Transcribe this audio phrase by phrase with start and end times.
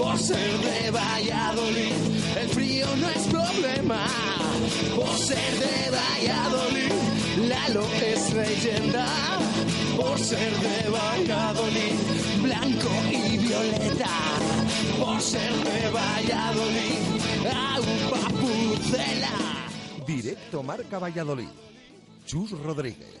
[0.00, 1.92] Por ser de Valladolid,
[2.40, 4.06] el frío no es problema.
[4.96, 6.92] Por ser de Valladolid,
[7.48, 9.06] Lalo es leyenda.
[9.98, 11.96] Por ser de Valladolid,
[12.42, 14.10] blanco y violeta.
[14.98, 16.98] Por ser de Valladolid,
[17.46, 19.36] agua pucela.
[20.06, 21.48] Directo Marca Valladolid.
[22.24, 23.20] Chus Rodríguez.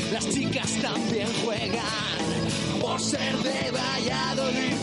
[0.11, 1.81] las chicas también juegan.
[2.81, 4.75] Por ser de Valladolid,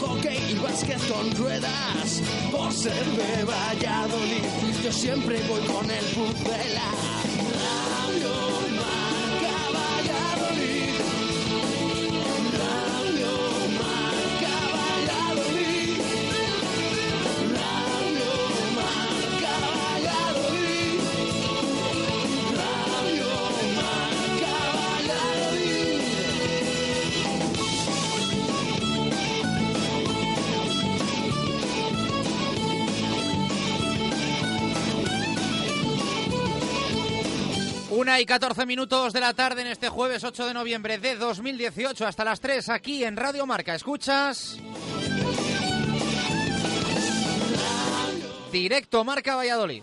[0.00, 2.22] hockey y básquet con ruedas.
[2.50, 4.44] Por ser de Valladolid,
[4.82, 7.13] yo siempre voy con el pucela.
[38.14, 42.06] Una y 14 minutos de la tarde en este jueves 8 de noviembre de 2018
[42.06, 43.74] hasta las 3 aquí en Radio Marca.
[43.74, 44.56] ¿Escuchas?
[48.52, 49.82] Directo Marca Valladolid.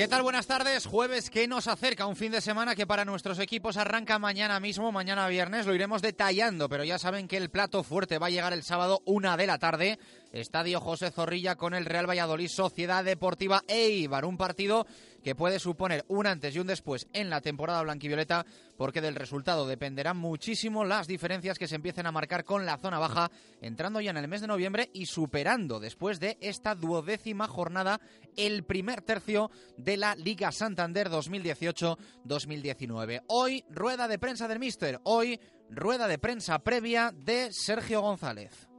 [0.00, 0.22] ¿Qué tal?
[0.22, 0.86] Buenas tardes.
[0.86, 4.90] Jueves que nos acerca un fin de semana que para nuestros equipos arranca mañana mismo,
[4.92, 5.66] mañana viernes.
[5.66, 9.02] Lo iremos detallando, pero ya saben que el plato fuerte va a llegar el sábado
[9.04, 9.98] una de la tarde
[10.32, 14.24] Estadio José Zorrilla con el Real Valladolid Sociedad Deportiva Eibar.
[14.24, 14.86] Un partido
[15.24, 18.46] que puede suponer un antes y un después en la temporada blanquivioleta,
[18.76, 23.00] porque del resultado dependerán muchísimo las diferencias que se empiecen a marcar con la zona
[23.00, 28.00] baja, entrando ya en el mes de noviembre y superando después de esta duodécima jornada
[28.36, 33.24] el primer tercio de la Liga Santander 2018-2019.
[33.26, 35.00] Hoy, rueda de prensa del Míster.
[35.02, 35.38] Hoy,
[35.68, 38.69] rueda de prensa previa de Sergio González.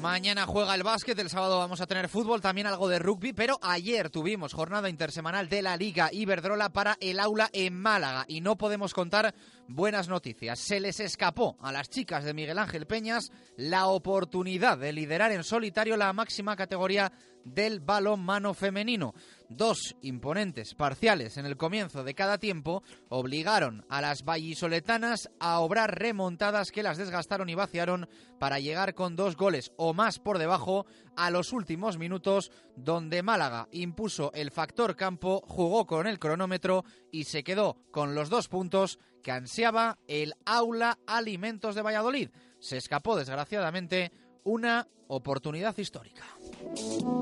[0.00, 3.58] Mañana juega el básquet, el sábado vamos a tener fútbol, también algo de rugby, pero
[3.60, 8.56] ayer tuvimos jornada intersemanal de la Liga Iberdrola para el aula en Málaga y no
[8.56, 9.34] podemos contar
[9.68, 10.58] buenas noticias.
[10.58, 15.44] Se les escapó a las chicas de Miguel Ángel Peñas la oportunidad de liderar en
[15.44, 17.12] solitario la máxima categoría
[17.44, 19.14] del balonmano femenino.
[19.50, 25.98] Dos imponentes parciales en el comienzo de cada tiempo obligaron a las vallisoletanas a obrar
[25.98, 28.08] remontadas que las desgastaron y vaciaron
[28.38, 30.86] para llegar con dos goles o más por debajo
[31.16, 37.24] a los últimos minutos donde Málaga impuso el factor campo, jugó con el cronómetro y
[37.24, 42.30] se quedó con los dos puntos que ansiaba el aula Alimentos de Valladolid.
[42.60, 44.12] Se escapó desgraciadamente
[44.44, 46.22] una oportunidad histórica.
[46.62, 47.20] Thank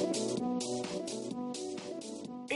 [0.00, 0.09] you.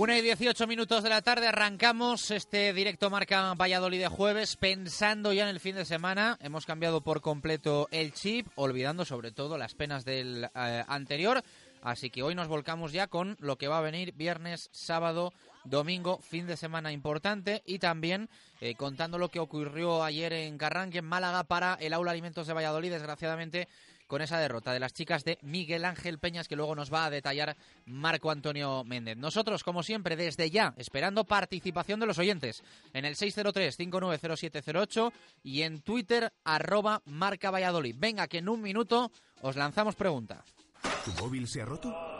[0.00, 5.34] Una y 18 minutos de la tarde arrancamos este directo marca Valladolid de jueves pensando
[5.34, 6.38] ya en el fin de semana.
[6.40, 11.44] Hemos cambiado por completo el chip, olvidando sobre todo las penas del eh, anterior.
[11.82, 16.18] Así que hoy nos volcamos ya con lo que va a venir viernes, sábado, domingo,
[16.22, 18.30] fin de semana importante y también
[18.62, 22.54] eh, contando lo que ocurrió ayer en Carranque, en Málaga, para el Aula Alimentos de
[22.54, 22.90] Valladolid.
[22.90, 23.68] Desgraciadamente,
[24.10, 27.10] con esa derrota de las chicas de Miguel Ángel Peñas que luego nos va a
[27.10, 29.16] detallar Marco Antonio Méndez.
[29.16, 35.12] Nosotros, como siempre, desde ya, esperando participación de los oyentes en el 603-590708
[35.44, 37.94] y en Twitter, arroba Marca Valladolid.
[37.96, 39.12] Venga, que en un minuto
[39.42, 40.42] os lanzamos pregunta.
[41.04, 42.19] ¿Tu móvil se ha roto?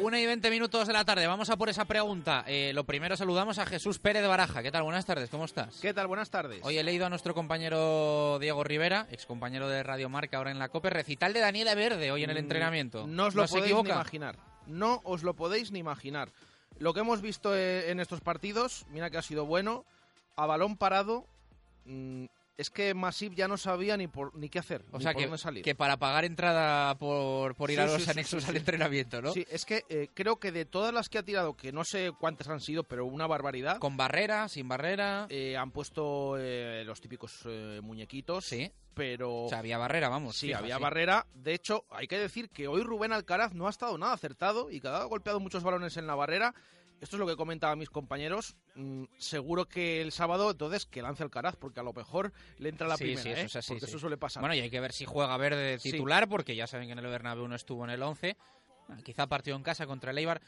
[0.00, 2.44] Una y 20 minutos de la tarde, vamos a por esa pregunta.
[2.48, 4.60] Eh, lo primero saludamos a Jesús Pérez de Baraja.
[4.62, 4.82] ¿Qué tal?
[4.82, 5.78] Buenas tardes, ¿cómo estás?
[5.80, 6.08] ¿Qué tal?
[6.08, 6.60] Buenas tardes.
[6.64, 10.58] Hoy he leído a nuestro compañero Diego Rivera, ex compañero de Radio Marca, ahora en
[10.58, 13.06] la COPE, recital de Daniela Verde hoy en el Mm, entrenamiento.
[13.06, 13.88] No os lo podéis equivoca?
[13.90, 14.36] ni imaginar.
[14.66, 16.30] No os lo podéis ni imaginar.
[16.78, 19.84] Lo que hemos visto eh, en estos partidos, mira que ha sido bueno,
[20.36, 21.26] a balón parado,
[21.84, 22.24] mm,
[22.56, 25.20] es que Masip ya no sabía ni por ni qué hacer, O ni sea, por
[25.22, 25.64] que, dónde salir.
[25.64, 29.22] que para pagar entrada por, por ir Sí, a los sí, anexos sí, al entrenamiento,
[29.22, 29.32] ¿no?
[29.32, 32.12] Sí, es que eh, creo que de todas las que ha tirado, que no sé
[32.18, 33.78] cuántas han sido, pero una barbaridad.
[33.78, 35.26] Con barrera, sin barrera.
[35.30, 38.44] eh, han puesto eh, los típicos eh, muñequitos.
[38.44, 38.70] Sí.
[38.94, 39.44] Pero.
[39.44, 40.36] O sea, había barrera, vamos.
[40.36, 41.26] Sí, fija, había barrera.
[41.34, 44.80] De hecho, hay que decir que hoy Rubén Alcaraz no ha estado nada acertado y
[44.82, 46.54] que ha golpeado muchos balones en la barrera.
[47.02, 48.54] Esto es lo que comentaban mis compañeros.
[48.76, 52.86] Mm, seguro que el sábado, entonces, que lance Alcaraz, porque a lo mejor le entra
[52.86, 53.44] la Sí, primera, sí, eso ¿eh?
[53.46, 53.90] es así, porque sí.
[53.90, 54.40] eso suele pasar.
[54.40, 57.06] Bueno, y hay que ver si juega Verde titular, porque ya saben que en el
[57.06, 58.36] Bernabéu no estuvo en el 11.
[58.88, 60.40] Ah, Quizá partido en casa contra el Eibar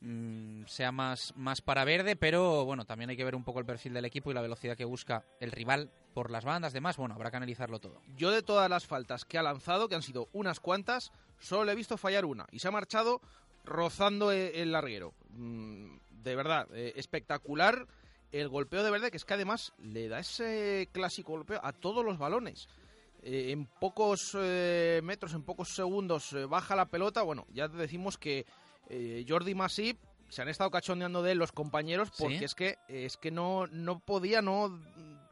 [0.00, 3.66] mm, sea más, más para Verde, pero bueno, también hay que ver un poco el
[3.66, 6.96] perfil del equipo y la velocidad que busca el rival por las bandas, demás.
[6.96, 8.00] Bueno, habrá que analizarlo todo.
[8.16, 11.72] Yo de todas las faltas que ha lanzado, que han sido unas cuantas, solo le
[11.72, 12.46] he visto fallar una.
[12.50, 13.20] Y se ha marchado
[13.64, 15.14] rozando e- el larguero.
[15.36, 17.86] Mm, De verdad, eh, espectacular
[18.32, 22.04] el golpeo de verde, que es que además le da ese clásico golpeo a todos
[22.04, 22.68] los balones.
[23.22, 27.22] Eh, en pocos eh, metros, en pocos segundos, eh, baja la pelota.
[27.22, 28.44] Bueno, ya te decimos que
[29.26, 29.98] Jordi Masip
[30.28, 32.44] se han estado cachondeando de él los compañeros porque ¿Sí?
[32.44, 34.68] es que es que no, no podía, no,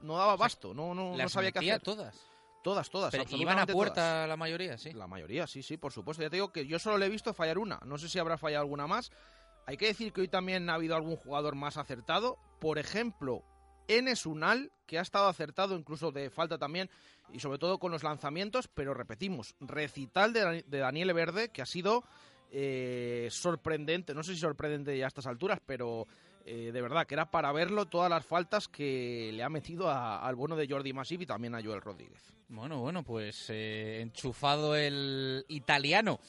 [0.00, 1.82] no daba basto, no, no, no sabía qué hacer.
[1.82, 2.16] todas.
[2.62, 3.10] Todas, todas.
[3.10, 4.28] Pero iban a puerta todas.
[4.28, 4.92] la mayoría, sí.
[4.92, 6.22] La mayoría, sí, sí, por supuesto.
[6.22, 7.80] Ya te digo que yo solo le he visto fallar una.
[7.84, 9.10] No sé si habrá fallado alguna más.
[9.66, 12.38] Hay que decir que hoy también ha habido algún jugador más acertado.
[12.60, 13.42] Por ejemplo,
[13.88, 16.90] Enes Unal, que ha estado acertado incluso de falta también,
[17.32, 21.66] y sobre todo con los lanzamientos, pero repetimos, recital de, de Daniel Verde, que ha
[21.66, 22.04] sido
[22.50, 26.06] eh, sorprendente, no sé si sorprendente ya a estas alturas, pero
[26.44, 30.34] eh, de verdad que era para verlo todas las faltas que le ha metido al
[30.34, 32.32] bueno de Jordi Masip y también a Joel Rodríguez.
[32.48, 36.20] Bueno, bueno, pues eh, enchufado el italiano.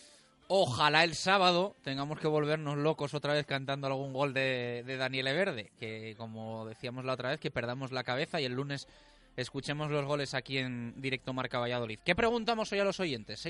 [0.55, 5.33] Ojalá el sábado tengamos que volvernos locos otra vez cantando algún gol de, de Daniele
[5.33, 8.87] Verde, que como decíamos la otra vez, que perdamos la cabeza y el lunes
[9.35, 11.97] escuchemos los goles aquí en directo Marca Valladolid.
[12.05, 13.43] ¿Qué preguntamos hoy a los oyentes?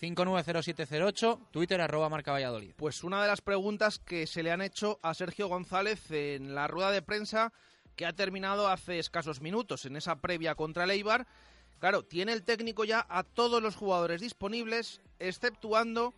[0.00, 2.70] 603-590708, Twitter arroba Marca Valladolid.
[2.76, 6.68] Pues una de las preguntas que se le han hecho a Sergio González en la
[6.68, 7.52] rueda de prensa
[7.96, 11.26] que ha terminado hace escasos minutos, en esa previa contra el.
[11.78, 16.14] Claro, tiene el técnico ya a todos los jugadores disponibles, exceptuando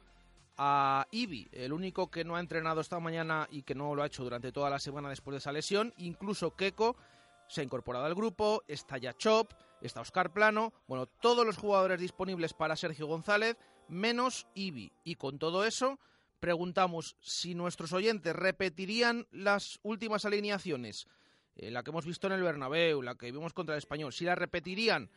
[0.56, 4.06] a Ibi, el único que no ha entrenado esta mañana y que no lo ha
[4.06, 5.94] hecho durante toda la semana después de esa lesión.
[5.98, 6.96] Incluso Keco
[7.48, 12.00] se ha incorporado al grupo, está ya Chop, está Oscar Plano, bueno, todos los jugadores
[12.00, 13.56] disponibles para Sergio González,
[13.88, 14.92] menos Ibi.
[15.04, 15.98] Y con todo eso,
[16.40, 21.08] preguntamos si nuestros oyentes repetirían las últimas alineaciones,
[21.56, 24.24] eh, la que hemos visto en el Bernabéu, la que vimos contra el Español, si
[24.24, 25.10] la repetirían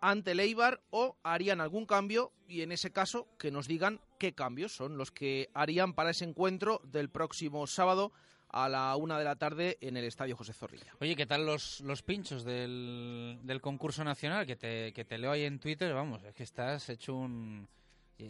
[0.00, 4.32] ante el Eibar o harían algún cambio y en ese caso que nos digan qué
[4.32, 8.12] cambios son los que harían para ese encuentro del próximo sábado
[8.50, 10.94] a la una de la tarde en el Estadio José Zorrilla.
[11.00, 14.46] Oye, ¿qué tal los, los pinchos del, del concurso nacional?
[14.46, 17.68] Que te, que te leo ahí en Twitter, vamos, es que estás hecho un...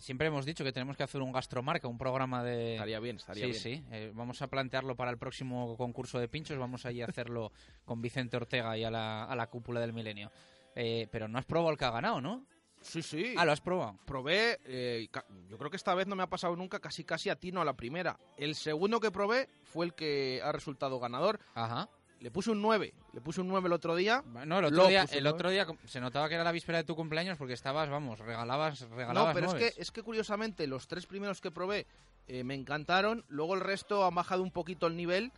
[0.01, 2.75] Siempre hemos dicho que tenemos que hacer un gastromarca, un programa de...
[2.75, 3.63] Estaría bien, estaría sí, bien.
[3.63, 7.53] Sí, eh, vamos a plantearlo para el próximo concurso de pinchos, vamos allí a hacerlo
[7.87, 10.31] con Vicente Ortega y a la, a la cúpula del milenio.
[10.81, 12.47] Eh, pero no has probado el que ha ganado, ¿no?
[12.81, 13.35] Sí, sí.
[13.37, 13.99] Ah, lo has probado.
[14.07, 15.09] Probé, eh,
[15.49, 17.75] yo creo que esta vez no me ha pasado nunca casi casi atino a la
[17.75, 18.17] primera.
[18.37, 21.41] El segundo que probé fue el que ha resultado ganador.
[21.57, 21.89] Ajá.
[22.21, 24.23] Le puse un 9, le puse un 9 el otro día.
[24.25, 25.29] No, el otro, día, el 9.
[25.29, 28.81] otro día se notaba que era la víspera de tu cumpleaños porque estabas, vamos, regalabas,
[28.91, 31.87] regalabas No, pero es que, es que curiosamente los tres primeros que probé
[32.29, 33.25] eh, me encantaron.
[33.29, 35.33] Luego el resto han bajado un poquito el nivel.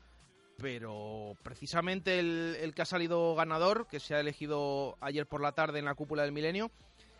[0.60, 5.52] Pero precisamente el, el que ha salido ganador, que se ha elegido ayer por la
[5.52, 6.70] tarde en la cúpula del milenio.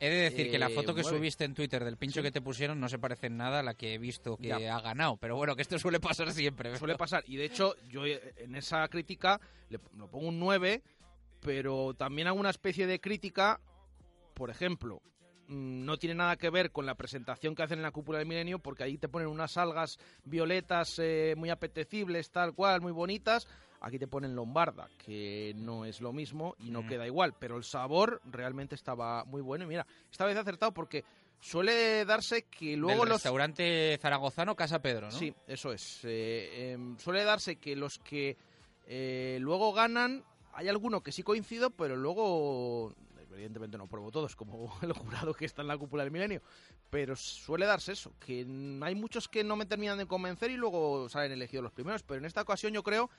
[0.03, 2.23] He de decir que la eh, foto que subiste en Twitter del pincho Sí.
[2.23, 4.77] que te pusieron no se parece en nada a la que he visto que Ya.
[4.77, 5.19] ha ganado.
[5.19, 6.77] Pero bueno, que esto suele pasar siempre.
[6.79, 7.23] Suele pasar.
[7.27, 10.83] Y de hecho, yo eh, en esa crítica le, lo pongo un 9,
[11.41, 13.61] pero también hago una especie de crítica,
[14.33, 15.03] por ejemplo,
[15.51, 18.59] no tiene nada que ver con la presentación que hacen en la cúpula del milenio,
[18.61, 23.47] porque ahí te ponen unas algas violetas eh, muy apetecibles, tal cual, muy bonitas.
[23.83, 26.87] Aquí te ponen lombarda, que no es lo mismo y no Mm.
[26.87, 29.65] queda igual, pero el sabor realmente estaba muy bueno.
[29.65, 31.03] Y mira, esta vez he acertado porque
[31.41, 35.13] suele darse que luego Del los restaurante zaragozano Casa Pedro, ¿no?
[35.19, 36.01] Sí, eso es.
[36.05, 38.37] Eh, em, suele darse que los que
[38.87, 42.93] eh, luego ganan, hay alguno que sí coincido, pero luego,
[43.41, 46.43] evidentemente no pruebo todos, como el jurado que está en la cúpula del milenio,
[46.91, 48.41] pero suele darse eso, que
[48.83, 52.19] hay muchos que no me terminan de convencer y luego salen elegidos los primeros, pero
[52.19, 53.11] en esta ocasión yo creo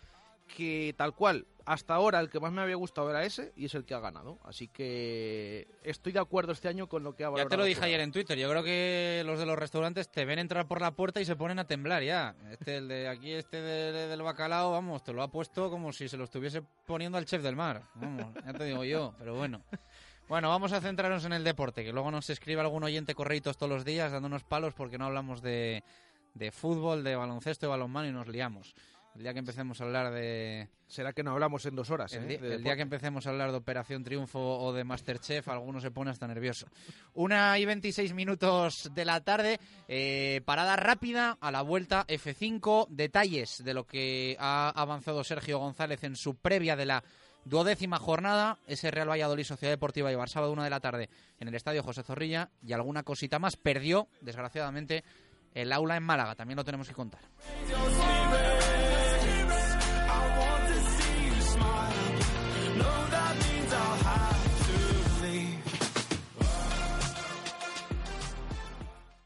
[0.55, 3.73] que tal cual, hasta ahora el que más me había gustado era ese y es
[3.75, 4.37] el que ha ganado.
[4.43, 7.47] Así que estoy de acuerdo este año con lo que ha valorado.
[7.47, 8.37] Ya te lo dije ayer en Twitter.
[8.37, 11.37] Yo creo que los de los restaurantes te ven entrar por la puerta y se
[11.37, 12.35] ponen a temblar ya.
[12.49, 16.09] Este, el de aquí, este de- del bacalao, vamos, te lo ha puesto como si
[16.09, 17.83] se lo estuviese poniendo al chef del mar.
[17.95, 19.61] Vamos, ya te digo yo, pero bueno.
[20.31, 23.69] Bueno, vamos a centrarnos en el deporte, que luego nos escribe algún oyente correitos todos
[23.69, 25.83] los días dándonos palos porque no hablamos de,
[26.35, 28.73] de fútbol, de baloncesto, de balonmano y nos liamos.
[29.13, 30.69] El día que empecemos a hablar de...
[30.87, 32.13] Será que no hablamos en dos horas.
[32.13, 32.37] El, ¿eh?
[32.37, 35.91] de el día que empecemos a hablar de Operación Triunfo o de Masterchef, alguno se
[35.91, 36.67] pone hasta nervioso.
[37.13, 39.59] Una y 26 minutos de la tarde,
[39.89, 46.05] eh, parada rápida a la vuelta F5, detalles de lo que ha avanzado Sergio González
[46.05, 47.03] en su previa de la
[47.45, 51.55] duodécima jornada, ese Real Valladolid Sociedad Deportiva y sábado una de la tarde en el
[51.55, 53.57] Estadio José Zorrilla y alguna cosita más.
[53.57, 55.03] Perdió, desgraciadamente,
[55.53, 57.21] el aula en Málaga, también lo tenemos que contar.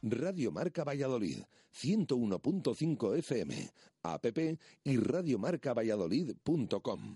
[0.08, 1.40] Radio Marca Valladolid,
[1.74, 3.72] 101.5 FM,
[4.04, 4.26] app
[4.84, 7.16] y radiomarcavalladolid.com.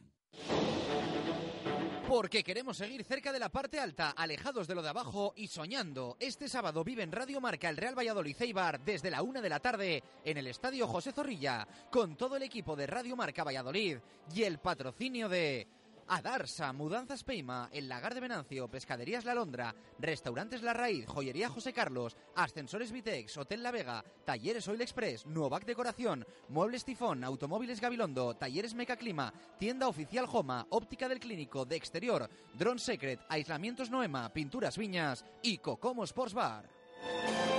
[2.10, 6.18] Porque queremos seguir cerca de la parte alta, alejados de lo de abajo y soñando.
[6.20, 9.60] Este sábado vive en Radio Marca el Real Valladolid Eibar desde la una de la
[9.60, 14.00] tarde en el Estadio José Zorrilla, con todo el equipo de Radio Marca Valladolid
[14.34, 15.68] y el patrocinio de
[16.10, 21.72] Adarsa, Mudanzas Peima, El Lagar de Venancio, Pescaderías La Londra, Restaurantes La Raíz, Joyería José
[21.72, 28.34] Carlos, Ascensores Vitex, Hotel La Vega, Talleres Oil Express, Nuovac Decoración, Muebles Tifón, Automóviles Gabilondo,
[28.34, 34.78] Talleres Mecaclima, Tienda Oficial Joma, Óptica del Clínico, de Exterior, Drone Secret, Aislamientos Noema, Pinturas
[34.78, 37.59] Viñas y Cocomo Sports Bar.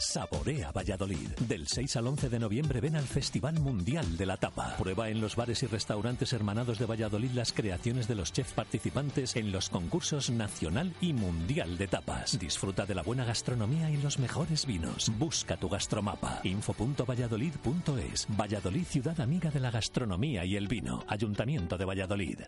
[0.00, 1.28] Saborea Valladolid.
[1.46, 4.76] Del 6 al 11 de noviembre ven al Festival Mundial de la Tapa.
[4.78, 9.36] Prueba en los bares y restaurantes hermanados de Valladolid las creaciones de los chefs participantes
[9.36, 12.38] en los concursos nacional y mundial de tapas.
[12.38, 15.12] Disfruta de la buena gastronomía y los mejores vinos.
[15.18, 16.40] Busca tu gastromapa.
[16.44, 18.26] info.valladolid.es.
[18.30, 21.04] Valladolid, ciudad amiga de la gastronomía y el vino.
[21.08, 22.40] Ayuntamiento de Valladolid.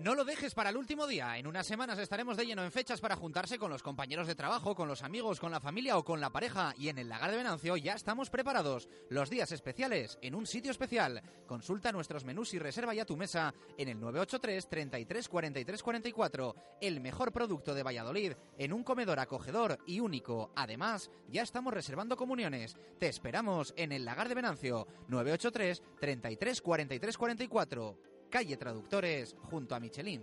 [0.00, 1.36] No lo dejes para el último día.
[1.36, 4.74] En unas semanas estaremos de lleno en fechas para juntarse con los compañeros de trabajo,
[4.74, 6.72] con los amigos, con la familia o con la pareja.
[6.78, 8.88] Y en el Lagar de Venancio ya estamos preparados.
[9.10, 11.22] Los días especiales en un sitio especial.
[11.46, 16.54] Consulta nuestros menús y reserva ya tu mesa en el 983 33 43 44.
[16.80, 20.50] El mejor producto de Valladolid en un comedor acogedor y único.
[20.56, 22.74] Además, ya estamos reservando comuniones.
[22.98, 27.98] Te esperamos en el Lagar de Venancio 983 33 43 44.
[28.30, 30.22] Calle Traductores, junto a Michelin.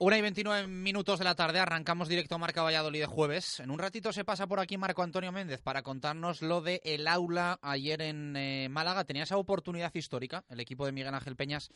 [0.00, 3.58] Una y 29 minutos de la tarde, arrancamos directo Marca Valladolid de jueves.
[3.58, 7.08] En un ratito se pasa por aquí Marco Antonio Méndez para contarnos lo de el
[7.08, 9.02] aula ayer en eh, Málaga.
[9.02, 11.72] Tenía esa oportunidad histórica el equipo de Miguel Ángel Peñas,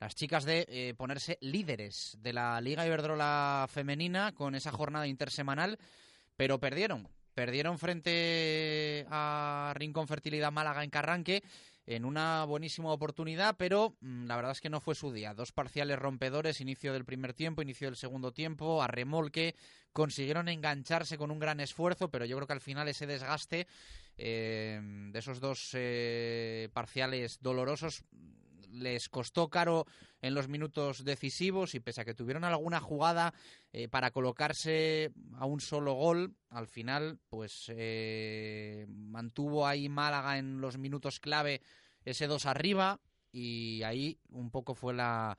[0.00, 5.78] las chicas de eh, ponerse líderes de la Liga Iberdrola femenina con esa jornada intersemanal,
[6.36, 7.08] pero perdieron.
[7.34, 11.44] Perdieron frente a Rincón Fertilidad Málaga en Carranque
[11.86, 15.34] en una buenísima oportunidad, pero mm, la verdad es que no fue su día.
[15.34, 19.54] Dos parciales rompedores, inicio del primer tiempo, inicio del segundo tiempo, a remolque,
[19.92, 23.66] consiguieron engancharse con un gran esfuerzo, pero yo creo que al final ese desgaste
[24.16, 28.04] eh, de esos dos eh, parciales dolorosos
[28.72, 29.86] les costó caro
[30.22, 33.34] en los minutos decisivos y pese a que tuvieron alguna jugada
[33.72, 40.60] eh, para colocarse a un solo gol, al final pues eh, mantuvo ahí Málaga en
[40.60, 41.62] los minutos clave
[42.04, 43.00] ese dos arriba
[43.32, 45.36] y ahí un poco fue la,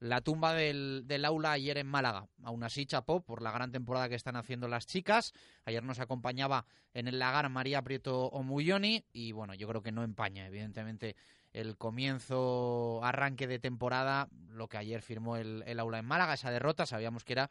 [0.00, 2.26] la tumba del, del, aula ayer en Málaga.
[2.42, 5.32] Aún así, chapó por la gran temporada que están haciendo las chicas.
[5.64, 10.02] Ayer nos acompañaba en el lagar María Prieto Omulloni y bueno, yo creo que no
[10.02, 11.16] empaña, evidentemente,
[11.52, 16.50] el comienzo, arranque de temporada, lo que ayer firmó el, el aula en Málaga, esa
[16.50, 17.50] derrota, sabíamos que era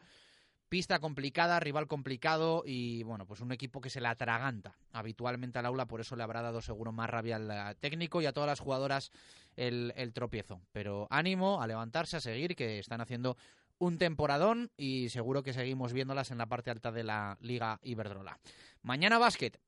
[0.70, 5.66] Pista complicada, rival complicado y bueno, pues un equipo que se le atraganta habitualmente al
[5.66, 8.60] aula, por eso le habrá dado seguro más rabia al técnico y a todas las
[8.60, 9.10] jugadoras
[9.56, 10.60] el, el tropiezo.
[10.70, 13.36] Pero ánimo a levantarse, a seguir, que están haciendo
[13.78, 18.38] un temporadón y seguro que seguimos viéndolas en la parte alta de la Liga Iberdrola.
[18.82, 19.58] Mañana básquet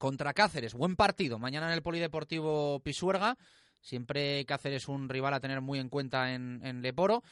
[0.00, 1.38] contra Cáceres, buen partido.
[1.38, 3.36] Mañana en el Polideportivo Pisuerga.
[3.82, 7.22] Siempre Cáceres un rival a tener muy en cuenta en, en Leporo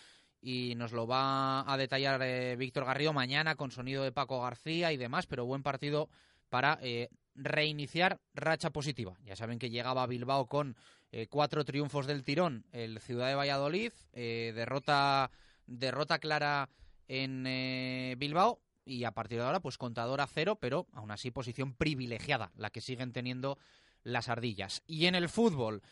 [0.43, 4.93] y nos lo va a detallar eh, Víctor Garrido mañana con sonido de Paco García
[4.93, 6.11] y demás, pero buen partido
[6.51, 9.17] para eh, reiniciar racha positiva.
[9.25, 10.77] Ya saben que llegaba a Bilbao con
[11.11, 15.31] eh, cuatro triunfos del tirón el Ciudad de Valladolid, derrota,
[15.67, 16.69] derrota clara
[17.07, 21.75] en Bilbao y a partir de ahora pues contador a cero, pero aún así posición
[21.75, 23.59] privilegiada la que siguen teniendo
[24.03, 24.83] las ardillas.
[24.87, 25.83] Y en el fútbol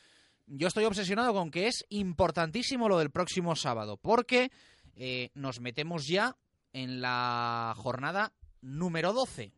[0.47, 4.51] yo estoy obsesionado con que es importantísimo lo del próximo sábado, porque
[4.95, 6.37] eh, nos metemos ya
[6.73, 9.53] en la jornada número 12.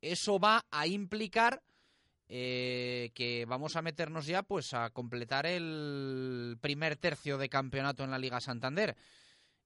[0.00, 1.62] Eso va a implicar
[2.28, 8.10] eh, que vamos a meternos ya pues a completar el primer tercio de campeonato en
[8.10, 8.96] la Liga Santander.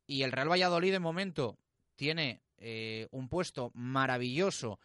[0.06, 1.58] Y el Real Valladolid de momento
[1.96, 4.78] tiene eh, un puesto maravilloso,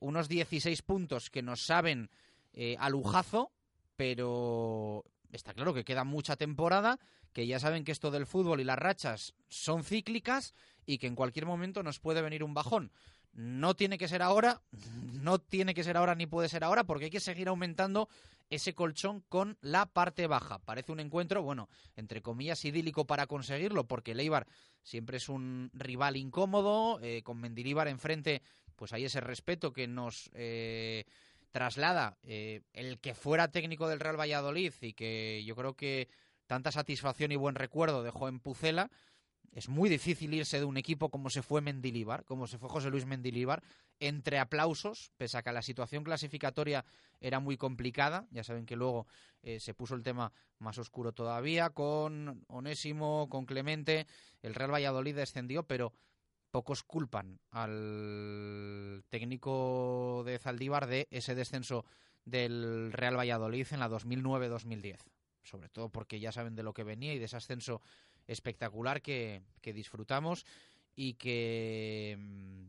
[0.00, 2.10] unos 16 puntos que nos saben
[2.78, 3.52] a lujazo,
[3.94, 6.98] pero está claro que queda mucha temporada,
[7.32, 10.54] que ya saben que esto del fútbol y las rachas son cíclicas
[10.86, 12.92] y que en cualquier momento nos puede venir un bajón.
[13.32, 14.60] No tiene que ser ahora,
[15.12, 18.08] no tiene que ser ahora ni puede ser ahora, porque hay que seguir aumentando
[18.50, 20.58] ese colchón con la parte baja.
[20.58, 24.46] Parece un encuentro, bueno, entre comillas, idílico para conseguirlo, porque Leibar
[24.82, 28.42] siempre es un rival incómodo, eh, con Mendilíbar enfrente,
[28.76, 30.30] pues hay ese respeto que nos...
[30.34, 31.06] Eh,
[31.50, 36.08] traslada eh, el que fuera técnico del Real Valladolid y que yo creo que
[36.46, 38.90] tanta satisfacción y buen recuerdo dejó en Pucela,
[39.52, 42.88] es muy difícil irse de un equipo como se fue Mendilíbar, como se fue José
[42.90, 43.62] Luis Mendilíbar,
[43.98, 46.84] entre aplausos, pese a que la situación clasificatoria
[47.20, 48.26] era muy complicada.
[48.30, 49.06] Ya saben que luego
[49.42, 54.06] eh, se puso el tema más oscuro todavía, con Onésimo, con Clemente.
[54.40, 55.92] El Real Valladolid descendió, pero
[56.50, 61.84] pocos culpan al técnico de Zaldívar de ese descenso
[62.24, 64.98] del Real Valladolid en la 2009-2010.
[65.42, 67.80] Sobre todo porque ya saben de lo que venía y de ese ascenso
[68.26, 70.44] espectacular que, que disfrutamos
[70.94, 72.68] y que mm,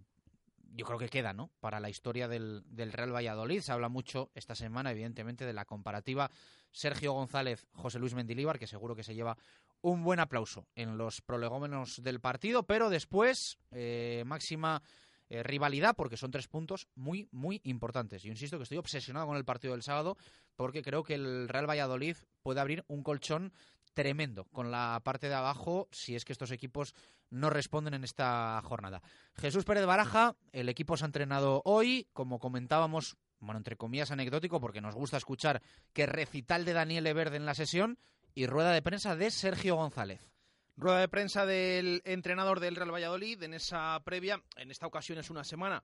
[0.75, 1.49] yo creo que queda, ¿no?
[1.59, 3.61] Para la historia del, del, Real Valladolid.
[3.61, 6.31] Se habla mucho esta semana, evidentemente, de la comparativa
[6.71, 9.37] Sergio González, José Luis Mendilíbar, que seguro que se lleva
[9.81, 14.81] un buen aplauso en los prolegómenos del partido, pero después eh, máxima
[15.29, 18.21] eh, rivalidad porque son tres puntos muy, muy importantes.
[18.21, 20.17] Yo insisto que estoy obsesionado con el partido del sábado
[20.55, 23.53] porque creo que el Real Valladolid puede abrir un colchón
[23.93, 26.93] tremendo con la parte de abajo si es que estos equipos
[27.29, 29.01] no responden en esta jornada.
[29.35, 34.59] Jesús Pérez Baraja, el equipo se ha entrenado hoy, como comentábamos, bueno, entre comillas anecdótico
[34.59, 35.61] porque nos gusta escuchar
[35.93, 37.97] que recital de Daniel Verde en la sesión
[38.33, 40.31] y rueda de prensa de Sergio González.
[40.77, 45.29] Rueda de prensa del entrenador del Real Valladolid en esa previa, en esta ocasión es
[45.29, 45.83] una semana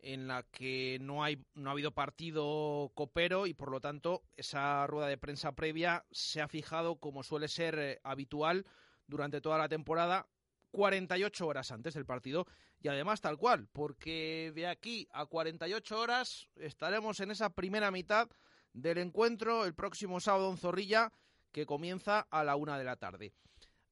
[0.00, 4.86] en la que no, hay, no ha habido partido copero y por lo tanto esa
[4.86, 8.64] rueda de prensa previa se ha fijado como suele ser eh, habitual
[9.06, 10.28] durante toda la temporada
[10.70, 12.46] 48 horas antes del partido
[12.80, 18.28] y además tal cual, porque de aquí a 48 horas estaremos en esa primera mitad
[18.72, 21.12] del encuentro el próximo sábado en Zorrilla
[21.50, 23.32] que comienza a la una de la tarde.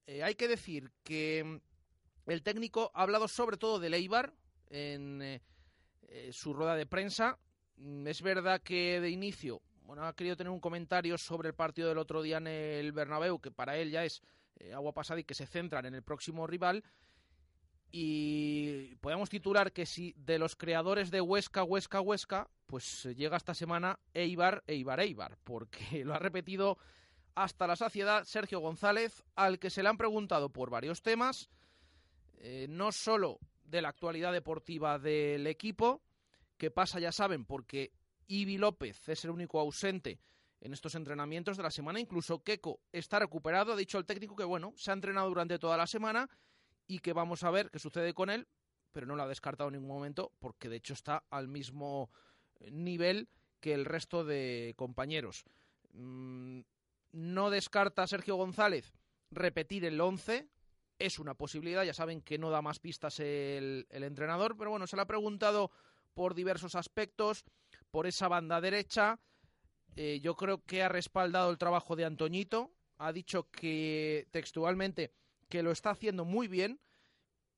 [0.06, 1.60] Eh, hay que decir que
[2.26, 4.34] el técnico ha hablado sobre todo de Leibar
[4.68, 5.42] en eh,
[6.08, 7.38] eh, su rueda de prensa.
[7.76, 11.88] Mm, es verdad que de inicio, bueno, ha querido tener un comentario sobre el partido
[11.88, 14.22] del otro día en el Bernabéu, que para él ya es
[14.74, 16.82] agua pasada y que se centran en el próximo rival.
[17.92, 23.54] Y podemos titular que si de los creadores de Huesca, Huesca, Huesca, pues llega esta
[23.54, 26.78] semana Eibar, Eibar, Eibar, porque lo ha repetido
[27.34, 31.48] hasta la saciedad Sergio González, al que se le han preguntado por varios temas,
[32.38, 36.02] eh, no solo de la actualidad deportiva del equipo,
[36.56, 37.92] que pasa, ya saben, porque
[38.28, 40.20] Ibi López es el único ausente
[40.60, 42.00] en estos entrenamientos de la semana.
[42.00, 43.72] Incluso Keco está recuperado.
[43.72, 46.28] Ha dicho el técnico que, bueno, se ha entrenado durante toda la semana
[46.86, 48.48] y que vamos a ver qué sucede con él,
[48.92, 52.10] pero no lo ha descartado en ningún momento porque, de hecho, está al mismo
[52.70, 53.28] nivel
[53.60, 55.44] que el resto de compañeros.
[55.92, 56.60] Mm,
[57.12, 58.92] no descarta Sergio González
[59.30, 60.48] repetir el 11.
[60.98, 64.96] Es una posibilidad, ya saben que no da más pistas el, entrenador, pero bueno, se
[64.96, 65.70] le ha preguntado
[66.14, 67.44] por diversos aspectos,
[67.90, 69.20] por esa banda derecha.
[69.96, 75.12] Eh, yo creo que ha respaldado el trabajo de Antoñito, ha dicho que textualmente
[75.48, 76.80] que lo está haciendo muy bien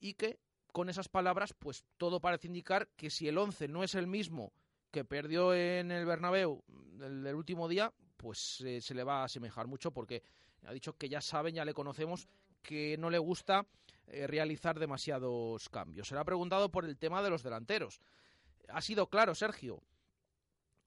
[0.00, 0.38] y que
[0.72, 4.52] con esas palabras, pues todo parece indicar que si el 11 no es el mismo
[4.90, 6.62] que perdió en el Bernabéu
[7.00, 10.22] el, el último día, pues eh, se le va a asemejar mucho porque
[10.66, 12.28] ha dicho que ya saben, ya le conocemos,
[12.62, 13.66] que no le gusta
[14.06, 16.08] eh, realizar demasiados cambios.
[16.08, 18.00] Se le preguntado por el tema de los delanteros.
[18.68, 19.82] Ha sido claro, Sergio.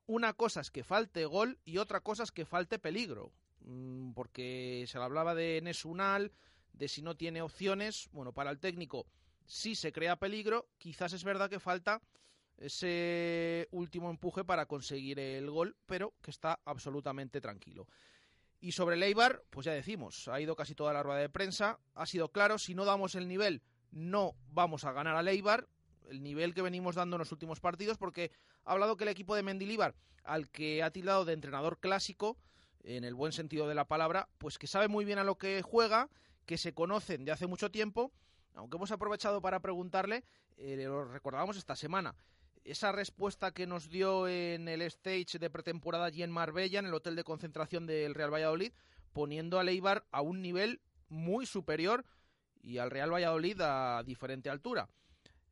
[0.08, 3.32] Una cosa es que falte gol y otra cosa es que falte peligro.
[3.62, 6.32] Mm, porque se le hablaba de Nesunal,
[6.74, 8.10] de si no tiene opciones.
[8.12, 9.06] Bueno, para el técnico
[9.46, 10.68] sí se crea peligro.
[10.78, 12.02] Quizás es verdad que falta
[12.58, 17.88] ese último empuje para conseguir el gol, pero que está absolutamente tranquilo.
[18.62, 22.06] Y sobre Leibar, pues ya decimos, ha ido casi toda la rueda de prensa, ha
[22.06, 25.68] sido claro, si no damos el nivel, no vamos a ganar a Leibar,
[26.10, 28.32] el nivel que venimos dando en los últimos partidos, porque
[28.64, 32.38] ha hablado que el equipo de Mendilibar, al que ha tildado de entrenador clásico,
[32.84, 35.64] en el buen sentido de la palabra, pues que sabe muy bien a lo que
[35.64, 36.10] juega,
[36.46, 38.12] que se conocen de hace mucho tiempo,
[38.54, 40.24] aunque hemos aprovechado para preguntarle,
[40.58, 42.16] eh, lo recordábamos esta semana,
[42.64, 46.94] esa respuesta que nos dio en el stage de pretemporada allí en Marbella, en el
[46.94, 48.72] hotel de concentración del Real Valladolid,
[49.14, 52.06] poniendo a Leibar a un nivel muy superior
[52.62, 54.90] y al Real Valladolid a diferente altura.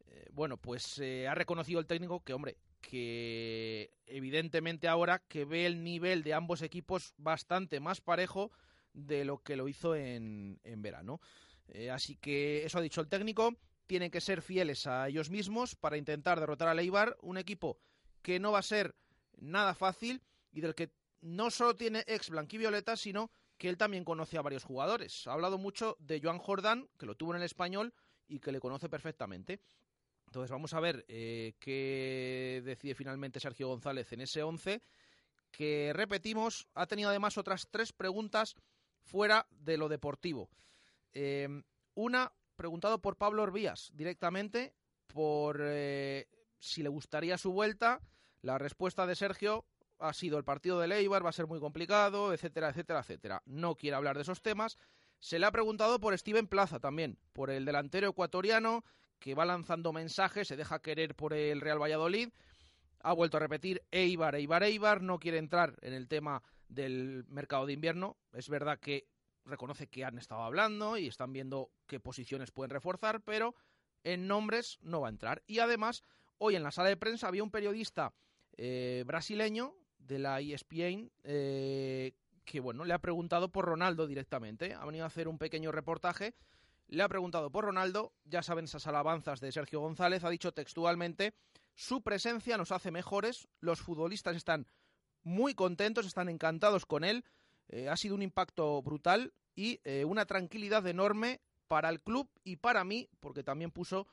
[0.07, 5.65] Eh, bueno, pues eh, ha reconocido el técnico que, hombre, que evidentemente ahora que ve
[5.65, 8.51] el nivel de ambos equipos bastante más parejo
[8.93, 11.19] de lo que lo hizo en, en verano.
[11.67, 13.55] Eh, así que eso ha dicho el técnico
[13.89, 17.79] tienen que ser fieles a ellos mismos para intentar derrotar a Leibar, un equipo
[18.21, 18.95] que no va a ser
[19.39, 20.21] nada fácil
[20.51, 24.63] y del que no solo tiene ex blanquivioleta, sino que él también conoce a varios
[24.63, 25.25] jugadores.
[25.25, 27.95] Ha hablado mucho de Joan Jordán, que lo tuvo en el español
[28.27, 29.59] y que le conoce perfectamente.
[30.27, 34.83] Entonces vamos a ver eh, qué decide finalmente Sergio González en ese 11,
[35.49, 38.53] que repetimos, ha tenido además otras tres preguntas
[39.01, 40.47] fuera de lo deportivo.
[41.11, 41.63] Eh,
[41.95, 44.73] una preguntado por Pablo Orbías directamente
[45.07, 46.27] por eh,
[46.59, 48.01] si le gustaría su vuelta.
[48.41, 49.65] La respuesta de Sergio
[49.97, 53.41] ha sido el partido de Leibar va a ser muy complicado, etcétera, etcétera, etcétera.
[53.45, 54.77] No quiere hablar de esos temas.
[55.19, 58.83] Se le ha preguntado por Steven Plaza también, por el delantero ecuatoriano
[59.19, 62.29] que va lanzando mensajes, se deja querer por el Real Valladolid.
[63.01, 65.01] Ha vuelto a repetir Eibar, Eibar, Eibar.
[65.01, 68.17] No quiere entrar en el tema del mercado de invierno.
[68.33, 69.07] Es verdad que
[69.49, 73.55] reconoce que han estado hablando y están viendo qué posiciones pueden reforzar, pero
[74.03, 75.43] en nombres no va a entrar.
[75.47, 76.03] Y además,
[76.37, 78.13] hoy en la sala de prensa había un periodista
[78.57, 82.13] eh, brasileño de la ESPN eh,
[82.45, 84.73] que bueno, le ha preguntado por Ronaldo directamente.
[84.73, 86.33] Ha venido a hacer un pequeño reportaje.
[86.87, 91.35] Le ha preguntado por Ronaldo, ya saben esas alabanzas de Sergio González, ha dicho textualmente,
[91.75, 94.65] su presencia nos hace mejores, los futbolistas están
[95.21, 97.23] muy contentos, están encantados con él,
[97.69, 102.55] eh, ha sido un impacto brutal y eh, una tranquilidad enorme para el club y
[102.55, 104.07] para mí, porque también puso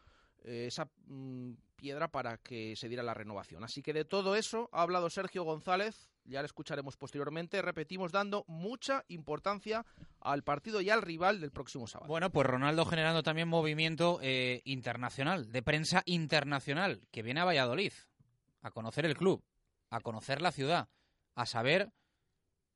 [0.45, 3.65] eh, esa mm, piedra para que se diera la renovación.
[3.65, 8.45] Así que de todo eso ha hablado Sergio González, ya lo escucharemos posteriormente, repetimos, dando
[8.47, 9.87] mucha importancia
[10.21, 12.09] al partido y al rival del próximo sábado.
[12.09, 14.19] Bueno, pues Ronaldo generando también movimiento
[14.65, 17.93] internacional, de prensa internacional, que viene a Valladolid,
[18.61, 19.45] a conocer el club,
[19.91, 20.89] a conocer la ciudad,
[21.35, 21.93] a saber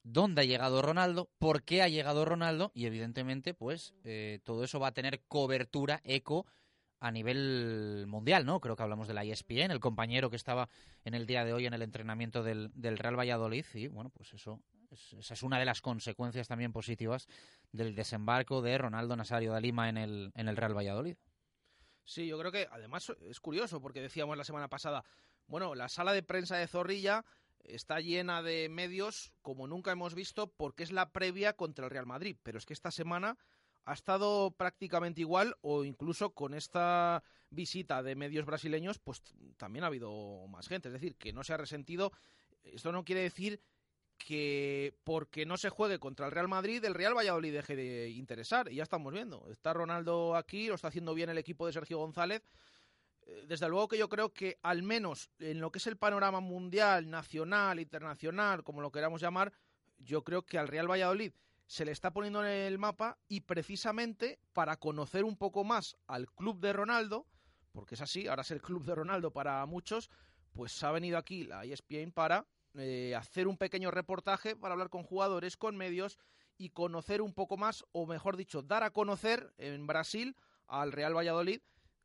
[0.03, 4.81] dónde ha llegado Ronaldo, por qué ha llegado Ronaldo y evidentemente pues eh, todo eso
[4.81, 6.47] va a tener cobertura, eco
[7.01, 8.61] a nivel mundial, ¿no?
[8.61, 10.69] Creo que hablamos de la ESPN, el compañero que estaba
[11.05, 14.61] en el día de hoy en el entrenamiento del, Real Valladolid y bueno, pues eso
[14.91, 17.29] esa es una de las consecuencias también positivas
[17.71, 21.17] del desembarco de Ronaldo Nazario de Lima en el, en el Real Valladolid.
[22.05, 25.05] Sí, yo creo que además es curioso porque decíamos la semana pasada,
[25.47, 27.25] bueno, la sala de prensa de Zorrilla
[27.65, 32.07] está llena de medios como nunca hemos visto porque es la previa contra el Real
[32.07, 32.37] Madrid.
[32.43, 33.39] Pero es que esta semana
[33.85, 39.23] ha estado prácticamente igual o incluso con esta visita de medios brasileños pues
[39.57, 40.89] también ha habido más gente.
[40.89, 42.13] Es decir, que no se ha resentido.
[42.63, 43.61] Esto no quiere decir
[44.19, 48.71] que porque no se juegue contra el Real Madrid, el Real Valladolid deje de interesar.
[48.71, 49.49] Y ya estamos viendo.
[49.51, 52.43] Está Ronaldo aquí, lo está haciendo bien el equipo de Sergio González
[53.47, 57.11] desde luego que yo creo que al menos en lo que es el panorama mundial,
[57.11, 59.53] nacional, internacional, como lo queramos llamar,
[59.99, 61.33] yo creo que al Real Valladolid
[61.67, 66.27] se le está poniendo en el mapa y precisamente para conocer un poco más al
[66.29, 67.27] club de Ronaldo,
[67.73, 70.11] porque es así, ahora es el club de Ronaldo para muchos,
[70.53, 75.05] pues ha venido aquí la ESPN para eh, hacer un pequeño reportaje, para hablar con
[75.05, 76.19] jugadores, con medios
[76.59, 81.17] y conocer un poco más, o mejor dicho, dar a conocer en Brasil al Real
[81.17, 81.61] Valladolid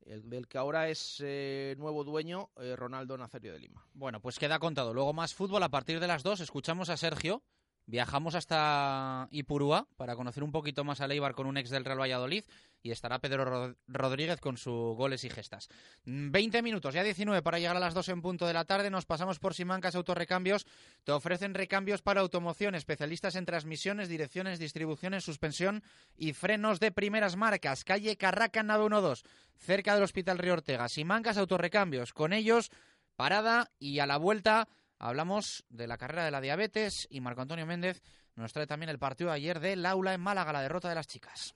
[0.05, 3.85] el del que ahora es eh, nuevo dueño eh, Ronaldo Nazario de Lima.
[3.93, 4.93] Bueno, pues queda contado.
[4.93, 6.39] Luego más fútbol a partir de las dos.
[6.39, 7.43] Escuchamos a Sergio
[7.87, 11.99] Viajamos hasta Ipurúa para conocer un poquito más a Leibar con un ex del Real
[11.99, 12.43] Valladolid
[12.81, 15.69] y estará Pedro Rodríguez con sus goles y gestas.
[16.05, 18.89] 20 minutos, ya 19 para llegar a las 2 en punto de la tarde.
[18.89, 20.65] Nos pasamos por Simancas Autorrecambios.
[21.03, 25.83] Te ofrecen recambios para automoción, especialistas en transmisiones, direcciones, distribuciones, suspensión
[26.15, 27.83] y frenos de primeras marcas.
[27.83, 29.23] Calle Carraca, nave 12,
[29.57, 30.89] cerca del Hospital Río Ortega.
[30.89, 32.13] Simancas Autorrecambios.
[32.13, 32.71] Con ellos,
[33.15, 37.65] parada y a la vuelta Hablamos de la carrera de la diabetes y Marco Antonio
[37.65, 38.01] Méndez
[38.35, 41.07] nos trae también el partido de ayer del aula en Málaga, la derrota de las
[41.07, 41.55] chicas.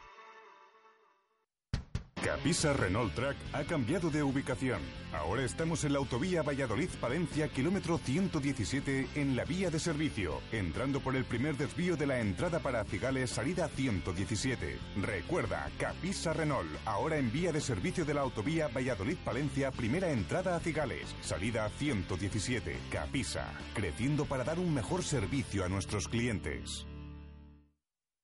[2.23, 4.79] Capisa Renault Track ha cambiado de ubicación.
[5.11, 11.15] Ahora estamos en la autovía Valladolid-Palencia, kilómetro 117, en la vía de servicio, entrando por
[11.15, 14.77] el primer desvío de la entrada para Cigales, salida 117.
[15.01, 20.59] Recuerda, Capisa Renault, ahora en vía de servicio de la autovía Valladolid-Palencia, primera entrada a
[20.59, 22.77] Cigales, salida 117.
[22.91, 26.85] Capisa, creciendo para dar un mejor servicio a nuestros clientes.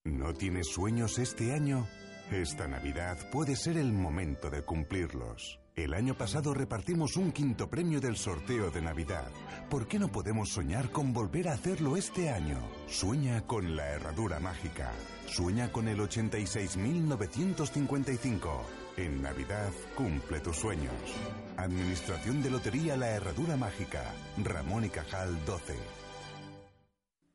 [0.06, 1.88] ¿No tienes sueños este año?
[2.32, 5.62] Esta Navidad puede ser el momento de cumplirlos.
[5.78, 9.32] El año pasado repartimos un quinto premio del sorteo de Navidad.
[9.70, 12.60] ¿Por qué no podemos soñar con volver a hacerlo este año?
[12.88, 14.92] Sueña con la herradura mágica.
[15.28, 18.50] Sueña con el 86.955.
[18.98, 20.92] En Navidad cumple tus sueños.
[21.56, 24.04] Administración de Lotería La Herradura Mágica.
[24.44, 25.76] Ramón y Cajal 12.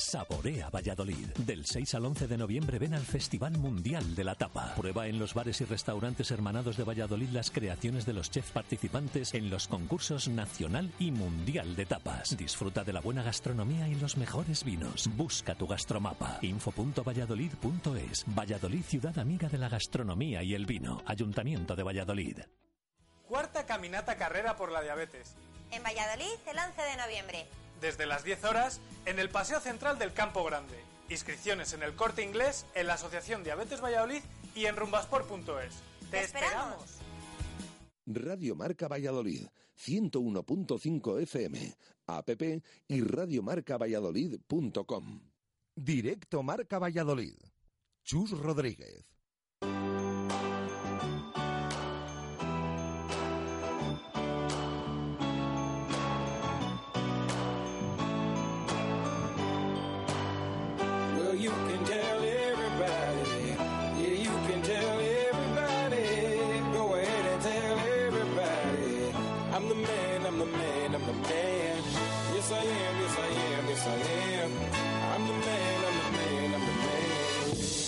[0.00, 1.28] Saborea Valladolid.
[1.36, 4.74] Del 6 al 11 de noviembre ven al Festival Mundial de la Tapa.
[4.74, 9.34] Prueba en los bares y restaurantes hermanados de Valladolid las creaciones de los chefs participantes
[9.34, 12.34] en los concursos nacional y mundial de tapas.
[12.36, 15.10] Disfruta de la buena gastronomía y los mejores vinos.
[15.16, 16.38] Busca tu gastromapa.
[16.40, 18.24] info.valladolid.es.
[18.26, 21.02] Valladolid, ciudad amiga de la gastronomía y el vino.
[21.04, 22.38] Ayuntamiento de Valladolid.
[23.28, 25.36] Cuarta caminata carrera por la diabetes.
[25.70, 27.46] En Valladolid el 11 de noviembre
[27.80, 30.78] desde las 10 horas en el Paseo Central del Campo Grande.
[31.08, 34.22] Inscripciones en el Corte Inglés, en la Asociación Diabetes Valladolid
[34.54, 35.82] y en rumbasport.es.
[36.10, 36.98] ¡Te, esperamos!
[38.06, 39.46] Radio Marca Valladolid,
[39.78, 42.28] 101.5 FM, app
[42.88, 45.20] y radiomarcavalladolid.com.
[45.76, 47.36] Directo Marca Valladolid.
[48.02, 49.19] Chus Rodríguez.
[61.40, 63.56] You can tell everybody.
[64.00, 66.04] Yeah, you can tell everybody.
[66.74, 69.12] Go ahead and tell everybody.
[69.54, 71.76] I'm the man, I'm the man, I'm the man.
[72.34, 73.96] Yes, I am, yes, I am, yes, I
[74.42, 74.50] am.
[75.14, 77.00] I'm the man, I'm the man, I'm the man.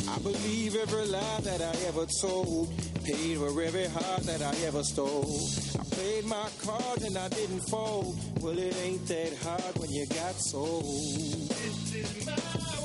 [0.09, 2.73] I believe every lie that I ever told.
[3.05, 5.41] Paid for every heart that I ever stole.
[5.79, 8.17] I played my cards and I didn't fold.
[8.41, 10.85] Well, it ain't that hard when you got sold.
[10.85, 12.82] This is my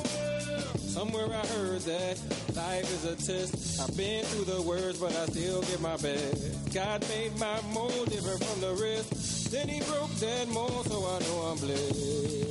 [0.98, 2.18] Somewhere I heard that
[2.56, 3.80] life is a test.
[3.80, 6.74] I've been through the worst, but I still give my best.
[6.74, 9.52] God made my mold different from the rest.
[9.52, 12.48] Then he broke that mold, so I know I'm blessed.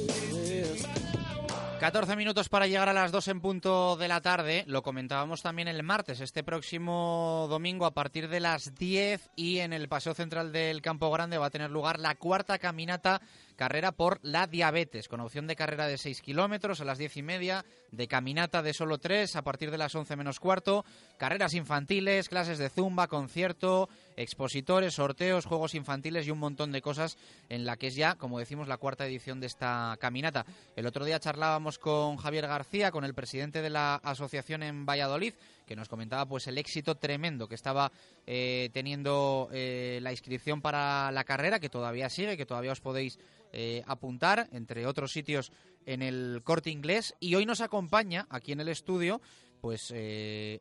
[1.80, 4.64] 14 minutos para llegar a las 2 en punto de la tarde.
[4.66, 9.72] Lo comentábamos también el martes, este próximo domingo a partir de las 10 y en
[9.72, 13.20] el Paseo Central del Campo Grande va a tener lugar la cuarta caminata
[13.56, 17.22] carrera por la diabetes, con opción de carrera de 6 kilómetros a las 10 y
[17.22, 20.84] media, de caminata de solo 3 a partir de las 11 menos cuarto,
[21.16, 27.16] carreras infantiles, clases de zumba, concierto, expositores, sorteos, juegos infantiles y un montón de cosas
[27.48, 30.46] en la que es ya, como decimos, la cuarta edición de esta caminata.
[30.76, 35.34] El otro día charlábamos con Javier García, con el presidente de la asociación en Valladolid,
[35.66, 37.92] que nos comentaba pues el éxito tremendo que estaba
[38.26, 43.18] eh, teniendo eh, la inscripción para la carrera, que todavía sigue, que todavía os podéis
[43.52, 45.52] eh, apuntar, entre otros sitios
[45.84, 47.14] en el corte inglés.
[47.20, 49.20] Y hoy nos acompaña aquí en el estudio
[49.60, 49.92] pues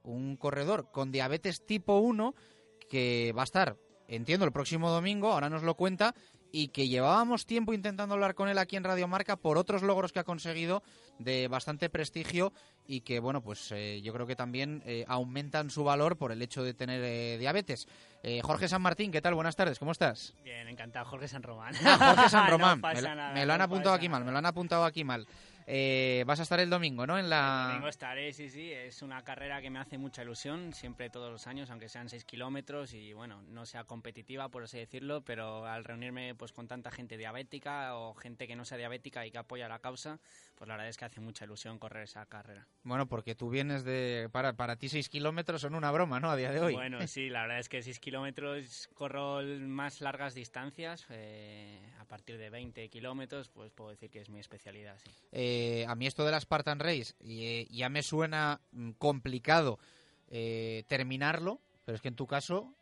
[0.03, 2.34] un corredor con diabetes tipo 1
[2.89, 3.78] que va a estar,
[4.08, 6.16] entiendo, el próximo domingo, ahora nos lo cuenta,
[6.56, 10.14] y que llevábamos tiempo intentando hablar con él aquí en Radio Marca por otros logros
[10.14, 10.84] que ha conseguido
[11.20, 12.53] de bastante prestigio
[12.88, 16.41] y que, bueno, pues eh, yo creo que también eh, aumentan su valor por el
[16.41, 17.89] hecho de tener eh, diabetes.
[18.41, 19.36] Jorge San Martín, ¿qué tal?
[19.36, 20.34] Buenas tardes, ¿cómo estás?
[20.43, 21.76] Bien, encantado, Jorge San Román.
[21.84, 22.82] Ah, Jorge San Román,
[23.36, 25.28] me, lo han apuntado aquí mal, me lo han apuntado aquí mal.
[25.68, 27.18] Eh, vas a estar el domingo, ¿no?
[27.18, 27.63] En la...
[27.63, 28.72] El domingo estaré, sí, sí.
[28.72, 32.24] Es una carrera que me hace mucha ilusión, siempre todos los años, aunque sean 6
[32.26, 36.91] kilómetros y, bueno, no sea competitiva, por así decirlo, pero al reunirme pues con tanta
[36.91, 40.20] gente diabética o gente que no sea diabética y que apoya la causa,
[40.56, 42.68] pues la verdad es que hace mucha ilusión correr esa carrera.
[42.84, 44.30] Bueno, porque tú vienes de...
[44.32, 46.30] Para, para ti 6 kilómetros son una broma, ¿no?
[46.30, 46.74] A día de hoy.
[46.74, 52.38] Bueno, sí, la verdad es que 6 kilómetros corro más largas distancias, eh, a partir
[52.38, 55.10] de 20 kilómetros, pues puedo decir que es mi especialidad, sí.
[55.32, 59.80] Eh, eh, a mí esto de la Spartan Race eh, ya me suena mm, complicado
[60.28, 62.74] eh, terminarlo, pero es que en tu caso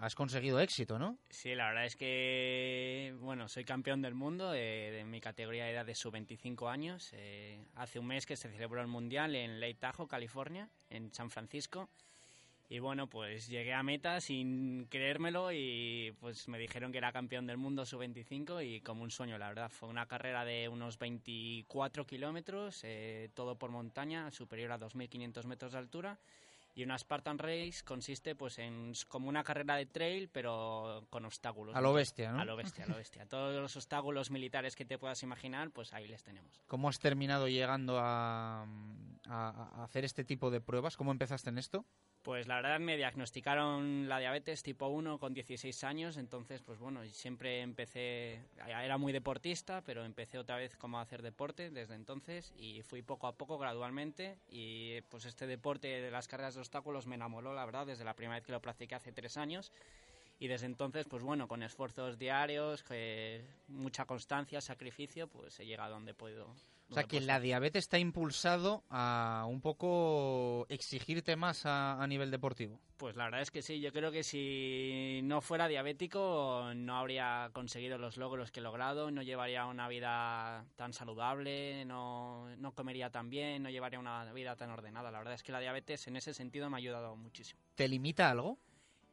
[0.00, 1.18] has conseguido éxito, ¿no?
[1.30, 5.86] Sí, la verdad es que, bueno, soy campeón del mundo de, mi categoría de edad
[5.86, 7.12] de sub-25 años.
[7.74, 11.88] hace un mes que se celebró el Mundial en Lake Tahoe, California, en San Francisco.
[12.68, 17.46] Y bueno, pues llegué a meta sin creérmelo y pues me dijeron que era campeón
[17.46, 19.70] del mundo sub-25 y como un sueño, la verdad.
[19.70, 25.72] Fue una carrera de unos 24 kilómetros, eh, todo por montaña, superior a 2.500 metros
[25.72, 26.18] de altura.
[26.76, 31.74] Y una Spartan Race consiste pues en como una carrera de trail, pero con obstáculos.
[31.74, 32.40] A lo bestia, ¿no?
[32.40, 33.24] A lo bestia, a lo bestia.
[33.24, 36.60] Todos los obstáculos militares que te puedas imaginar, pues ahí les tenemos.
[36.66, 38.66] ¿Cómo has terminado llegando a,
[39.28, 40.96] a hacer este tipo de pruebas?
[40.96, 41.84] ¿Cómo empezaste en esto?
[42.26, 47.04] Pues la verdad me diagnosticaron la diabetes tipo 1 con 16 años, entonces pues bueno,
[47.12, 52.52] siempre empecé, era muy deportista, pero empecé otra vez como a hacer deporte desde entonces
[52.58, 57.06] y fui poco a poco gradualmente y pues este deporte de las carreras de obstáculos
[57.06, 59.70] me enamoró la verdad desde la primera vez que lo practiqué hace tres años
[60.40, 62.84] y desde entonces pues bueno, con esfuerzos diarios,
[63.68, 66.48] mucha constancia, sacrificio, pues he llegado a donde puedo
[66.88, 72.80] o sea, que la diabetes está impulsado a un poco exigirte más a, nivel deportivo.
[72.96, 77.50] Pues la verdad es que sí, yo creo que si no fuera diabético no habría
[77.52, 83.10] conseguido los logros que he logrado, no llevaría una vida tan saludable, no, no comería
[83.10, 85.10] tan bien, no llevaría una vida tan ordenada.
[85.10, 87.60] La verdad es que la diabetes en ese sentido me ha ayudado muchísimo.
[87.74, 88.58] ¿Te limita algo?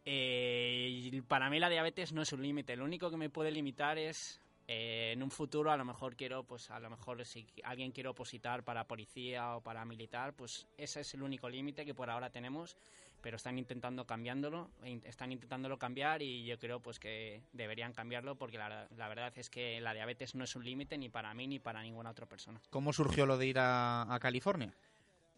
[0.06, 3.98] Eh, para mí la diabetes no es un límite, lo único que me puede limitar
[3.98, 7.92] es eh, en un futuro a lo mejor quiero, pues a lo mejor si alguien
[7.92, 12.10] quiere opositar para policía o para militar, pues ese es el único límite que por
[12.10, 12.78] ahora tenemos,
[13.22, 14.70] pero están intentando cambiándolo,
[15.04, 19.82] están intentándolo cambiar y yo creo pues que deberían cambiarlo porque la, verdad es que
[19.82, 22.62] la diabetes no es un límite ni para mí ni para ninguna otra persona.
[22.70, 24.74] ¿Cómo surgió lo de ir a California?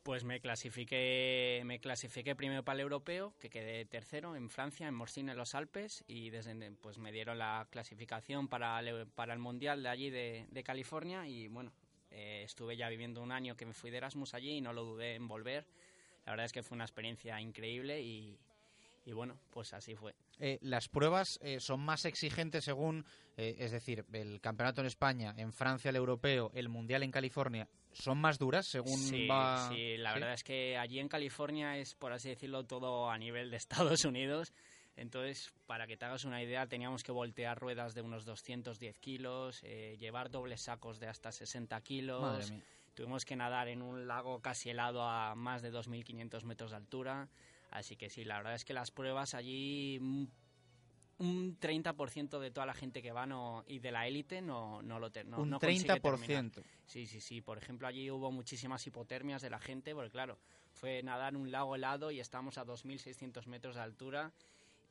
[0.05, 4.93] Pues me clasifiqué, me clasifiqué primero para el europeo, que quedé tercero en Francia, en
[4.93, 9.39] Morsine, en los Alpes, y desde pues me dieron la clasificación para el, para el
[9.39, 11.71] mundial de allí de, California y bueno,
[12.11, 14.83] eh, estuve ya viviendo un año que me fui de Erasmus allí y no lo
[14.83, 15.65] dudé en volver.
[16.27, 18.37] La verdad es que fue una experiencia increíble y,
[19.07, 20.13] y bueno, pues así fue.
[20.37, 25.51] Eh, las pruebas eh, son más exigentes según, es decir, el campeonato en España, en
[25.51, 29.69] Francia el europeo, el mundial en California, son más duras según sí, va.
[29.69, 33.49] Sí, la verdad es que allí en California es, por así decirlo, todo a nivel
[33.49, 33.57] de
[33.97, 34.53] Estados Unidos.
[34.97, 39.61] Entonces, para que te hagas una idea, teníamos que voltear ruedas de unos 210 kilos,
[39.63, 42.53] eh, llevar dobles sacos de hasta 60 kilos.
[42.93, 47.27] Tuvimos que nadar en un lago casi helado a más de 2.500 metros de altura.
[47.71, 50.25] Así que sí, la verdad es que las pruebas allí mm,
[51.17, 54.99] un 30% de toda la gente que va no, y de la élite no, no
[54.99, 56.63] lo no, Un 30%.
[56.85, 57.41] Sí, sí, sí.
[57.41, 60.37] Por ejemplo, allí hubo muchísimas hipotermias de la gente, porque claro,
[60.73, 64.33] fue nadar en un lago helado y estábamos a 2.600 metros de altura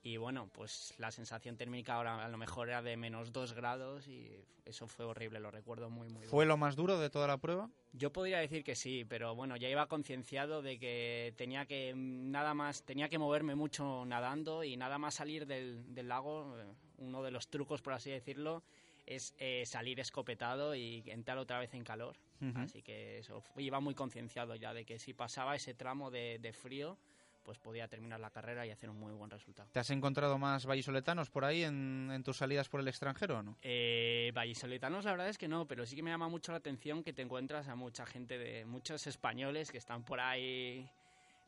[0.04, 4.06] y bueno, pues la sensación térmica ahora a lo mejor era de menos 2 grados
[4.06, 4.30] y
[4.66, 7.70] eso fue horrible, lo recuerdo muy, muy ¿Fue lo más duro de toda la prueba?
[7.94, 12.52] Yo podría decir que sí, pero bueno, ya iba concienciado de que tenía que nada
[12.52, 16.66] más, tenía que moverme mucho nadando y nada más salir del, del lago, eh,
[16.98, 18.62] uno de los trucos, por así decirlo,
[19.06, 22.16] es eh, salir escopetado y entrar otra vez en calor.
[22.56, 26.52] Así que eso, iba muy concienciado ya de que si pasaba ese tramo de, de
[26.52, 26.98] frío,
[27.44, 29.68] pues podía terminar la carrera y hacer un muy buen resultado.
[29.72, 33.42] ¿Te has encontrado más vallisoletanos por ahí en, en tus salidas por el extranjero o
[33.42, 33.56] no?
[33.62, 37.02] Eh, vallisoletanos la verdad es que no, pero sí que me llama mucho la atención
[37.02, 40.88] que te encuentras a mucha gente de muchos españoles que están por ahí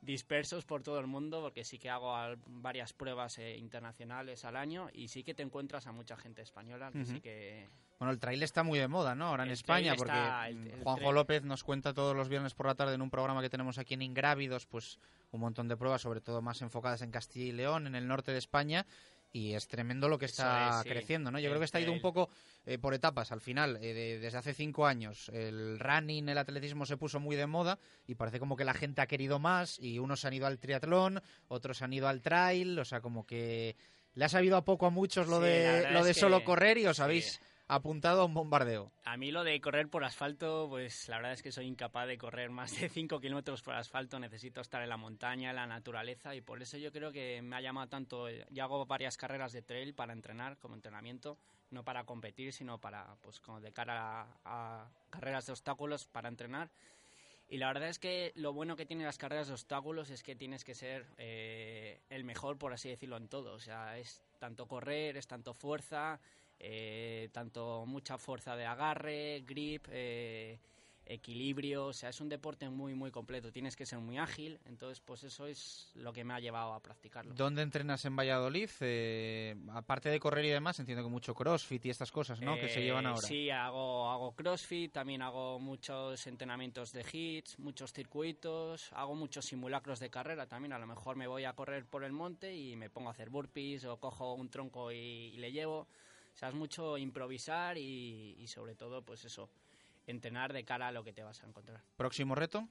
[0.02, 2.14] dispersos por todo el mundo, porque sí que hago
[2.46, 6.92] varias pruebas eh, internacionales al año y sí que te encuentras a mucha gente española
[6.92, 7.68] que sí que
[7.98, 9.28] Bueno, el trail está muy de moda, ¿no?
[9.28, 12.28] Ahora en El España, porque está- el- el Juanjo trail- López nos cuenta todos los
[12.28, 14.98] viernes por la tarde en un programa que tenemos aquí en Ingrávidos, pues
[15.30, 18.32] un montón de pruebas, sobre todo más enfocadas en Castilla y León, en el norte
[18.32, 18.84] de España,
[19.32, 20.88] y es tremendo lo que está es, sí.
[20.90, 21.38] creciendo, ¿no?
[21.38, 22.28] Yo El creo que está ido un poco
[22.66, 23.32] eh, por etapas.
[23.32, 27.34] Al final, eh, de- desde hace cinco años, el running, el atletismo se puso muy
[27.36, 30.46] de moda y parece como que la gente ha querido más y unos han ido
[30.46, 33.76] al triatlón, otros han ido al trail, o sea, como que
[34.14, 36.78] le ha sabido a poco a muchos lo Sí, de, lo de que- solo correr
[36.78, 37.02] y os sí.
[37.68, 38.92] Apuntado a un bombardeo.
[39.04, 42.18] A mí lo de correr por asfalto, pues la verdad es que soy incapaz de
[42.18, 44.18] correr más de 5 kilómetros por asfalto.
[44.18, 47.56] Necesito estar en la montaña, en la naturaleza y por eso yo creo que me
[47.56, 48.28] ha llamado tanto.
[48.50, 51.38] Yo hago varias carreras de trail para entrenar, como entrenamiento,
[51.70, 56.28] no para competir, sino para, pues como de cara a, a carreras de obstáculos para
[56.28, 56.70] entrenar.
[57.48, 60.34] Y la verdad es que lo bueno que tienen las carreras de obstáculos es que
[60.34, 63.52] tienes que ser eh, el mejor, por así decirlo, en todo.
[63.52, 66.18] O sea, es tanto correr, es tanto fuerza,
[66.58, 70.58] eh, tanto mucha fuerza de agarre, grip, eh,
[71.08, 71.86] equilibrio.
[71.86, 73.52] O sea, es un deporte muy, muy completo.
[73.52, 74.58] Tienes que ser muy ágil.
[74.64, 77.32] Entonces, pues eso es lo que me ha llevado a practicarlo.
[77.34, 78.68] ¿Dónde entrenas en Valladolid?
[78.80, 82.56] Eh, aparte de correr y demás, entiendo que mucho crossfit y estas cosas, ¿no?
[82.56, 83.20] que se llevan Eh, ahora.
[83.20, 90.00] Sí, hago, hago crossfit, también hago muchos entrenamientos de hits, muchos circuitos, hago muchos simulacros
[90.00, 90.72] de carrera también.
[90.72, 93.30] A lo mejor me voy a correr por el monte y me pongo a hacer
[93.30, 95.86] burpees o cojo un tronco y, y le llevo.
[96.36, 99.48] O sea, es mucho improvisar y, y sobre todo, pues eso,
[100.06, 101.80] entrenar de cara a lo que te vas a encontrar.
[101.96, 102.68] ¿Próximo reto?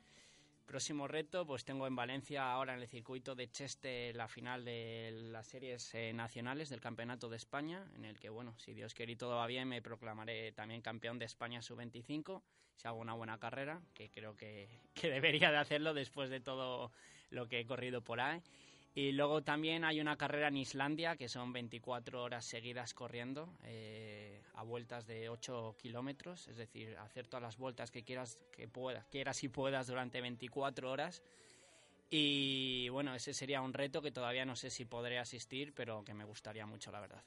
[0.68, 5.12] Próximo reto, pues tengo en Valencia ahora en el circuito de Cheste la final de
[5.32, 9.14] las series eh, nacionales del Campeonato de España, en el que, bueno, si Dios quiere
[9.14, 12.44] y todo va bien, me proclamaré también campeón de España sub-25,
[12.76, 16.92] si hago una buena carrera, que creo que, que debería de hacerlo después de todo
[17.32, 18.42] lo que he corrido por ahí.
[18.98, 24.42] Y luego también hay una carrera en Islandia, que son 24 horas seguidas corriendo, eh,
[24.54, 29.06] a vueltas de 8 kilómetros, es decir, hacer todas las vueltas que quieras, que puedas,
[29.08, 31.22] quieras y puedas durante 24 horas.
[32.10, 36.14] Y bueno, ese sería un reto que todavía no sé si podré asistir, pero que
[36.14, 37.24] me gustaría mucho, la verdad.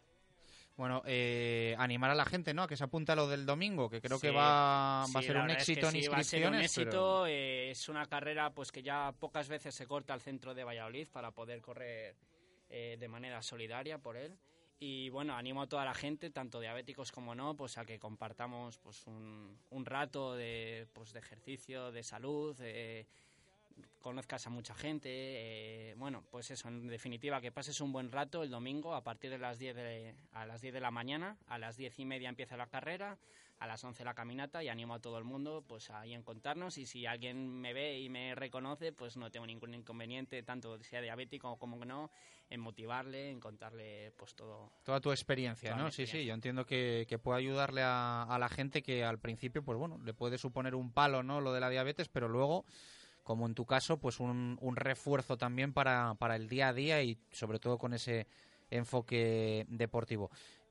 [0.79, 2.63] Bueno, eh, animar a la gente, ¿no?
[2.63, 5.19] A que se apunte a lo del domingo, que creo que Sí, va, va sí,
[5.19, 6.65] a ser un verdad es que éxito en sí, va a ser un inscripciones.
[6.65, 10.55] éxito, pero- eh, es una carrera pues que ya pocas veces se corta al centro
[10.55, 12.15] de Valladolid para poder correr
[12.71, 14.39] eh, de manera solidaria por él.
[14.79, 18.79] Y bueno, animo a toda la gente, tanto diabéticos como no, pues a que compartamos
[18.79, 23.05] pues un, un rato de, pues, de ejercicio, de salud, eh,
[24.01, 28.43] conozcas a mucha gente, eh, bueno, pues eso, en definitiva, que pases un buen rato
[28.43, 31.59] el domingo a partir de las 10 de, a las 10 de la mañana, a
[31.59, 33.19] las 10 y media empieza la carrera,
[33.59, 36.79] a las 11 la caminata y animo a todo el mundo pues ahí en contarnos
[36.79, 41.01] y si alguien me ve y me reconoce, pues no tengo ningún inconveniente, tanto sea
[41.01, 42.11] diabético como no,
[42.51, 44.71] en motivarle, en contarle pues todo.
[44.85, 45.91] Toda tu experiencia, Toda ¿no?
[45.91, 49.65] Sí, sí, yo entiendo que, que puede ayudarle a, a la gente que al principio,
[49.65, 51.41] pues bueno, le puede suponer un palo, ¿no?
[51.41, 52.65] Lo de la diabetes, pero luego,
[53.29, 57.03] como en tu caso, pues un, un refuerzo también para, para el día a día
[57.03, 58.27] y sobre todo con ese
[58.71, 60.31] enfoque deportivo.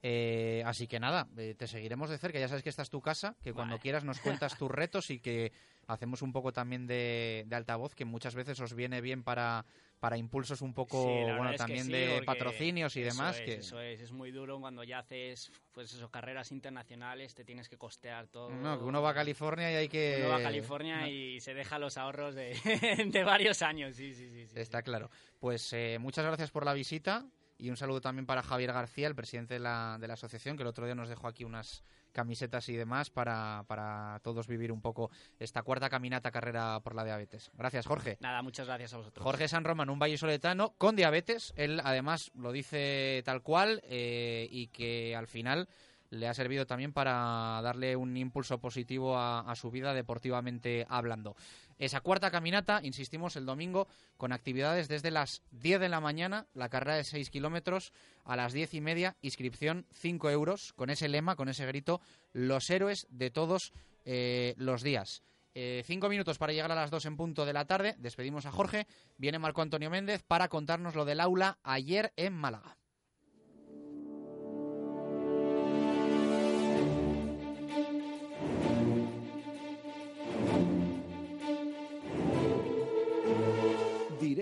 [0.10, 2.40] Eh, así que nada, eh, te seguiremos de cerca.
[2.40, 3.82] Ya sabes que esta es tu casa, que cuando Vale.
[3.82, 5.52] quieras nos cuentas tus retos y que
[5.88, 9.66] hacemos un poco también de, de altavoz, que muchas veces os viene bien para,
[10.00, 13.38] para impulsos un poco, Sí, bueno, también sí, de patrocinios y demás.
[13.38, 13.54] es, que...
[13.56, 17.78] Eso es, es muy duro cuando ya haces pues eso, carreras internacionales, te tienes que
[17.78, 18.50] costear todo.
[18.50, 20.20] No, que uno va a California y hay que...
[20.22, 22.54] Uno va a California No, y se deja los ahorros de,
[23.12, 24.48] de varios años, sí, sí, sí.
[24.48, 24.58] sí.
[24.58, 25.10] Está claro.
[25.40, 27.26] Pues eh, muchas gracias por la visita
[27.58, 30.64] y un saludo también para Javier García, el presidente de la, de la asociación, que
[30.64, 34.82] el otro día nos dejó aquí unas camisetas y demás para, para todos vivir un
[34.82, 37.52] poco esta cuarta caminata carrera por la diabetes.
[37.56, 38.18] Gracias, Jorge.
[38.22, 39.24] Nada, muchas gracias a vosotros.
[39.24, 41.54] Jorge San Román, un vallisoletano con diabetes.
[41.56, 45.68] Él además lo dice tal cual eh, y que al final
[46.10, 51.36] le ha servido también para darle un impulso positivo a, a su vida deportivamente hablando.
[51.78, 56.70] Esa cuarta caminata, insistimos, el domingo, con actividades desde las 10 de la mañana, la
[56.70, 61.36] carrera de 6 kilómetros, a las 10 y media, inscripción 5 euros, con ese lema,
[61.36, 62.02] con ese grito,
[62.34, 63.74] los héroes de todos
[64.06, 65.22] eh, los días.
[65.60, 67.96] Eh, cinco minutos para llegar a las dos en punto de la tarde.
[67.98, 68.86] Despedimos a Jorge.
[69.18, 72.78] Viene Marco Antonio Méndez para contarnos lo del aula ayer en Málaga.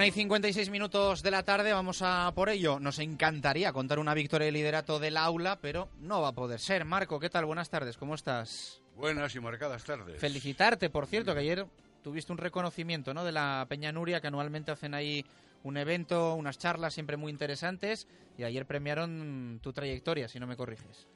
[0.00, 2.80] Una y 56 minutos de la tarde, vamos a por ello.
[2.80, 6.86] Nos encantaría contar una victoria de liderato del aula, pero no va a poder ser.
[6.86, 7.44] Marco, ¿qué tal?
[7.44, 8.80] Buenas tardes, ¿cómo estás?
[8.96, 10.18] Buenas y marcadas tardes.
[10.18, 11.66] Felicitarte, por cierto, que ayer
[12.02, 13.26] tuviste un reconocimiento ¿no?
[13.26, 15.22] de la Peña Nuria, que anualmente hacen ahí
[15.64, 20.56] un evento, unas charlas siempre muy interesantes, y ayer premiaron tu trayectoria, si no me
[20.56, 21.08] corriges.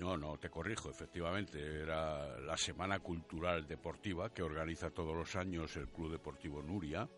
[0.00, 1.82] No, no, te corrijo, efectivamente.
[1.82, 7.08] Era la Semana Cultural Deportiva que organiza todos los años el Club Deportivo Nuria.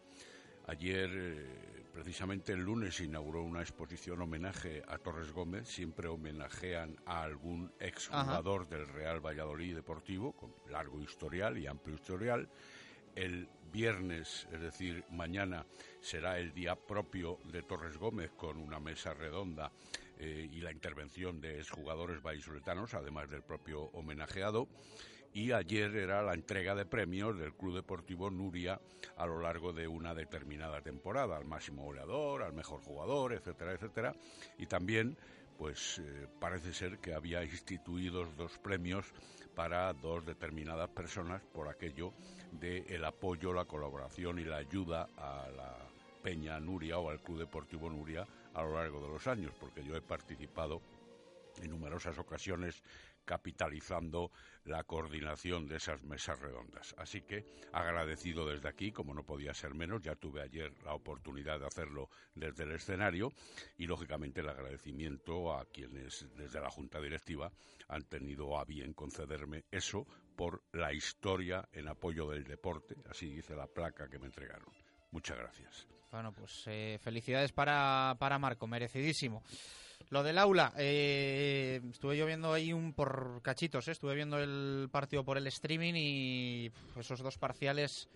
[0.69, 5.69] Ayer, eh, precisamente el lunes, inauguró una exposición homenaje a Torres Gómez.
[5.69, 12.49] Siempre homenajean a algún exjugador del Real Valladolid Deportivo, con largo historial y amplio historial.
[13.15, 15.65] El viernes, es decir, mañana,
[16.01, 19.71] será el día propio de Torres Gómez con una mesa redonda
[20.19, 24.67] eh, y la intervención de exjugadores vallisoletanos, además del propio homenajeado
[25.37, 28.81] y ayer era la entrega de premios del Club Deportivo Nuria
[29.19, 34.15] a lo largo de una determinada temporada, al máximo goleador, al mejor jugador, etcétera, etcétera,
[34.57, 35.19] y también
[35.59, 39.13] pues eh, parece ser que había instituidos dos premios
[39.55, 42.15] para dos determinadas personas por aquello
[42.53, 45.77] de el apoyo, la colaboración y la ayuda a la
[46.23, 49.97] Peña Nuria o al Club Deportivo Nuria a lo largo de los años, porque yo
[49.97, 50.81] he participado
[51.63, 52.83] en numerosas ocasiones
[53.27, 54.31] capitalizando
[54.65, 56.95] la coordinación de esas mesas redondas.
[56.97, 61.61] Así que agradecido desde aquí, como no podía ser menos, ya tuve ayer la oportunidad
[61.61, 63.33] de hacerlo desde el escenario
[63.77, 67.53] y lógicamente el agradecimiento a quienes desde la Junta Directiva
[67.89, 70.07] han tenido a bien concederme eso
[70.37, 74.69] por la historia en apoyo del deporte, así dice la placa que me entregaron.
[75.11, 75.87] Muchas gracias.
[76.11, 79.43] Bueno, pues eh, felicidades para, para Marco, merecidísimo.
[80.11, 84.89] Lo del aula, eh, estuve yo viendo ahí un por cachitos, eh, estuve viendo el
[84.91, 88.09] partido por el streaming y esos dos parciales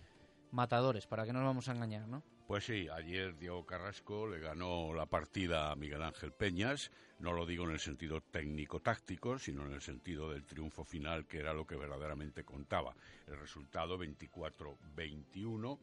[0.51, 2.23] matadores, para que no nos vamos a engañar, ¿no?
[2.47, 7.45] Pues sí, ayer Diego Carrasco le ganó la partida a Miguel Ángel Peñas, no lo
[7.45, 11.65] digo en el sentido técnico-táctico, sino en el sentido del triunfo final, que era lo
[11.65, 12.93] que verdaderamente contaba.
[13.27, 15.77] El resultado 24-21,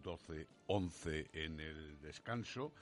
[0.00, 2.72] 12-11 en el descanso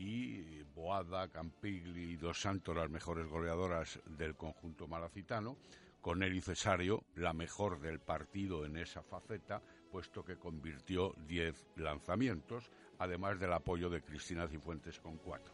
[0.00, 5.58] y Boada, Campigli y Dos Santos las mejores goleadoras del conjunto malacitano,
[6.00, 9.60] con Eli Cesario la mejor del partido en esa faceta,
[9.92, 15.52] puesto que convirtió 10 lanzamientos, además del apoyo de Cristina Cifuentes con cuatro.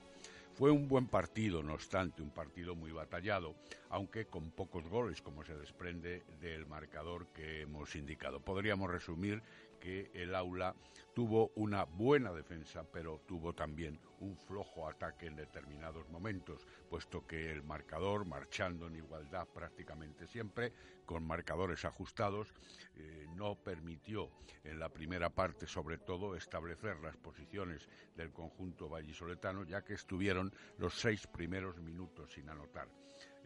[0.55, 3.57] Fue un buen partido, no obstante, un partido muy batallado,
[3.91, 8.41] aunque con pocos goles, como se desprende del marcador que hemos indicado.
[8.41, 9.43] Podríamos resumir
[9.79, 10.75] que el aula
[11.15, 17.51] tuvo una buena defensa, pero tuvo también un flojo ataque en determinados momentos, puesto que
[17.51, 20.73] el marcador, marchando en igualdad prácticamente siempre,
[21.07, 22.53] con marcadores ajustados,
[22.97, 24.31] eh, no permitió
[24.65, 30.53] en la primera parte, sobre todo, establecer las posiciones del conjunto vallisoletano, ya que estuvieron
[30.79, 32.89] los seis primeros minutos sin anotar.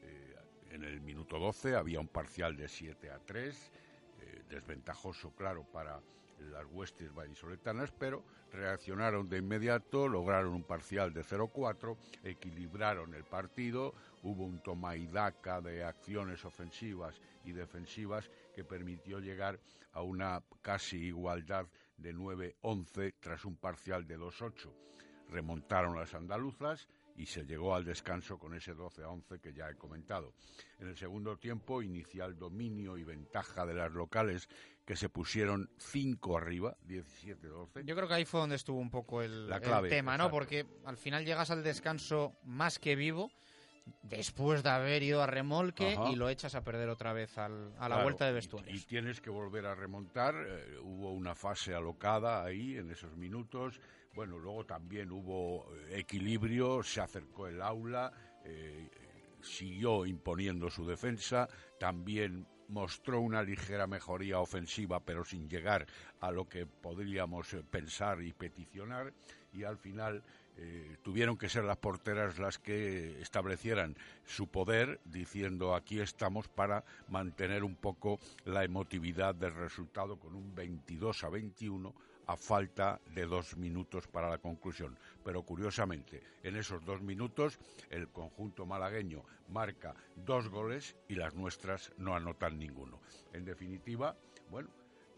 [0.02, 0.34] Eh,
[0.70, 3.72] en el minuto 12 había un parcial de 7 a 3,
[4.20, 6.00] eh, desventajoso, claro, para
[6.40, 13.94] las huestes vallisoletanas, pero reaccionaron de inmediato, lograron un parcial de 0-4, equilibraron el partido,
[14.22, 19.60] hubo un toma y daca de acciones ofensivas y defensivas que permitió llegar
[19.92, 21.66] a una casi igualdad
[21.96, 24.70] de 9-11 tras un parcial de 2-8.
[25.28, 29.68] Remontaron las andaluzas y se llegó al descanso con ese 12 a 11 que ya
[29.68, 30.32] he comentado.
[30.78, 34.48] En el segundo tiempo, inicial dominio y ventaja de las locales
[34.90, 37.84] que se pusieron 5 arriba, 17-12.
[37.84, 39.48] Yo creo que ahí fue donde estuvo un poco el,
[39.88, 40.32] tema, ¿no?
[40.32, 43.30] Porque al final llegas al descanso más que vivo
[44.02, 48.02] después de haber ido a remolque y lo echas a perder otra vez a la
[48.02, 48.82] vuelta de vestuarios.
[48.82, 50.34] Y, tienes que volver a remontar.
[50.34, 53.80] Eh, hubo una fase alocada ahí en esos minutos.
[54.12, 58.12] Bueno, luego también hubo eh, equilibrio, se acercó el aula,
[58.44, 58.90] eh,
[59.40, 65.86] siguió imponiendo su defensa, también mostró una ligera mejoría ofensiva, pero sin llegar
[66.20, 69.12] a lo que podríamos pensar y peticionar,
[69.52, 70.22] y al final
[70.56, 76.84] eh, tuvieron que ser las porteras las que establecieran su poder, diciendo aquí estamos para
[77.08, 81.94] mantener un poco la emotividad del resultado con un 22 a 21
[82.30, 84.96] a falta de dos minutos para la conclusión.
[85.24, 87.58] Pero curiosamente, en esos dos minutos
[87.90, 93.00] el conjunto malagueño marca dos goles y las nuestras no anotan ninguno.
[93.32, 94.16] En definitiva,
[94.48, 94.70] bueno,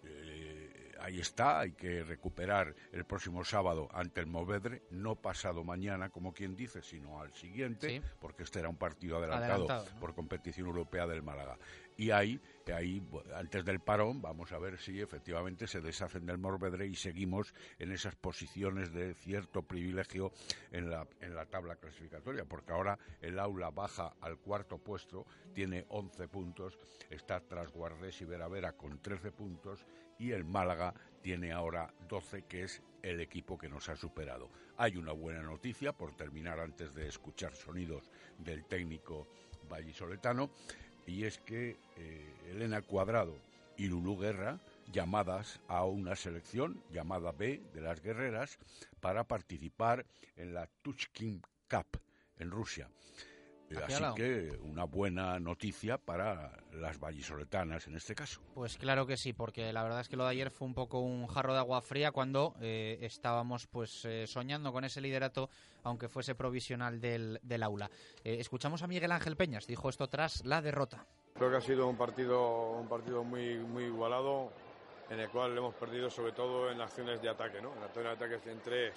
[0.05, 0.62] eh,
[1.03, 6.33] ahí está, hay que recuperar el próximo sábado ante el Movedre, no pasado mañana, como
[6.33, 11.23] quien dice, sino al siguiente, porque este era un partido adelantado, por competición europea del
[11.23, 11.59] Málaga.
[11.97, 12.41] Y ahí,
[12.75, 13.03] ahí,
[13.35, 17.93] antes del parón, vamos a ver si efectivamente se deshacen del Movedre y seguimos en
[17.93, 20.33] esas posiciones de cierto privilegio
[20.71, 25.85] en la, en la tabla clasificatoria, porque ahora el aula baja al cuarto puesto, tiene
[25.89, 26.79] 11 puntos,
[27.11, 29.85] está tras Guardés y Vera Vera con 13 puntos
[30.23, 34.51] y el Málaga tiene ahora 12, que es el equipo que nos ha superado.
[34.77, 38.09] Hay una buena noticia, por terminar antes de escuchar sonidos
[38.39, 39.27] del técnico
[39.69, 40.51] vallisoletano,
[41.09, 43.37] y es que eh, Elena Cuadrado
[43.77, 44.61] y Lulú Guerra
[44.93, 48.59] llamadas a una selección llamada B de las guerreras
[49.01, 50.07] para participar
[50.37, 52.01] en la Tuchkin Cup
[52.39, 52.89] en Rusia.
[53.77, 58.41] Así que una buena noticia para las vallisoletanas en este caso.
[58.55, 61.01] Pues claro que sí, porque la verdad es que lo de ayer fue un poco
[61.01, 65.51] un jarro de agua fría cuando eh, estábamos pues eh, soñando con ese liderato,
[65.83, 67.91] aunque fuese provisional del, del aula.
[68.25, 71.07] Eh, escuchamos a Miguel Ángel Peñas, dijo esto tras la derrota.
[71.35, 74.53] Creo que ha sido un partido, un partido muy, muy igualado,
[75.11, 77.75] en el cual hemos perdido sobre todo en acciones de ataque, ¿no?
[77.77, 78.95] En acciones de ataque en tres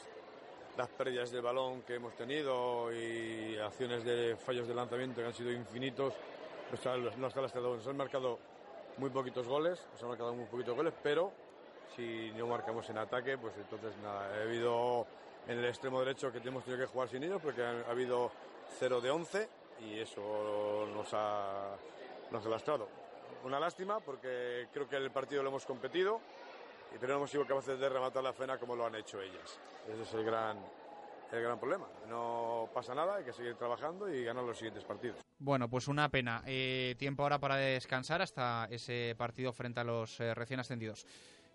[0.77, 5.33] las pérdidas del balón que hemos tenido y acciones de fallos de lanzamiento que han
[5.33, 6.13] sido infinitos,
[6.71, 8.39] nos, nos han marcado
[8.97, 11.31] muy poquitos goles, nos han marcado muy poquitos goles, pero
[11.95, 15.05] si no marcamos en ataque, pues entonces nada, ha habido
[15.47, 18.31] en el extremo derecho que hemos tenido que jugar sin ellos porque ha, habido
[18.79, 19.49] 0 de 11
[19.81, 21.75] y eso nos ha,
[22.31, 22.87] nos ha lastrado.
[23.43, 26.19] Una lástima porque creo que el partido lo hemos competido,
[26.99, 29.59] pero no hemos sido capaces de rematar la cena como lo han hecho ellas.
[29.87, 30.57] Ese es el gran,
[31.31, 31.87] el gran problema.
[32.07, 35.17] No pasa nada, hay que seguir trabajando y ganar los siguientes partidos.
[35.37, 36.41] Bueno, pues una pena.
[36.45, 41.05] Eh, tiempo ahora para descansar hasta ese partido frente a los eh, recién ascendidos.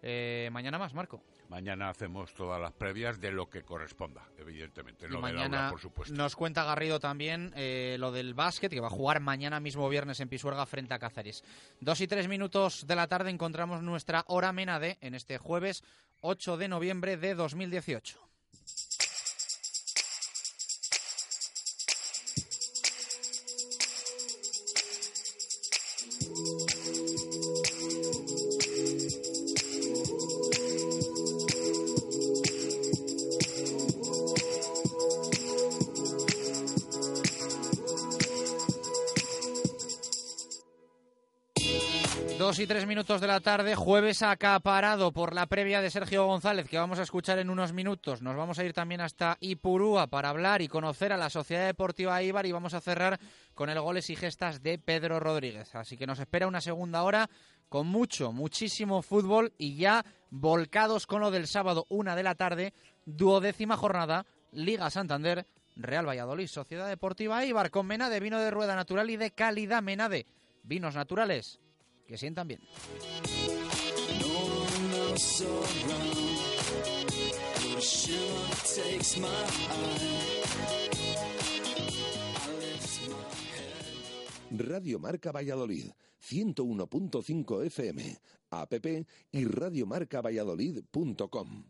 [0.02, 1.22] Eh, mañana más, Marco.
[1.48, 5.06] Mañana hacemos todas las previas de lo que corresponda, evidentemente.
[5.10, 6.14] Y mañana por supuesto.
[6.14, 10.20] Nos cuenta Garrido también eh, lo del básquet, que va a jugar mañana mismo viernes
[10.20, 11.42] en Pisuerga frente a Cáceres.
[11.80, 15.82] Dos y tres minutos de la tarde encontramos nuestra hora Menade en este jueves
[16.20, 18.29] 8 de noviembre de 2018.
[42.60, 46.76] Y tres minutos de la tarde, jueves acaparado por la previa de Sergio González, que
[46.76, 48.20] vamos a escuchar en unos minutos.
[48.20, 52.22] Nos vamos a ir también hasta Ipurúa para hablar y conocer a la Sociedad Deportiva
[52.22, 53.18] Ibar y vamos a cerrar
[53.54, 55.74] con el goles y gestas de Pedro Rodríguez.
[55.74, 57.30] Así que nos espera una segunda hora
[57.70, 62.74] con mucho, muchísimo fútbol y ya volcados con lo del sábado, una de la tarde,
[63.06, 65.46] duodécima jornada, Liga Santander,
[65.76, 70.26] Real Valladolid, Sociedad Deportiva Ibar, con Menade, vino de rueda natural y de calidad Menade.
[70.62, 71.58] Vinos naturales
[72.10, 72.60] que sientan bien.
[84.50, 88.18] Radio Marca Valladolid, 101.5 FM,
[88.50, 88.74] app
[89.30, 91.69] y radiomarcavalladolid.com.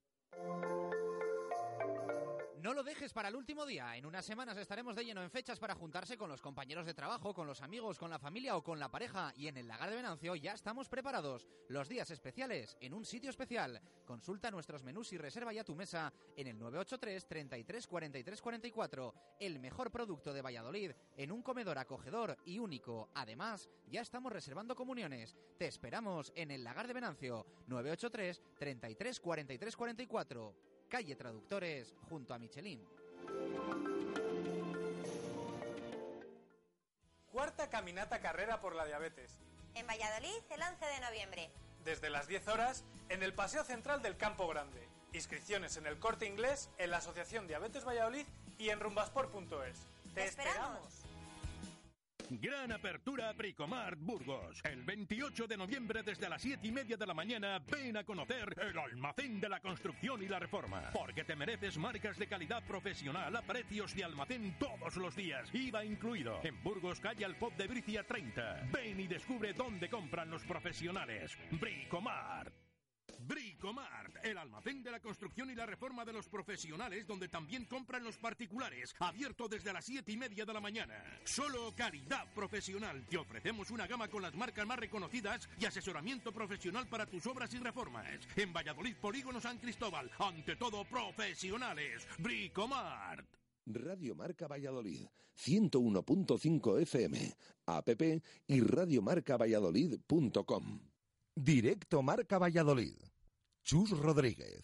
[0.43, 0.90] Thank you.
[2.61, 3.97] No lo dejes para el último día.
[3.97, 7.33] En unas semanas estaremos de lleno en fechas para juntarse con los compañeros de trabajo,
[7.33, 9.33] con los amigos, con la familia o con la pareja.
[9.35, 11.47] Y en el Lagar de Venancio ya estamos preparados.
[11.69, 13.81] Los días especiales en un sitio especial.
[14.05, 19.15] Consulta nuestros menús y reserva ya tu mesa en el 983 33 43 44.
[19.39, 23.09] El mejor producto de Valladolid en un comedor acogedor y único.
[23.15, 25.35] Además, ya estamos reservando comuniones.
[25.57, 32.37] Te esperamos en el Lagar de Venancio 983 33 43 44 calle Traductores, junto a
[32.37, 32.85] Michelin.
[37.31, 39.39] Cuarta caminata carrera por la diabetes.
[39.73, 41.49] En Valladolid, el 11 de noviembre.
[41.85, 44.87] desde las 10 horas, en el Paseo Central del Campo Grande.
[45.13, 48.25] Inscripciones en el Corte Inglés, en la Asociación Diabetes Valladolid
[48.59, 49.87] y en rumbasport.es.
[50.13, 51.00] ¡Te esperamos!
[52.39, 54.61] Gran apertura Bricomart Burgos.
[54.63, 58.55] El 28 de noviembre desde las 7 y media de la mañana ven a conocer
[58.57, 60.91] el almacén de la construcción y la reforma.
[60.93, 65.53] Porque te mereces marcas de calidad profesional a precios de almacén todos los días.
[65.53, 66.39] IVA incluido.
[66.41, 68.69] En Burgos, calle Alpop de Bricia 30.
[68.71, 71.37] Ven y descubre dónde compran los profesionales.
[71.51, 72.70] Bricomart.
[73.19, 78.03] Bricomart, el almacén de la construcción y la reforma de los profesionales, donde también compran
[78.03, 81.03] los particulares, abierto desde las 7 y media de la mañana.
[81.23, 83.05] Solo calidad profesional.
[83.09, 87.53] Te ofrecemos una gama con las marcas más reconocidas y asesoramiento profesional para tus obras
[87.53, 88.07] y reformas.
[88.35, 92.07] En Valladolid, Polígono San Cristóbal, ante todo profesionales.
[92.19, 93.27] Bricomart.
[93.65, 95.05] Radio Marca Valladolid,
[95.37, 97.35] 101.5 FM,
[97.67, 97.89] app
[98.47, 100.90] y radiomarcavalladolid.com.
[101.35, 102.97] Directo Marca Valladolid.
[103.63, 104.63] Chus Rodríguez.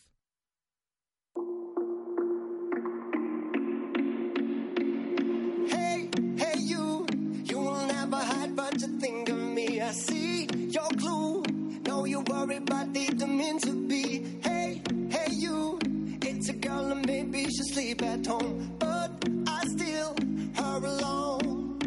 [5.69, 7.05] Hey, hey, you,
[7.43, 9.79] you will never hide, but you think of me.
[9.81, 11.43] I see your clue.
[11.87, 14.39] No, you worry, but didn't mean to be.
[14.43, 15.79] Hey, hey, you,
[16.21, 19.11] it's a girl and maybe she sleep at home, but
[19.47, 20.15] I still
[20.55, 21.79] her alone.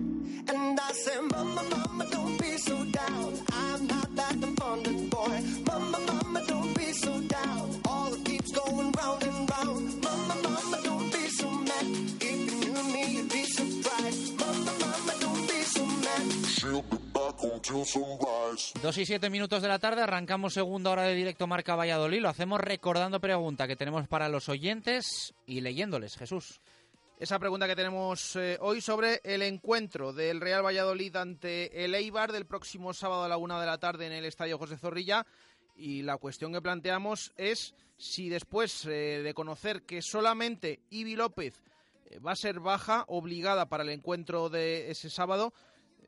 [0.49, 1.63] And I say, Mama,
[18.83, 22.23] 2 y 7 minutos de la tarde, arrancamos segunda hora de directo Marca Valladolid.
[22.23, 26.63] Lo hacemos recordando pregunta que tenemos para los oyentes y leyéndoles, Jesús.
[27.19, 32.33] Esa pregunta que tenemos eh, hoy sobre el encuentro del Real Valladolid ante el Eibar
[32.33, 35.27] del próximo sábado a la una de la tarde en el Estadio José Zorrilla.
[35.77, 41.63] Y la cuestión que planteamos es si después eh, de conocer que solamente Ibi López
[42.07, 45.53] eh, va a ser baja, obligada para el encuentro de ese sábado,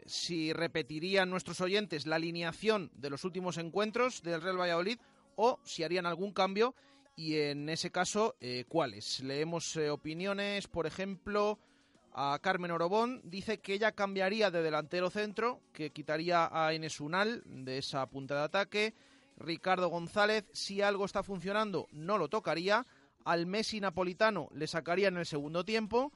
[0.06, 4.98] si repetirían nuestros oyentes la alineación de los últimos encuentros del Real Valladolid
[5.36, 6.74] o si harían algún cambio
[7.16, 9.20] y en ese caso, eh, ¿cuáles?
[9.20, 11.58] Leemos eh, opiniones, por ejemplo,
[12.14, 17.42] a Carmen Orobón, dice que ella cambiaría de delantero centro, que quitaría a Enes Unal
[17.46, 18.94] de esa punta de ataque.
[19.36, 22.86] Ricardo González, si algo está funcionando, no lo tocaría.
[23.24, 26.12] Al Messi napolitano le sacaría en el segundo tiempo.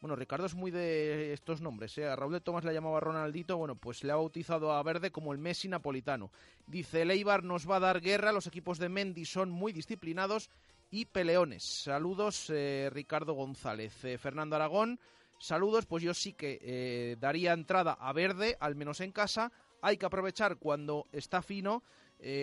[0.00, 1.98] Bueno, Ricardo es muy de estos nombres.
[1.98, 2.08] ¿eh?
[2.08, 3.58] A Raúl de Tomás le llamaba Ronaldito.
[3.58, 6.30] Bueno, pues le ha bautizado a Verde como el Messi napolitano.
[6.66, 8.32] Dice, el Eibar nos va a dar guerra.
[8.32, 10.48] Los equipos de Mendy son muy disciplinados
[10.90, 11.64] y peleones.
[11.64, 14.02] Saludos, eh, Ricardo González.
[14.06, 14.98] Eh, Fernando Aragón,
[15.38, 15.84] saludos.
[15.84, 19.52] Pues yo sí que eh, daría entrada a Verde, al menos en casa.
[19.82, 21.82] Hay que aprovechar cuando está fino.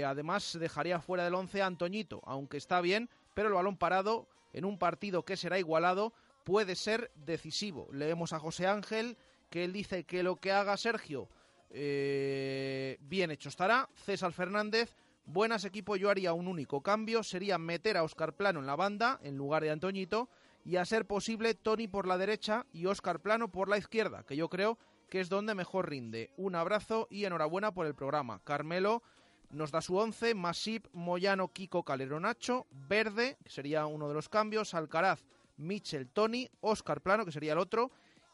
[0.05, 4.65] Además, dejaría fuera del 11 a Antoñito, aunque está bien, pero el balón parado en
[4.65, 6.13] un partido que será igualado
[6.47, 7.89] puede ser decisivo.
[7.91, 9.17] Leemos a José Ángel,
[9.49, 11.27] que él dice que lo que haga Sergio
[11.69, 13.89] eh, bien hecho estará.
[13.95, 14.95] César Fernández,
[15.25, 19.19] buenas equipo, yo haría un único cambio, sería meter a Oscar Plano en la banda
[19.23, 20.29] en lugar de Antoñito
[20.63, 24.37] y a ser posible Tony por la derecha y Oscar Plano por la izquierda, que
[24.37, 24.77] yo creo
[25.09, 26.31] que es donde mejor rinde.
[26.37, 28.39] Un abrazo y enhorabuena por el programa.
[28.45, 29.03] Carmelo
[29.49, 34.29] nos da su once, Masip, Moyano, Kiko, Calero, Nacho, Verde, que sería uno de los
[34.29, 35.25] cambios, Alcaraz,
[35.57, 37.91] Mitchell, Tony, Oscar Plano, que sería el otro,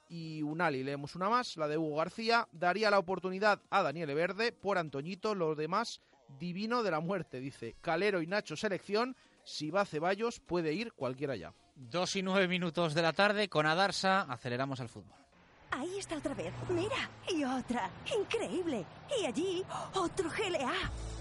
[0.10, 0.84] y Unali.
[0.84, 2.48] Leemos una más, la de Hugo García.
[2.52, 6.02] Daría la oportunidad a Daniel Verde por Antoñito, los demás,
[6.40, 7.76] divino de la muerte, dice.
[7.82, 9.16] Calero y Nacho, selección.
[9.44, 11.54] Si va Ceballos, puede ir cualquiera ya.
[11.76, 15.24] Dos y nueve minutos de la tarde con Adarsa, aceleramos al fútbol.
[15.72, 16.54] Ahí está otra vez.
[16.70, 17.10] Mira.
[17.28, 17.90] Y otra.
[18.20, 18.86] Increíble.
[19.20, 19.64] Y allí,
[19.96, 20.72] otro GLA.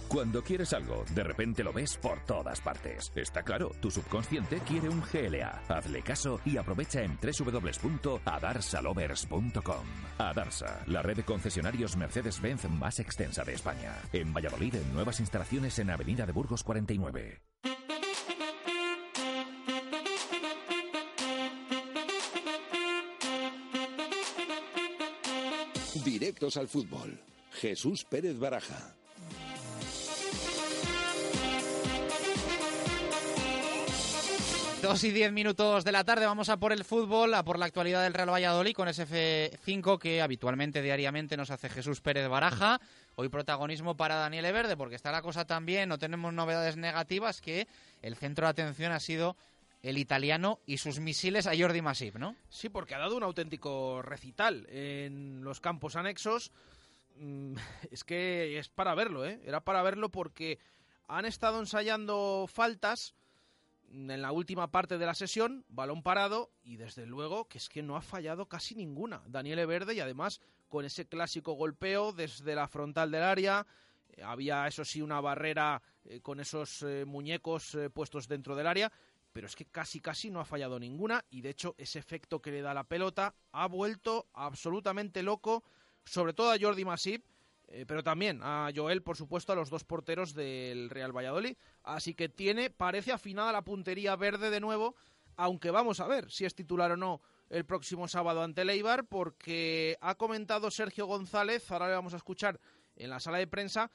[0.09, 3.11] Cuando quieres algo, de repente lo ves por todas partes.
[3.15, 5.63] Está claro, tu subconsciente quiere un GLA.
[5.69, 9.87] Hazle caso y aprovecha en www.adarsalovers.com.
[10.19, 13.97] Adarsa, la red de concesionarios Mercedes-Benz más extensa de España.
[14.13, 17.41] En Valladolid, en nuevas instalaciones en Avenida de Burgos 49.
[26.05, 27.19] Directos al fútbol.
[27.53, 28.95] Jesús Pérez Baraja.
[34.83, 37.67] Dos y diez minutos de la tarde vamos a por el fútbol, a por la
[37.67, 42.81] actualidad del Real Valladolid con SF5 que habitualmente, diariamente nos hace Jesús Pérez Baraja.
[43.15, 47.69] Hoy protagonismo para Daniel Everde porque está la cosa también, no tenemos novedades negativas, que
[48.03, 49.37] el centro de atención ha sido
[49.85, 52.35] el italiano y sus misiles a Jordi Masip, ¿no?
[52.49, 56.51] Sí, porque ha dado un auténtico recital en los campos anexos.
[57.21, 57.55] mm,
[57.93, 59.41] es que es para verlo, ¿eh?
[59.45, 60.59] Era para verlo porque
[61.07, 63.15] han estado ensayando faltas
[63.93, 67.83] en la última parte de la sesión, balón parado y desde luego que es que
[67.83, 69.23] no ha fallado casi ninguna.
[69.27, 73.67] Daniel Verde y además con ese clásico golpeo desde la frontal del área,
[74.09, 78.91] eh, había eso sí una barrera eh, con esos eh, muñecos puestos dentro del área,
[79.33, 82.51] pero es que casi casi no ha fallado ninguna y de hecho ese efecto que
[82.51, 85.65] le da la pelota ha vuelto absolutamente loco,
[86.05, 87.25] sobre todo a Jordi Masip,
[87.87, 91.57] pero también a Joel, por supuesto, a los dos porteros del Real Valladolid.
[91.83, 94.95] Así que tiene, parece afinada la puntería verde de nuevo,
[95.37, 99.99] aunque vamos a ver si es titular o no el próximo sábado ante Leibar, porque
[100.01, 102.59] ha comentado Sergio González, ahora le vamos a escuchar
[102.97, 103.91] en la sala de prensa,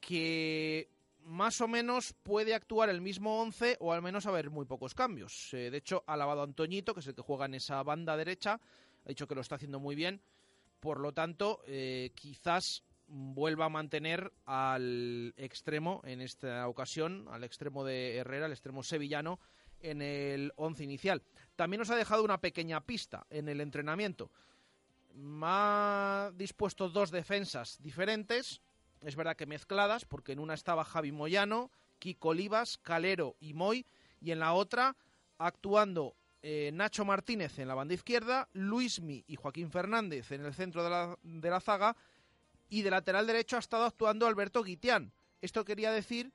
[0.00, 0.90] que
[1.24, 5.54] más o menos puede actuar el mismo 11 o al menos haber muy pocos cambios.
[5.54, 8.16] Eh, de hecho, ha lavado a Antoñito, que es el que juega en esa banda
[8.16, 8.60] derecha,
[9.04, 10.20] ha dicho que lo está haciendo muy bien.
[10.80, 12.82] Por lo tanto, eh, quizás
[13.14, 19.38] vuelva a mantener al extremo en esta ocasión, al extremo de Herrera, al extremo sevillano,
[19.80, 21.22] en el once inicial.
[21.54, 24.30] También nos ha dejado una pequeña pista en el entrenamiento.
[25.42, 28.62] Ha dispuesto dos defensas diferentes,
[29.02, 33.84] es verdad que mezcladas, porque en una estaba Javi Moyano, Kiko Olivas, Calero y Moy,
[34.22, 34.96] y en la otra
[35.36, 40.82] actuando eh, Nacho Martínez en la banda izquierda, Luismi y Joaquín Fernández en el centro
[40.82, 41.94] de la, de la zaga,
[42.72, 45.12] y de lateral derecho ha estado actuando Alberto Guitián.
[45.42, 46.32] Esto quería decir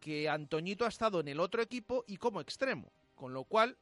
[0.00, 3.78] que Antoñito ha estado en el otro equipo y como extremo, con lo cual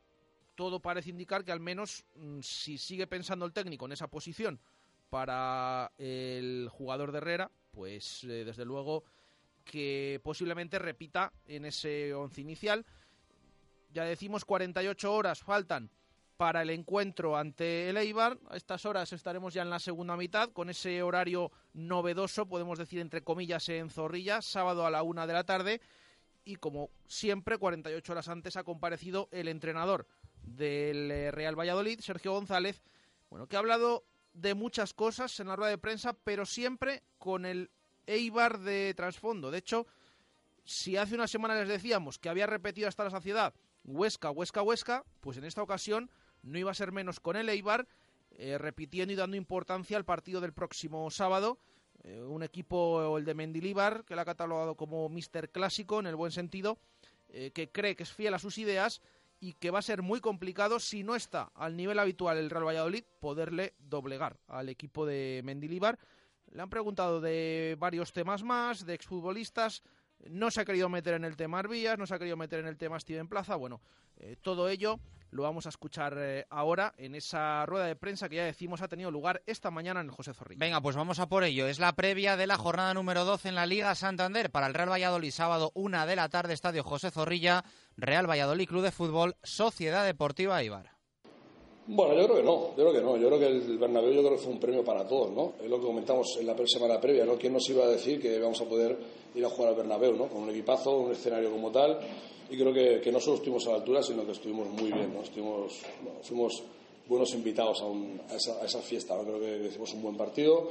[0.57, 4.61] todo parece indicar que al menos mm, si sigue pensando el técnico en esa posición
[5.09, 9.05] para el jugador de Herrera, pues eh, desde luego
[9.65, 12.85] que posiblemente repita en ese once inicial.
[13.91, 15.91] Ya decimos 48 horas faltan
[16.41, 18.39] para el encuentro ante el Eibar.
[18.49, 22.99] A estas horas estaremos ya en la segunda mitad con ese horario novedoso, podemos decir
[23.01, 25.83] entre comillas en Zorrilla, sábado a la una de la tarde
[26.47, 30.07] y como siempre, 48 horas antes ha comparecido el entrenador
[30.43, 32.81] del eh, Real Valladolid, Sergio González,
[33.29, 37.45] bueno, que ha hablado de muchas cosas en la rueda de prensa, pero siempre con
[37.45, 37.71] el
[38.07, 39.51] Eibar de trasfondo.
[39.51, 39.87] De hecho,
[40.65, 43.53] si hace una semana les decíamos que había repetido hasta la saciedad
[43.85, 46.11] Huesca, Huesca, Huesca, pues en esta ocasión
[46.43, 47.87] no iba a ser menos con el Eibar,
[48.33, 51.59] eh, repitiendo y dando importancia al partido del próximo sábado
[52.05, 56.17] eh, un equipo, el de Mendilibar, que lo ha catalogado como Mister Clásico en el
[56.17, 56.79] buen sentido,
[57.29, 59.03] eh, que cree que es fiel a sus ideas
[59.41, 62.67] y que va a ser muy complicado, si no está al nivel habitual el Real
[62.67, 65.99] Valladolid, poderle doblegar al equipo de Mendilibar.
[66.53, 69.83] Le han preguntado de varios temas más, de exfutbolistas,
[70.29, 72.67] no se ha querido meter en el tema Arbías, no se ha querido meter en
[72.67, 73.57] el tema Steven Plaza.
[73.57, 73.81] Bueno,
[74.43, 75.01] todo ello
[75.31, 78.89] lo vamos a escuchar eh, ahora en esa rueda de prensa que ya decimos ha
[78.89, 80.59] tenido lugar esta mañana en el José Zorrilla.
[80.59, 81.67] Venga, pues vamos a por ello.
[81.67, 84.91] Es la previa de la jornada número 12 en la Liga Santander para el Real
[84.91, 87.65] Valladolid, sábado una de la tarde, Estadio José Zorrilla,
[87.97, 90.91] Real Valladolid Club de Fútbol, Sociedad Deportiva Ibar.
[91.93, 93.17] Bueno, yo creo que no, yo creo que no.
[93.17, 95.55] Yo creo que el Bernabéu yo creo que fue un premio para todos, ¿no?
[95.61, 97.37] Es lo que comentamos en la semana previa, ¿no?
[97.37, 98.97] ¿Quién nos iba a decir que vamos a poder
[99.35, 100.29] ir a jugar al Bernabéu, ¿no?
[100.29, 101.99] Con un equipazo, un escenario como tal.
[102.51, 105.15] Y creo que, que no solo estuvimos a la altura, sino que estuvimos muy bien,
[105.15, 105.23] ¿no?
[105.23, 105.81] Estuvimos,
[106.23, 106.63] fuimos
[107.11, 109.17] buenos invitados a, esa, a, esa, fiesta.
[109.17, 109.25] ¿no?
[109.25, 110.71] Creo que hicimos un buen partido.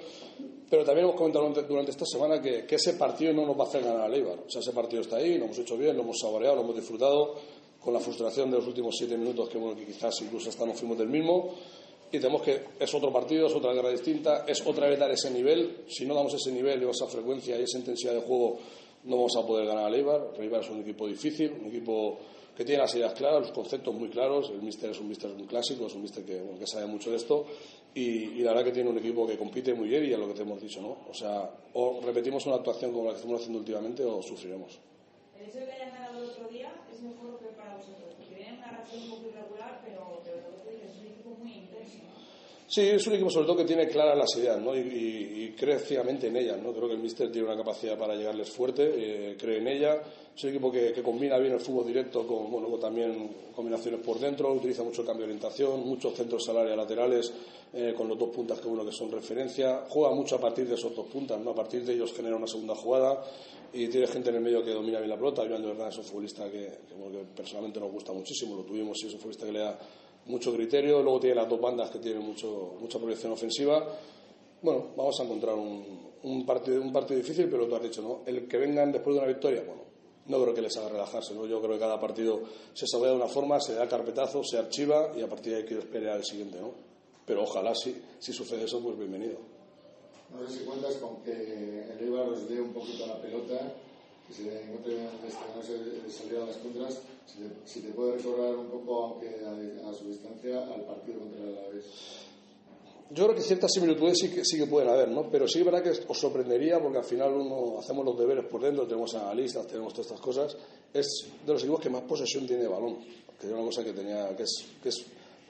[0.69, 3.67] Pero también hemos comentado durante, esta semana que, que, ese partido no nos va a
[3.67, 4.39] hacer ganar a Leibar.
[4.47, 6.75] O sea, ese partido está ahí, lo hemos hecho bien, lo hemos saboreado, lo hemos
[6.75, 7.35] disfrutado
[7.81, 10.77] con la frustración de los últimos siete minutos, que, bueno, que quizás incluso hasta nos
[10.77, 11.55] fuimos del mismo.
[12.11, 15.29] Y tenemos que es otro partido, es otra guerra distinta, es otra vez dar ese
[15.29, 15.83] nivel.
[15.87, 18.57] Si no damos ese nivel esa frecuencia y esa intensidad de juego,
[19.03, 20.37] no vamos a poder ganar a Leibar.
[20.37, 22.19] Leibar es un equipo difícil, un equipo
[22.55, 24.49] que tiene las ideas claras, los conceptos muy claros.
[24.49, 27.15] El míster es un míster muy clásico, es un míster que, que, sabe mucho de
[27.15, 27.45] esto.
[27.93, 30.27] Y, y, la verdad que tiene un equipo que compite muy bien y es lo
[30.27, 30.97] que te hemos dicho, ¿no?
[31.09, 34.77] O sea, o repetimos una actuación como la que estamos haciendo últimamente o sufriremos.
[35.39, 38.35] El hecho de que hayan ganado el otro día es mejor que para vosotros, porque
[38.35, 42.03] vienen una un poco irregular, pero, pero lo que es un equipo muy intenso.
[42.71, 44.75] Sí, es un equipo sobre todo que tiene claras las ideas ¿no?
[44.75, 46.61] y, y, y cree ciegamente en ellas.
[46.61, 46.71] ¿no?
[46.71, 49.99] Creo que el míster tiene una capacidad para llegarles fuerte, eh, cree en ella.
[50.35, 54.19] Es un equipo que, que, combina bien el fútbol directo con bueno, también combinaciones por
[54.19, 57.33] dentro, utiliza mucho el cambio de orientación, muchos centros salariales laterales
[57.73, 59.85] eh, con los dos puntas que uno que son referencia.
[59.89, 61.49] Juega mucho a partir de esos dos puntas, ¿no?
[61.49, 63.25] a partir de ellos genera una segunda jugada
[63.73, 65.43] y tiene gente en el medio que domina bien la pelota.
[65.43, 68.61] Iván de verdad es un futbolista que, que, bueno, que personalmente nos gusta muchísimo, lo
[68.61, 69.79] tuvimos y es un futbolista que le da
[70.29, 73.85] mucho criterio, luego tiene las dos bandas que tienen mucho, mucha proyección ofensiva.
[74.61, 78.21] Bueno, vamos a encontrar un, un, partido, un partido difícil, pero tú has dicho, ¿no?
[78.25, 79.81] El que vengan después de una victoria, bueno,
[80.27, 81.45] no creo que les haga relajarse, ¿no?
[81.47, 82.41] Yo creo que cada partido
[82.73, 85.65] se sabe de una forma, se da carpetazo, se archiva y a partir de ahí
[85.65, 86.71] que esperar al siguiente, ¿no?
[87.25, 89.37] Pero ojalá, si, si sucede eso, pues bienvenido.
[90.31, 93.73] No sé si cuentas con que el Eibar os dé un poquito la pelota,
[94.29, 94.95] que se encuentre
[95.55, 99.89] no se saliera a las contras, si si te puede recordar un poco, aunque a,
[99.89, 101.85] a su distancia, al partido contra el Alavés.
[103.11, 105.31] Yo creo que ciertas similitudes sí que, sí que pueden haber, ¿no?
[105.31, 108.61] Pero sí es verdad que os sorprendería porque al final uno hacemos los deberes por
[108.61, 110.55] dentro, tenemos analistas, tenemos todas estas cosas.
[110.93, 112.99] Es de los equipos que más posesión tiene de balón,
[113.39, 115.05] que es una cosa que tenía, que es, que es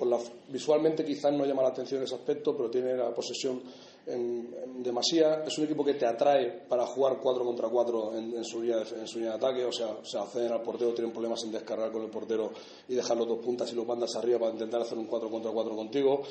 [0.05, 0.17] la,
[0.47, 3.61] visualmente quizás no llama la atención ese aspecto, pero tiene la posesión
[4.05, 5.43] en, en demasía.
[5.45, 8.79] Es un equipo que te atrae para jugar 4 contra 4 en, en, su línea
[8.81, 11.91] en su línea de ataque, o sea, se acceden al portero, tienen problemas en descargar
[11.91, 12.51] con el portero
[12.87, 15.51] y dejar los dos puntas y los bandas arriba para intentar hacer un 4 contra
[15.51, 16.21] 4 contigo.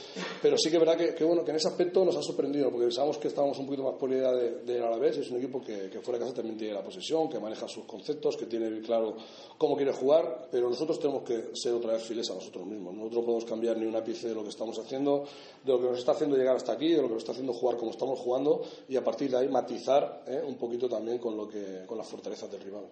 [0.43, 2.71] Pero sí que es verdad que, que, bueno, que en ese aspecto nos ha sorprendido,
[2.71, 5.61] porque pensábamos que estábamos un poquito más por idea de, de Alavés, es un equipo
[5.61, 8.81] que, que fuera de casa también tiene la posesión, que maneja sus conceptos, que tiene
[8.81, 9.17] claro
[9.57, 12.95] cómo quiere jugar, pero nosotros tenemos que ser otra vez fieles a nosotros mismos.
[12.95, 15.25] Nosotros no podemos cambiar ni un ápice de lo que estamos haciendo,
[15.65, 17.53] de lo que nos está haciendo llegar hasta aquí, de lo que nos está haciendo
[17.59, 20.43] jugar como estamos jugando y a partir de ahí matizar ¿eh?
[20.47, 22.85] un poquito también con, lo que, con las fortalezas del rival.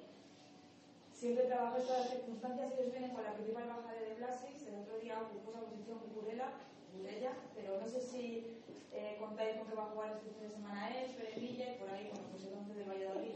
[1.12, 4.80] Siempre trabajo estas circunstancias que os vienen con la principal baja de De Blasis, el
[4.82, 6.52] otro día ocupó esa posición Curela,
[6.94, 8.60] Burella, pero no sé si
[8.92, 11.06] eh, contáis con que va a jugar este fin de semana él,
[11.40, 13.32] Villa y por ahí, bueno, pues el 11 de Valladolid.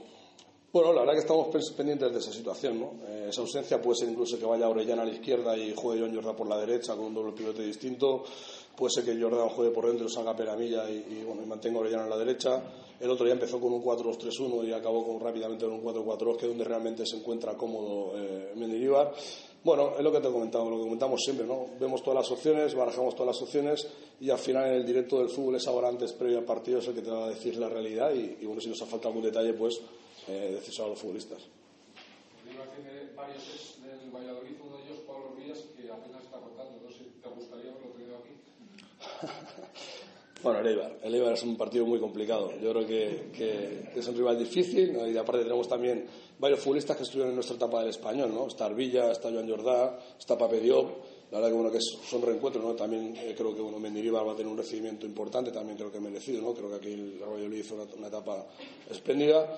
[0.72, 2.92] Bueno, la verdad que estamos pendientes de esa situación, ¿no?
[3.08, 6.14] Eh, esa ausencia puede ser incluso que vaya Orellana a la izquierda y juegue John
[6.14, 8.24] Jordan por la derecha con un doble pivote distinto.
[8.80, 12.04] Puede ser que Jordan juegue por dentro, salga Peramilla y, y, bueno, y mantenga Orellana
[12.04, 12.62] en la derecha.
[12.98, 16.46] El otro día empezó con un 4-2-3-1 y acabó con, rápidamente con un 4-4-2, que
[16.46, 19.12] es donde realmente se encuentra cómodo eh, Mendilibar.
[19.62, 21.66] Bueno, es lo que te comentamos, lo que comentamos siempre, ¿no?
[21.78, 23.86] Vemos todas las opciones, barajamos todas las opciones
[24.18, 26.88] y al final en el directo del fútbol es ahora antes, previo al partido, es
[26.88, 29.10] el que te va a decir la realidad y, y bueno, si nos ha faltado
[29.10, 29.78] algún detalle, pues
[30.28, 31.42] eh, a los futbolistas.
[32.44, 36.80] Riva tiene varios ex del Valladolid, uno de ellos Pablo Ruiz, que apenas está contando.
[36.82, 38.40] No sé si te gustaría haberlo tenido aquí.
[40.42, 40.96] Bueno, el Eibar.
[41.02, 42.50] El Eibar es un partido muy complicado.
[42.62, 46.06] Yo creo que, es un rival difícil y aparte tenemos también
[46.38, 48.46] varios futbolistas que estuvieron en nuestra etapa del español, ¿no?
[48.46, 50.88] Está Arvilla, está Joan Jordá, está Pape Diop.
[51.30, 52.74] La verdad que que son reencuentros, ¿no?
[52.74, 56.00] También eh, creo que bueno Mendilibar va a tener un recibimiento importante, también creo que
[56.00, 56.54] merecido, ¿no?
[56.54, 58.46] Creo que aquí el Valladolid hizo una, una etapa
[58.90, 59.56] espléndida.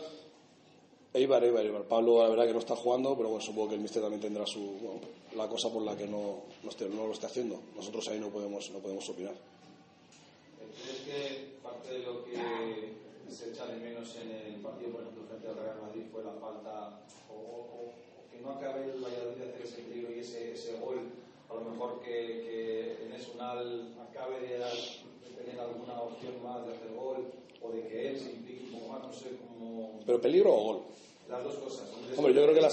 [1.15, 1.85] Eibar, Eibar, Eibar.
[1.85, 4.47] Pablo, la verdad que no está jugando, pero bueno, supongo que el Mister también tendrá
[4.47, 4.99] su,
[5.37, 7.61] la cosa por la que no, no, esté, no, lo esté haciendo.
[7.77, 9.35] Nosotros ahí no podemos, no podemos opinar.
[11.13, 12.33] ¿Crees que parte de lo que
[13.29, 16.33] se echa de menos en el partido, por ejemplo, frente al Real Madrid fue la
[16.33, 17.93] falta, o, o,
[18.31, 21.01] que no acabe el Valladolid de hacer ese peligro y ese, ese gol?
[21.51, 26.73] A lo mejor que, que en Esunal acabe de, de tener alguna opción más de
[26.77, 30.01] hacer gol, o de que él se implique un poco más, no sé cómo.
[30.07, 30.83] ¿Pero peligro o gol?
[31.29, 31.89] Las dos cosas.
[32.17, 32.69] Hombre, yo creo que la,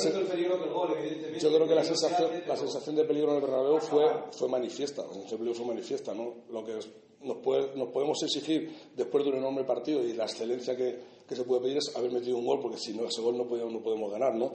[0.71, 0.97] gol,
[1.39, 5.01] yo creo que la sensación, la sensación de peligro en el Bernabéu fue, fue manifiesta.
[5.01, 6.33] La sensación de peligro fue manifiesta, ¿no?
[6.49, 6.89] Lo que es,
[7.21, 11.77] nos, podemos exigir después de un enorme partido y la excelencia que, se puede pedir
[11.77, 14.33] es haber metido un gol, porque si no, ese gol no podemos, no podemos ganar,
[14.33, 14.51] ¿no?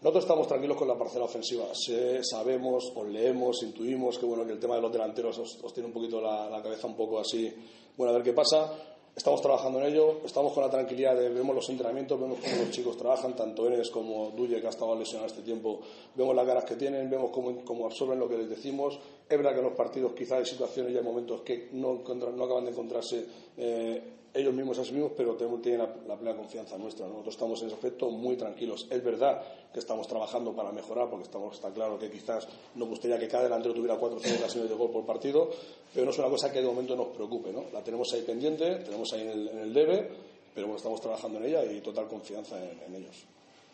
[0.00, 1.64] Nosotros estamos tranquilos con la parcela ofensiva.
[2.22, 5.94] Sabemos, os leemos, intuimos que, bueno, que el tema de los delanteros os, tiene un
[5.94, 7.50] poquito la, cabeza un poco así.
[7.96, 8.70] Bueno, a ver qué pasa
[9.16, 12.70] Estamos trabajando en ello, estamos con la tranquilidad de vemos los entrenamientos, vemos cómo los
[12.72, 15.78] chicos trabajan, tanto Enes como Duye, que ha estado lesionado este tiempo,
[16.16, 18.98] vemos las ganas que tienen, vemos cómo, absorben lo que les decimos.
[19.28, 22.44] Es verdad que en los partidos quizás hay situaciones y hay momentos que no, no
[22.44, 23.24] acaban de encontrarse
[23.56, 24.02] eh,
[24.34, 27.06] ellos mismos a sí mismos, pero tienen la, la, plena confianza nuestra.
[27.06, 28.86] Nosotros estamos en ese aspecto muy tranquilos.
[28.90, 29.40] Es verdad
[29.72, 33.44] que estamos trabajando para mejorar, porque estamos, está claro que quizás nos gustaría que cada
[33.44, 35.50] delantero tuviera cuatro o cinco ocasiones de gol por partido,
[35.92, 37.52] pero no es una cosa que de momento nos preocupe.
[37.52, 37.66] ¿no?
[37.72, 40.08] La tenemos ahí pendiente, tenemos ahí en el, en el debe,
[40.52, 43.24] pero bueno, estamos trabajando en ella y total confianza en, en ellos.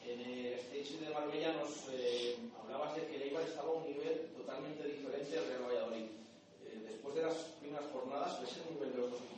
[0.07, 3.85] En el stage de Marbella nos eh, hablabas de que el Eibar estaba a un
[3.85, 9.30] nivel totalmente diferente Eh, después de las primeras jornadas, ¿ves el nivel de los?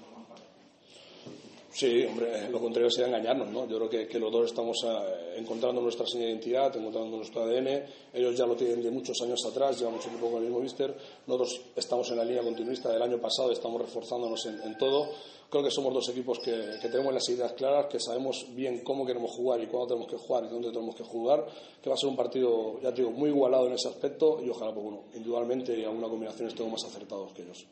[1.82, 3.66] Sí, hombre, lo contrario sería engañarnos, ¿no?
[3.66, 7.42] Yo creo que, que los dos estamos eh, encontrando nuestra señal de identidad, encontrando nuestro
[7.42, 7.82] ADN.
[8.12, 10.96] Ellos ya lo tienen de muchos años atrás, llevan mucho tiempo con el mismo mister.
[11.26, 15.08] Nosotros estamos en la línea continuista del año pasado, estamos reforzándonos en, en todo.
[15.50, 19.04] Creo que somos dos equipos que, que, tenemos las ideas claras, que sabemos bien cómo
[19.04, 21.44] queremos jugar y cuándo tenemos que jugar y dónde tenemos que jugar.
[21.82, 24.48] Que va a ser un partido, ya te digo, muy igualado en ese aspecto y
[24.48, 27.66] ojalá, pues bueno, individualmente y alguna combinación estemos más acertados que ellos.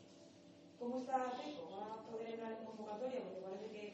[0.81, 1.69] ¿Cómo está Rico?
[1.71, 3.21] ¿Va a poder entrar en convocatoria?
[3.21, 3.93] Porque parece que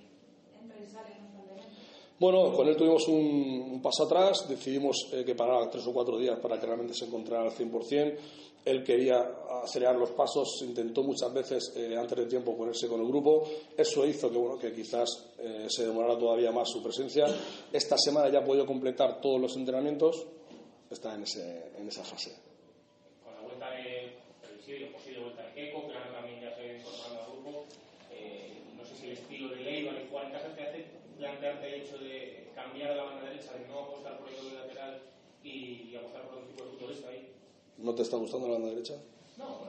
[0.57, 1.76] entra y sale constantemente.
[2.19, 6.39] Bueno, con él tuvimos un, paso atrás, decidimos eh, que parara tres o cuatro días
[6.39, 8.18] para que realmente se encontrara al 100%.
[8.65, 9.19] Él quería
[9.64, 13.48] acelerar los pasos, intentó muchas veces eh, antes de tiempo ponerse con el grupo.
[13.77, 17.27] Eso hizo que, bueno, que quizás eh, se demorara todavía más su presencia.
[17.72, 20.26] Esta semana ya ha podido completar todos los entrenamientos,
[20.89, 22.35] está en, ese, en esa fase.
[23.23, 26.77] Con la vuelta de previsible, posible vuelta de Keco, que ahora también ya se ha
[26.77, 27.65] incorporado al grupo,
[28.11, 31.81] eh, no sé si el estilo de Leiva jugar en casa te hace plantearte el
[31.81, 35.02] hecho de cambiar a la banda derecha, de no apostar por el lateral
[35.44, 37.30] y, y apostar por un tipo de futbolista ahí.
[37.77, 38.95] ¿No te está gustando la banda derecha?
[39.38, 39.60] No,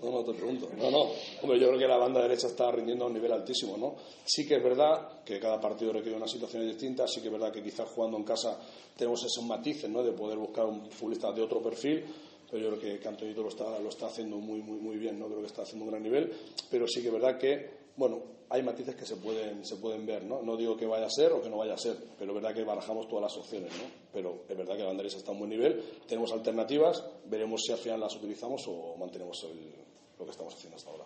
[0.00, 0.70] No, no, te pregunto.
[0.76, 1.10] No, no.
[1.42, 3.96] Hombre, yo creo que la banda derecha está rindiendo a un nivel altísimo, ¿no?
[4.24, 7.52] Sí que es verdad que cada partido requiere unas situaciones distintas, sí que es verdad
[7.52, 8.60] que quizás jugando en casa
[8.96, 10.02] tenemos esos matices, ¿no?
[10.04, 12.04] De poder buscar un futbolista de otro perfil,
[12.48, 15.18] pero yo creo que, que Antonito lo está, lo está haciendo muy, muy, muy bien,
[15.18, 15.26] ¿no?
[15.26, 16.32] Creo que está haciendo un gran nivel,
[16.70, 20.22] pero sí que es verdad que, bueno, hay matices que se pueden, se pueden ver,
[20.22, 20.40] ¿no?
[20.40, 22.54] No digo que vaya a ser o que no vaya a ser, pero es verdad
[22.54, 23.84] que barajamos todas las opciones, ¿no?
[24.12, 27.78] Pero es verdad que derecha está a un buen nivel, tenemos alternativas, veremos si al
[27.78, 29.74] final las utilizamos o mantenemos el,
[30.18, 31.04] lo que estamos haciendo hasta ahora.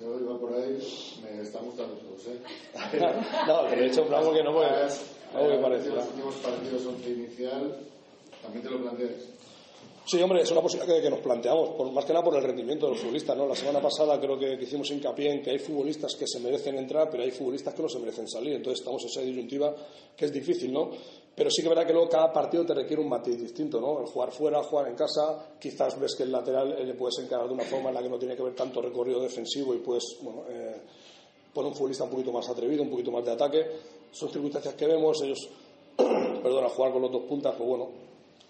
[0.00, 0.78] Yo iba por ahí,
[1.22, 2.40] me están gustando todos, ¿eh?
[3.46, 4.88] no, que le he hecho un bravo que no puede,
[5.32, 7.78] puede Los últimos partidos, once inicial,
[8.42, 9.33] también te lo planteas.
[10.06, 12.86] Sí, hombre, es una posibilidad que, nos planteamos, por, más que nada por el rendimiento
[12.86, 13.34] de los futbolistas.
[13.36, 13.46] ¿no?
[13.46, 16.76] La semana pasada creo que, que hicimos hincapié en que hay futbolistas que se merecen
[16.76, 18.52] entrar, pero hay futbolistas que no se merecen salir.
[18.52, 19.74] Entonces estamos en esa disyuntiva
[20.14, 20.90] que es difícil, ¿no?
[21.34, 24.00] Pero sí que verdad que luego cada partido te requiere un matiz distinto, ¿no?
[24.00, 27.48] El jugar fuera, jugar en casa, quizás ves que el lateral eh, le puedes encarar
[27.48, 30.18] de una forma en la que no tiene que ver tanto recorrido defensivo y puedes,
[30.20, 30.76] bueno, eh,
[31.52, 33.66] poner un futbolista un poquito más atrevido, un poquito más de ataque.
[34.12, 35.48] Son circunstancias que vemos, ellos,
[35.96, 37.88] perdona, jugar con los dos puntas, pues bueno,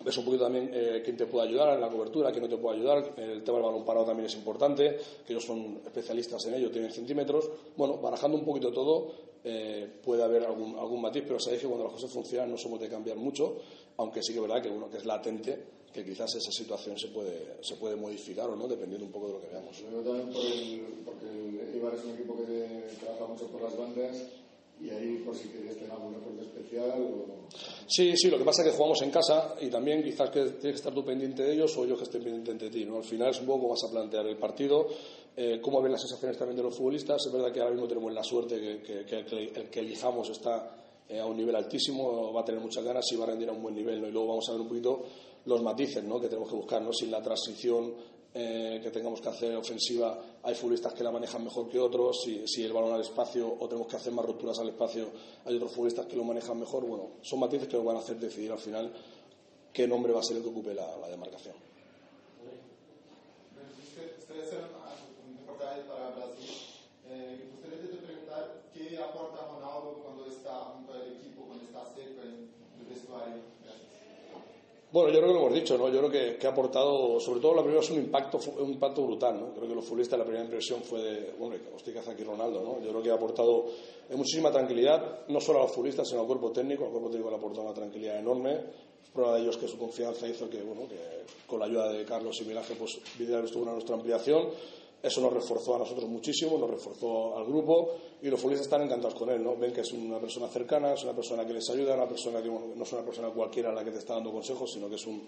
[0.02, 2.56] ves un poquito también eh, quién te puede ayudar en la cobertura, quién no te
[2.56, 3.14] puede ayudar.
[3.16, 4.96] El tema del balón parado también es importante,
[5.26, 7.50] que ellos son especialistas en ello, tienen centímetros.
[7.76, 9.12] Bueno, barajando un poquito todo,
[9.44, 12.80] eh, puede haber algún, algún matiz, pero sabéis que cuando las cosas funcionan no somos
[12.80, 13.56] de cambiar mucho,
[13.98, 15.58] aunque sí que es verdad que uno que es latente,
[15.92, 19.32] que quizás esa situación se puede, se puede modificar o no, dependiendo un poco de
[19.34, 19.78] lo que veamos.
[19.78, 24.43] Yo también por el, porque el es un equipo que trabaja mucho por las bandas
[24.80, 27.34] y ahí por si querías tener algún reporte especial o...
[27.86, 30.60] Sí, sí, lo que pasa es que jugamos en casa y también quizás que tienes
[30.60, 32.84] que estar tú pendiente de ellos o ellos que estén pendientes de ti.
[32.84, 32.96] ¿no?
[32.96, 34.86] Al final es un poco vas a plantear el partido,
[35.36, 37.24] eh, cómo ven las sensaciones también de los futbolistas.
[37.26, 39.80] Es verdad que ahora mismo tenemos la suerte que, que- que el, que el que
[39.80, 40.76] elijamos está
[41.09, 43.52] eh, a un nivel altísimo, va a tener muchas ganas y va a rendir a
[43.52, 44.01] un buen nivel.
[44.01, 44.09] ¿no?
[44.09, 45.02] Y luego vamos a ver un poquito
[45.46, 46.18] los matices ¿no?
[46.20, 46.92] que tenemos que buscar, ¿no?
[46.92, 47.94] si en la transición
[48.32, 52.62] eh, que tengamos que hacer ofensiva hay futbolistas que la manejan mejor que otros, si,
[52.62, 55.08] el balón al espacio o tenemos que hacer más rupturas al espacio,
[55.44, 56.84] hay otros futbolistas que lo manejan mejor.
[56.84, 58.92] Bueno, son matices que nos van a hacer decidir al final
[59.72, 61.54] qué nombre va a ser el que ocupe la demarcación.
[64.18, 64.64] Ustedes son
[65.30, 66.50] importantes para Brasil.
[67.08, 71.86] Eh, me gustaría te preguntar qué aporta Ronaldo cuando está junto al equipo, cuando está
[71.94, 72.50] cerca en
[72.80, 73.40] el vestuario.
[73.62, 73.94] Gracias.
[74.94, 75.88] Bueno, yo creo que lo hemos dicho, ¿no?
[75.88, 79.02] Yo creo que, que ha aportado, sobre todo la primera es un impacto, un impacto
[79.02, 79.52] brutal, ¿no?
[79.52, 82.62] Creo que los futbolistas la primera impresión fue de, bueno, hostia, ¿qué hace aquí Ronaldo,
[82.62, 82.80] no?
[82.80, 83.66] Yo creo que ha aportado
[84.10, 86.84] muchísima tranquilidad, no solo a los futbolistas, sino al cuerpo técnico.
[86.84, 88.60] Al cuerpo técnico le ha aportado una tranquilidad enorme.
[89.12, 92.04] Prueba de ello es que su confianza hizo que, bueno, que con la ayuda de
[92.04, 94.46] Carlos y Miraje, pues Vidal estuvo en nuestra ampliación.
[95.05, 99.14] Eso nos reforzó a nosotros muchísimo, nos reforzó al grupo y los futbolistas están encantados
[99.14, 99.55] con él, ¿no?
[99.55, 102.48] Ven que es una persona cercana, es una persona que les ayuda, una persona que
[102.48, 105.22] no es una persona cualquiera la que te está dando consejos, sino que es un,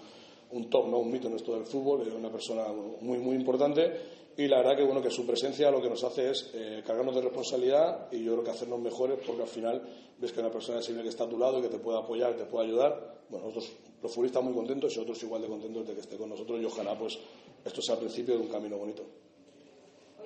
[0.53, 0.98] un top, ¿no?
[0.98, 2.65] Un mito en esto del fútbol, una persona
[3.03, 6.31] muy, muy importante y la verdad que bueno que su presencia lo que nos hace
[6.31, 9.82] es eh, cargarnos de responsabilidad y yo creo que hacernos mejores porque al final
[10.19, 12.35] ves que una persona es que está a tu lado y que te puede apoyar,
[12.35, 13.24] te puede ayudar.
[13.28, 13.73] Bueno, nosotros
[14.03, 16.65] los futbolistas muy contentos y otros igual de contentos de que esté con nosotros y
[16.65, 17.19] ojalá pues
[17.65, 19.05] esto sea el principio de un camino bonito.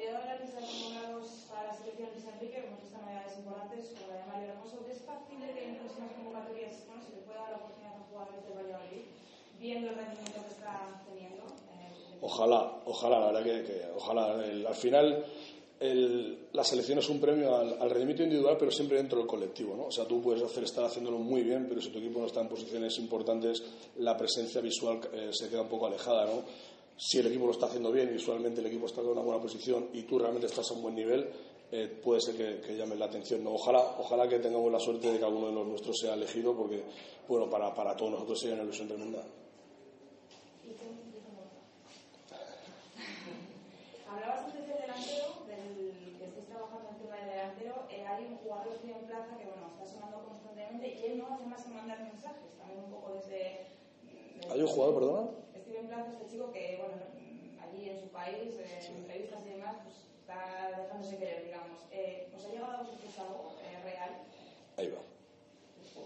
[0.01, 4.27] Lista de convocados para la selección Luis Enrique, como estas novedades importantes, como la de
[4.33, 7.93] Mario Hermoso, ¿es factible que en próximas convocatorias bueno, se le pueda dar la oportunidad
[8.01, 9.05] a jugadores de Valladolid,
[9.61, 11.45] viendo el rendimiento que está teniendo?
[12.25, 14.25] Ojalá, ojalá, la verdad que, que ojalá.
[14.41, 15.25] El- al final,
[15.81, 19.77] el- la selección es un premio al, al rendimiento individual, pero siempre dentro del colectivo,
[19.77, 19.85] ¿no?
[19.85, 22.41] O sea, tú puedes hacer estar haciéndolo muy bien, pero si tu equipo no está
[22.41, 23.63] en posiciones importantes,
[23.99, 26.43] la presencia visual eh, se queda un poco alejada, ¿no?
[27.03, 29.89] Si el equipo lo está haciendo bien, visualmente el equipo está en una buena posición
[29.95, 31.31] y tú realmente estás a un buen nivel,
[31.73, 33.43] eh, puede ser que, que llamen la atención.
[33.43, 33.55] ¿no?
[33.55, 36.83] Ojalá, ojalá que tengamos la suerte de que alguno de los nuestros sea elegido, porque,
[37.27, 39.23] bueno, para, para todos nosotros sería una ilusión tremenda.
[44.11, 47.75] Hablabas antes del delantero, del que estáis trabajando en tema del delantero.
[47.91, 51.33] eh, hay un jugador que en plaza que bueno, está sonando constantemente y él no
[51.35, 53.67] hace más que mandar mensajes, también un poco desde.
[54.05, 55.40] desde- ¿Hay un jugador, perdona?
[55.81, 56.95] Steven Plaza, este chico que, bueno,
[57.65, 61.81] allí en su país, en entrevistas y demás, pues está dejándose querer, digamos.
[61.91, 64.11] Eh, ¿Os ha llegado a vosotros algo eh, real?
[64.77, 65.01] Ahí va.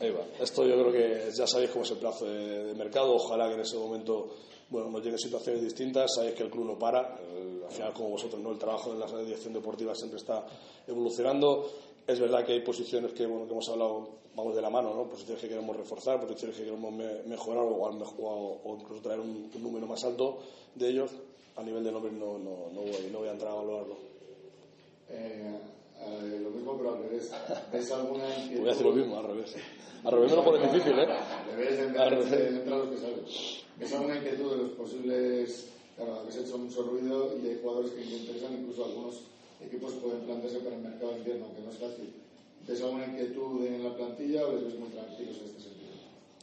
[0.01, 0.25] Ahí va.
[0.41, 3.15] Esto yo creo que ya sabéis cómo es el plazo de, de mercado.
[3.15, 4.35] Ojalá que en ese momento
[4.71, 6.13] bueno, nos lleguen situaciones distintas.
[6.15, 7.19] Sabéis que el club no para.
[7.37, 8.53] El- al final, como vosotros, ¿no?
[8.53, 10.45] el trabajo en la dirección deportiva siempre está
[10.87, 11.71] evolucionando.
[12.07, 15.09] Es verdad que hay posiciones que, bueno, que hemos hablado, vamos de la mano, ¿no?
[15.09, 19.51] posiciones que queremos reforzar, posiciones que queremos me- mejorar o, o- o incluso traer un,
[19.55, 20.39] un número más alto
[20.75, 21.11] de ellos.
[21.57, 23.97] A nivel de nombres no, no, no, voy, no voy a entrar a valorarlo.
[25.09, 25.55] Eh,
[26.01, 27.31] eh, lo mismo pero al revés.
[27.73, 28.61] ¿Ves alguna inquietud?
[28.61, 29.55] Voy a hacer lo mismo, al revés.
[30.05, 31.07] Al revés me lo pones difícil, ¿eh?
[31.07, 32.55] Al revés, en Al vez de revés.
[32.55, 33.25] entrar los que salen.
[33.79, 35.71] ¿Ves alguna inquietud de los posibles...
[35.97, 39.15] Claro, habéis hecho mucho ruido y hay jugadores que les interesan, incluso algunos
[39.67, 42.13] equipos pueden plantearse para el mercado de invierno, que no es fácil.
[42.67, 45.93] ¿Ves alguna inquietud en la plantilla o les ves muy tranquilos en este sentido?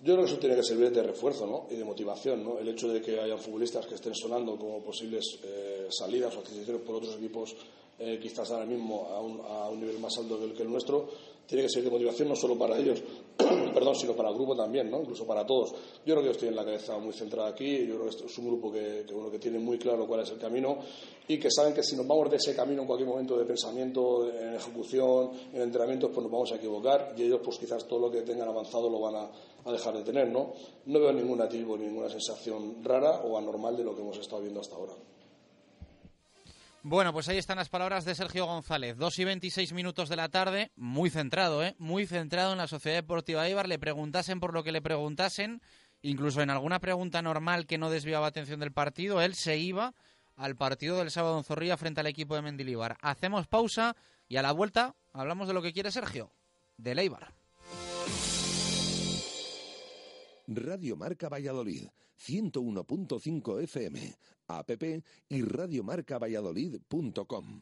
[0.03, 1.68] Yo creo que eso tiene que servir de refuerzo ¿no?
[1.69, 2.43] y de motivación.
[2.43, 2.60] ¿no?
[2.60, 6.81] El hecho de que hayan futbolistas que estén sonando como posibles eh, salidas o adquisiciones
[6.81, 7.56] por otros equipos,
[7.99, 10.72] eh, quizás ahora mismo a un, a un nivel más alto que el, que el
[10.72, 11.07] nuestro,
[11.45, 13.02] tiene que ser de motivación no solo para ellos,
[13.73, 15.01] perdón, sino para el grupo también, ¿no?
[15.01, 15.72] incluso para todos.
[16.05, 17.85] Yo creo que ellos tienen la cabeza muy centrada aquí.
[17.85, 20.77] Yo creo que es un grupo que, que, tiene muy claro cuál es el camino
[21.27, 24.30] y que saben que si nos vamos de ese camino en cualquier momento de pensamiento,
[24.30, 28.11] en ejecución, en entrenamientos, pues nos vamos a equivocar y ellos, pues quizás todo lo
[28.11, 29.31] que tengan avanzado lo van a,
[29.65, 30.30] a dejar de tener.
[30.30, 30.53] ¿no?
[30.85, 34.59] no veo ningún atisbo, ninguna sensación rara o anormal de lo que hemos estado viendo
[34.59, 34.93] hasta ahora.
[36.84, 38.98] Bueno, pues ahí están las palabras de Sergio González.
[38.98, 41.76] 2 y 26 minutos de la tarde, muy centrado, ¿eh?
[41.78, 43.68] Muy centrado en la Sociedad Deportiva Eibar.
[43.68, 45.62] Le preguntasen por lo que le preguntasen,
[46.02, 49.94] incluso en alguna pregunta normal que no desviaba atención del partido, él se iba
[50.36, 52.98] al partido del sábado en Zorrilla frente al equipo de Mendilibar.
[53.02, 53.95] Hacemos pausa
[54.28, 56.32] y a la vuelta hablamos de lo que quiere Sergio,
[56.78, 57.32] del Eibar.
[60.48, 61.90] Radio Marca Valladolid,
[62.27, 64.15] 101.5 FM,
[64.48, 64.69] app
[65.30, 67.61] y radiomarcavalladolid.com.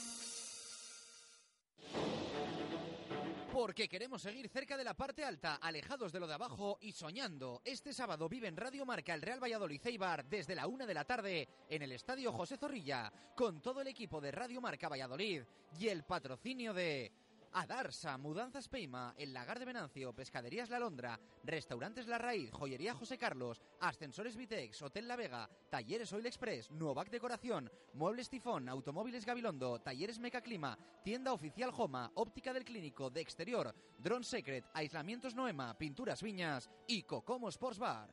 [3.51, 7.61] Porque queremos seguir cerca de la parte alta, alejados de lo de abajo y soñando.
[7.65, 11.03] Este sábado vive en Radio Marca el Real Valladolid Eibar desde la una de la
[11.03, 15.43] tarde en el Estadio José Zorrilla, con todo el equipo de Radio Marca Valladolid
[15.77, 17.11] y el patrocinio de
[17.53, 23.17] Adarsa, Mudanzas Peima, El Lagar de Venancio, Pescaderías La Londra, Restaurantes La Raíz, Joyería José
[23.17, 29.79] Carlos, Ascensores Vitex, Hotel La Vega, Talleres Oil Express, Nuovac Decoración, Muebles Tifón, Automóviles Gabilondo,
[29.79, 36.21] Talleres Mecaclima, Tienda Oficial Joma, Óptica del Clínico, de Exterior, Drone Secret, Aislamientos Noema, Pinturas
[36.21, 38.09] Viñas y Cocomo Sports Bar.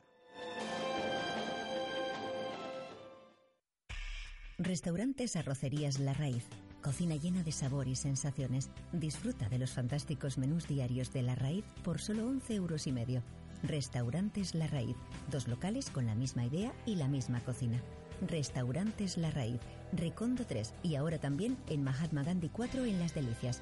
[4.57, 6.45] Restaurantes Arrocerías La Raíz.
[6.81, 8.69] Cocina llena de sabor y sensaciones.
[8.93, 13.21] Disfruta de los fantásticos menús diarios de La Raíz por solo 11 euros y medio.
[13.63, 14.95] Restaurantes La Raíz.
[15.29, 17.81] Dos locales con la misma idea y la misma cocina.
[18.25, 19.59] Restaurantes La Raíz.
[19.91, 23.61] Recondo 3 y ahora también en Mahatma Gandhi 4 en Las Delicias.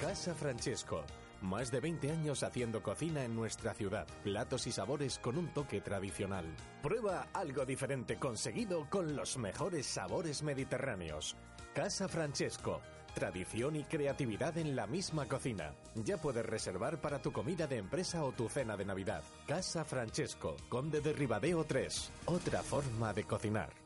[0.00, 1.02] Casa Francesco.
[1.40, 4.06] Más de 20 años haciendo cocina en nuestra ciudad.
[4.22, 6.44] Platos y sabores con un toque tradicional.
[6.82, 11.34] Prueba algo diferente conseguido con los mejores sabores mediterráneos.
[11.74, 12.82] Casa Francesco.
[13.14, 15.74] Tradición y creatividad en la misma cocina.
[15.94, 19.22] Ya puedes reservar para tu comida de empresa o tu cena de Navidad.
[19.46, 22.12] Casa Francesco, Conde de Ribadeo 3.
[22.26, 23.85] Otra forma de cocinar.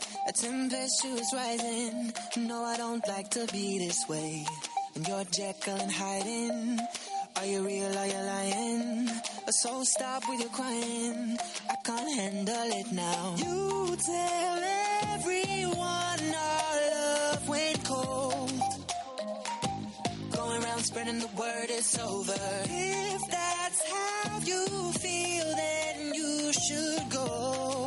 [0.27, 2.13] A tempestuous rising.
[2.37, 4.45] No, I don't like to be this way.
[4.95, 6.79] And you're Jekyll and hiding.
[7.37, 7.97] Are you real?
[7.97, 9.09] Are you lying?
[9.49, 11.37] So stop with your crying.
[11.69, 13.35] I can't handle it now.
[13.37, 14.59] You tell
[15.15, 18.61] everyone our love went cold.
[20.31, 22.33] Going around spreading the word it's over.
[22.65, 27.80] If that's how you feel, then you should go.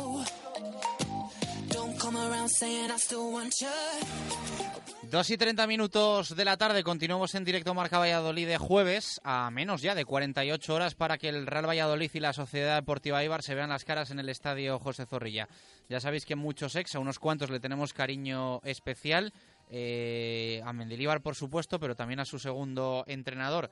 [5.09, 9.49] 2 y 30 minutos de la tarde, continuamos en directo Marca Valladolid de jueves, a
[9.49, 13.41] menos ya de 48 horas para que el Real Valladolid y la Sociedad Deportiva Ibar
[13.41, 15.47] se vean las caras en el estadio José Zorrilla.
[15.89, 19.33] Ya sabéis que muchos ex, a unos cuantos le tenemos cariño especial,
[19.71, 23.71] eh, a Mendilibar por supuesto, pero también a su segundo entrenador,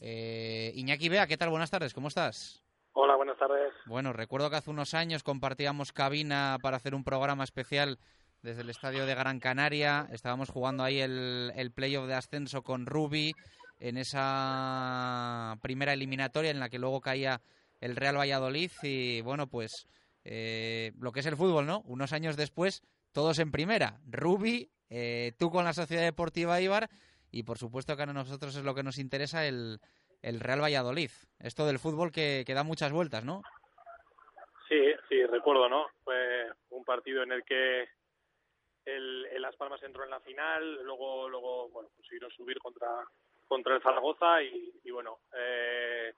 [0.00, 1.26] eh, Iñaki Bea.
[1.26, 1.48] ¿Qué tal?
[1.48, 2.62] Buenas tardes, ¿cómo estás?
[2.92, 3.72] Hola, buenas tardes.
[3.86, 7.98] Bueno, recuerdo que hace unos años compartíamos cabina para hacer un programa especial
[8.42, 10.08] desde el estadio de Gran Canaria.
[10.12, 13.32] Estábamos jugando ahí el, el playoff de ascenso con Rubi
[13.78, 17.40] en esa primera eliminatoria en la que luego caía
[17.80, 19.86] el Real Valladolid y bueno, pues
[20.24, 21.80] eh, lo que es el fútbol, ¿no?
[21.86, 24.00] Unos años después, todos en primera.
[24.06, 26.90] Rubi, eh, tú con la Sociedad Deportiva Ibar
[27.30, 29.80] y por supuesto que a nosotros es lo que nos interesa el,
[30.22, 31.10] el Real Valladolid.
[31.38, 33.42] Esto del fútbol que, que da muchas vueltas, ¿no?
[34.68, 35.88] Sí, sí, recuerdo, ¿no?
[36.04, 37.88] Fue un partido en el que
[38.84, 42.88] el, Las Palmas entró en la final, luego, luego bueno, consiguieron subir contra,
[43.48, 46.14] contra el Zaragoza y, y bueno, eh,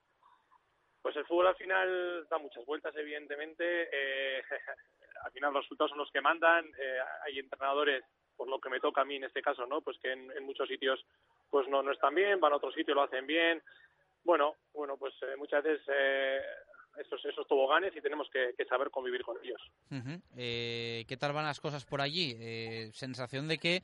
[1.01, 3.89] pues el fútbol al final da muchas vueltas, evidentemente.
[3.93, 4.43] Eh,
[5.25, 6.67] al final los resultados son los que mandan.
[6.79, 8.05] Eh, hay entrenadores,
[8.37, 9.81] por lo que me toca a mí en este caso, ¿no?
[9.81, 11.05] Pues que en, en muchos sitios
[11.51, 13.63] pues no, no están bien, van a otro sitio lo hacen bien.
[14.25, 16.41] Bueno, bueno, pues eh, muchas veces eh,
[16.99, 19.61] esos, esos toboganes y tenemos que, que saber convivir con ellos.
[20.37, 22.37] Eh, ¿Qué tal van las cosas por allí?
[22.39, 23.83] Eh, sensación de que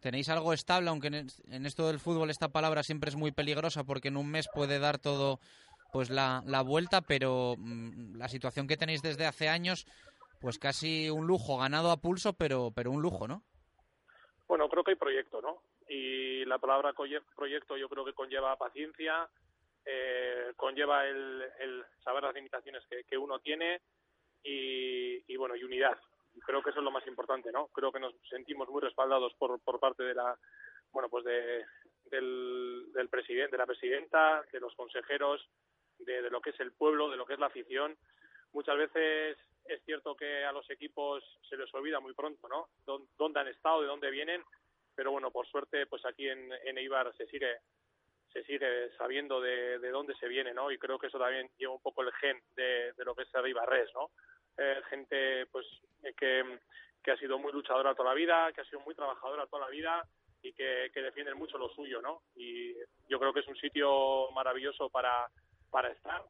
[0.00, 3.32] tenéis algo estable, aunque en, es- en esto del fútbol esta palabra siempre es muy
[3.32, 5.40] peligrosa porque en un mes puede dar todo
[5.92, 9.86] pues la, la vuelta, pero mm, la situación que tenéis desde hace años,
[10.40, 13.42] pues casi un lujo, ganado a pulso, pero, pero un lujo, ¿no?
[14.48, 15.62] Bueno, creo que hay proyecto, ¿no?
[15.88, 16.92] Y la palabra
[17.36, 19.28] proyecto yo creo que conlleva paciencia,
[19.86, 23.80] eh, conlleva el, el saber las limitaciones que, que uno tiene
[24.42, 25.98] y, bueno, y unidad.
[26.44, 27.68] Creo que eso es lo más importante, ¿no?
[27.68, 30.38] Creo que nos sentimos muy respaldados por, por parte de la,
[30.92, 31.64] bueno, pues de,
[32.10, 35.48] del, presidente, de la presidenta, de los consejeros,
[35.98, 37.96] de, de lo que es el pueblo, de lo que es la afición.
[38.52, 42.68] Muchas veces es cierto que a los equipos se les olvida muy pronto, ¿no?
[42.84, 44.44] Dón- Dónde han estado, de dónde vienen,
[44.94, 47.60] pero bueno, por suerte, pues aquí en, en Eibar se sigue
[48.36, 50.70] se sigue sabiendo de, de dónde se viene, ¿no?
[50.70, 53.30] Y creo que eso también lleva un poco el gen de, de lo que es
[53.30, 54.10] ser Eibarres, ¿no?
[54.58, 55.66] Eh, gente, pues,
[56.02, 56.58] eh, que,
[57.02, 59.70] que ha sido muy luchadora toda la vida, que ha sido muy trabajadora toda la
[59.70, 60.06] vida
[60.42, 62.22] y que, que defienden mucho lo suyo, ¿no?
[62.34, 62.74] Y
[63.08, 65.26] yo creo que es un sitio maravilloso para,
[65.70, 66.22] para estar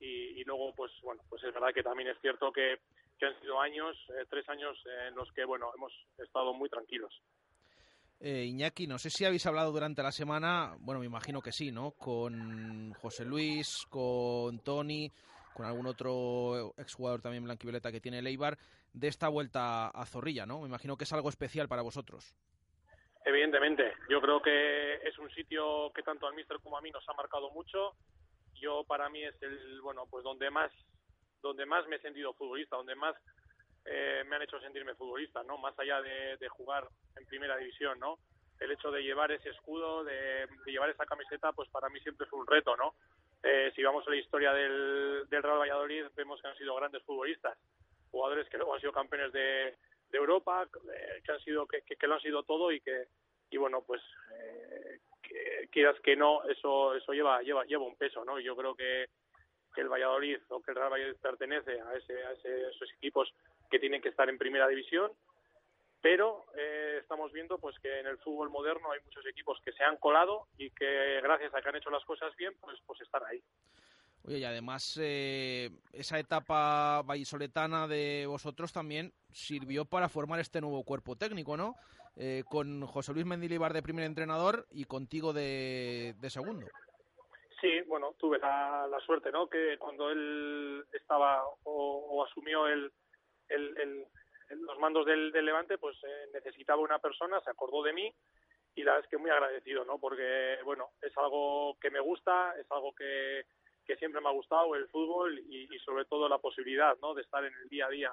[0.00, 2.80] y, y luego pues bueno pues es verdad que también es cierto que,
[3.18, 4.76] que han sido años eh, tres años
[5.06, 7.22] en los que bueno hemos estado muy tranquilos
[8.24, 11.72] Eh, Iñaki, no sé si habéis hablado durante la semana, bueno, me imagino que sí,
[11.72, 11.90] ¿no?
[11.90, 15.10] Con José Luis, con Tony,
[15.52, 18.56] con algún otro exjugador también blanquivioleta que tiene el Eibar,
[18.92, 20.60] de esta vuelta a Zorrilla, ¿no?
[20.60, 22.32] Me imagino que es algo especial para vosotros.
[23.24, 27.08] Evidentemente, yo creo que es un sitio que tanto al míster como a mí nos
[27.08, 27.96] ha marcado mucho.
[28.54, 30.70] Yo para mí es el bueno, pues donde más
[31.42, 33.16] donde más me he sentido futbolista, donde más
[33.84, 35.58] eh, me han hecho sentirme futbolista, ¿no?
[35.58, 36.86] Más allá de, jugar
[37.16, 38.18] en primera división, ¿no?
[38.60, 42.38] El hecho de llevar ese escudo, de, llevar esa camiseta, pues para mí siempre fue
[42.38, 42.94] un reto, ¿no?
[43.42, 47.02] Eh, si vamos a la historia del, del Real Valladolid, vemos que han sido grandes
[47.02, 47.58] futbolistas,
[48.10, 49.74] jugadores que luego han sido campeones de,
[50.12, 53.06] Europa, eh, que han sido que, que, lo han sido todo y que
[53.50, 54.02] y bueno pues
[54.34, 58.38] eh, que, quieras que no eso eso lleva lleva lleva un peso, ¿no?
[58.38, 59.06] Y yo creo que
[59.74, 63.32] que el Valladolid o que el Real Valladolid pertenece a ese a ese- esos equipos
[63.72, 65.10] que tienen que estar en primera división
[66.02, 69.84] pero eh, estamos viendo pues que en el fútbol moderno hay muchos equipos que se
[69.84, 73.22] han colado y que gracias a que han hecho las cosas bien pues pues están
[73.24, 73.42] ahí
[74.24, 80.84] Oye, y además eh, esa etapa vallisoletana de vosotros también sirvió para formar este nuevo
[80.84, 81.74] cuerpo técnico, ¿no?
[82.14, 86.68] Eh, con José Luis Mendilibar de primer entrenador y contigo de, de segundo.
[87.60, 89.48] Sí, bueno, tuve la, la suerte, ¿no?
[89.48, 92.92] Que cuando él estaba o, o asumió el,
[93.52, 94.06] el- el-
[94.66, 98.12] los mandos del, del Levante, pues eh, necesitaba una persona, se acordó de mí
[98.74, 99.98] y la verdad es que muy agradecido, ¿no?
[99.98, 103.44] Porque, bueno, es algo que me gusta, es algo que,
[103.86, 107.14] que siempre me ha gustado, el fútbol y, y sobre todo la posibilidad, ¿no?
[107.14, 108.12] De estar en el día a día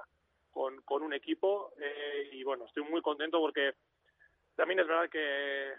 [0.52, 3.74] con, con un equipo eh, y, bueno, estoy muy contento porque
[4.56, 5.74] también es verdad que,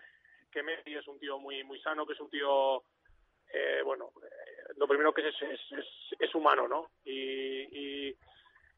[0.51, 2.82] que Messi es un tío muy, muy sano, que es un tío
[3.53, 5.87] eh, bueno, eh, lo primero que es es, es,
[6.19, 6.91] es humano, ¿no?
[7.05, 8.16] Y, y,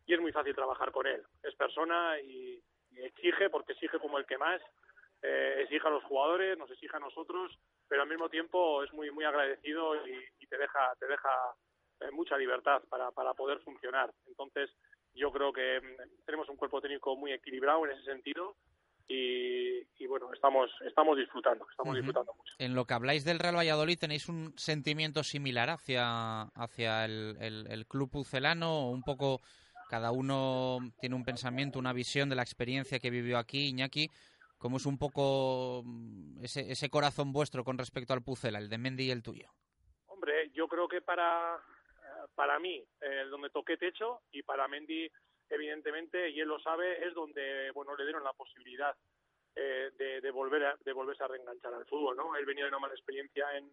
[0.06, 1.22] y es muy fácil trabajar con él.
[1.42, 2.60] Es persona y,
[2.90, 4.60] y exige, porque exige como el que más,
[5.22, 7.56] eh, exige a los jugadores, nos exige a nosotros,
[7.88, 11.28] pero al mismo tiempo es muy muy agradecido y, y te deja te deja
[12.00, 14.12] eh, mucha libertad para, para poder funcionar.
[14.26, 14.70] Entonces,
[15.14, 18.56] yo creo que mm, tenemos un cuerpo técnico muy equilibrado en ese sentido
[19.08, 22.54] y, y bueno, estamos, estamos disfrutando, estamos disfrutando mucho.
[22.58, 27.66] En lo que habláis del Real Valladolid, ¿tenéis un sentimiento similar hacia, hacia el, el-
[27.70, 28.86] el club pucelano?
[28.86, 29.40] ¿O un poco
[29.92, 34.08] cada uno tiene un pensamiento, una visión de la experiencia que vivió aquí, Iñaki?
[34.56, 38.78] ¿Cómo es un poco mm, ese, ese corazón vuestro con respecto al Pucela, el de
[38.78, 39.50] Mendy y el tuyo?
[40.06, 45.10] Hombre, yo creo que para, eh, para mí, eh, donde toqué techo y para Mendy,
[45.50, 48.96] evidentemente, y él lo sabe, es donde bueno le dieron la posibilidad
[49.54, 52.34] eh, de, volver a, de volverse a reenganchar al fútbol, ¿no?
[52.34, 53.70] Él venía de una mala experiencia en,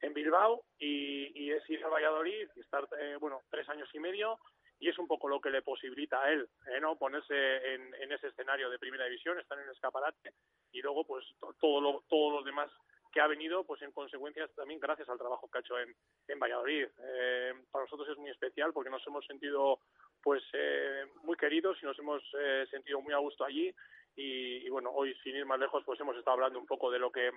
[0.00, 4.00] en Bilbao y, y es ir a Valladolid y estar, eh, bueno, tres años y
[4.00, 4.38] medio
[4.80, 6.96] y es un poco lo que le posibilita a él, eh, ¿no?
[6.96, 10.32] Ponerse en, en ese escenario de primera división, estar en el escaparate
[10.72, 12.70] y luego, pues, to- todo lo, todos los demás
[13.12, 15.94] que ha venido, pues, en consecuencia, también gracias al trabajo que ha hecho en,
[16.28, 16.86] en Valladolid.
[16.98, 19.80] Eh, para nosotros es muy especial porque nos hemos sentido,
[20.22, 23.74] pues, eh, muy queridos y nos hemos eh, sentido muy a gusto allí
[24.14, 26.98] y, y, bueno, hoy, sin ir más lejos, pues, hemos estado hablando un poco de
[26.98, 27.30] lo que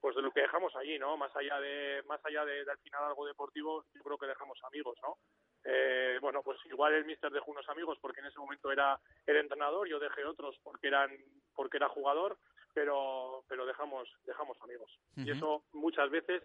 [0.00, 1.16] pues de lo que dejamos allí, ¿no?
[1.16, 4.58] Más allá de más allá de, de al final algo deportivo, yo creo que dejamos
[4.64, 5.16] amigos, ¿no?
[5.64, 9.40] Eh, bueno, pues igual el míster dejó unos amigos porque en ese momento era era
[9.40, 11.10] entrenador, yo dejé otros porque eran
[11.54, 12.38] porque era jugador,
[12.74, 14.90] pero pero dejamos dejamos amigos.
[15.16, 16.42] Y eso muchas veces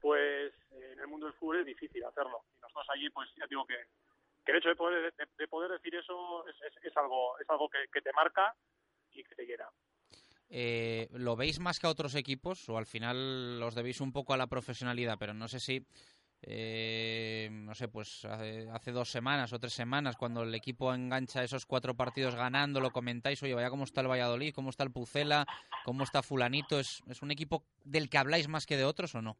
[0.00, 2.44] pues en el mundo del fútbol es difícil hacerlo.
[2.56, 3.76] Y nosotros allí pues ya digo que,
[4.44, 7.48] que el hecho de poder de, de poder decir eso es, es, es algo es
[7.48, 8.54] algo que, que te marca
[9.12, 9.68] y que te llena.
[10.54, 14.34] Eh, ¿Lo veis más que a otros equipos o al final los debéis un poco
[14.34, 15.16] a la profesionalidad?
[15.18, 15.86] Pero no sé si,
[16.42, 21.44] eh, no sé, pues hace, hace dos semanas o tres semanas, cuando el equipo engancha
[21.44, 24.92] esos cuatro partidos ganando, lo comentáis, oye, vaya cómo está el Valladolid, cómo está el
[24.92, 25.46] Pucela,
[25.84, 26.80] cómo está Fulanito.
[26.80, 29.36] ¿Es, ¿Es un equipo del que habláis más que de otros o no?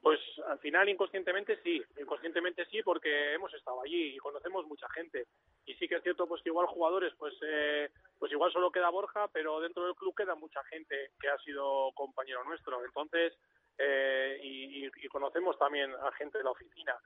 [0.00, 5.26] Pues al final inconscientemente sí, inconscientemente sí porque hemos estado allí y conocemos mucha gente
[5.66, 8.88] y sí que es cierto pues que igual jugadores pues eh, pues igual solo queda
[8.88, 13.34] Borja pero dentro del club queda mucha gente que ha sido compañero nuestro entonces
[13.78, 16.96] eh, y, conocemos también a gente de la oficina.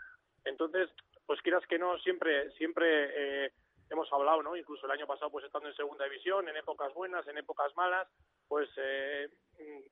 [0.44, 0.90] Entonces
[1.26, 3.52] pues quieras que no siempre siempre eh,
[3.90, 7.26] hemos hablado no incluso el año pasado pues estando en segunda división en épocas buenas
[7.28, 8.08] en épocas malas
[8.48, 9.28] pues eh,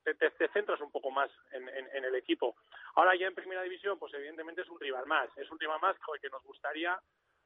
[0.05, 2.57] te, centras un poco más en, en- en el equipo.
[2.94, 5.97] Ahora ya en primera división, pues evidentemente es un rival más, es un rival más
[6.20, 7.01] que nos gustaría,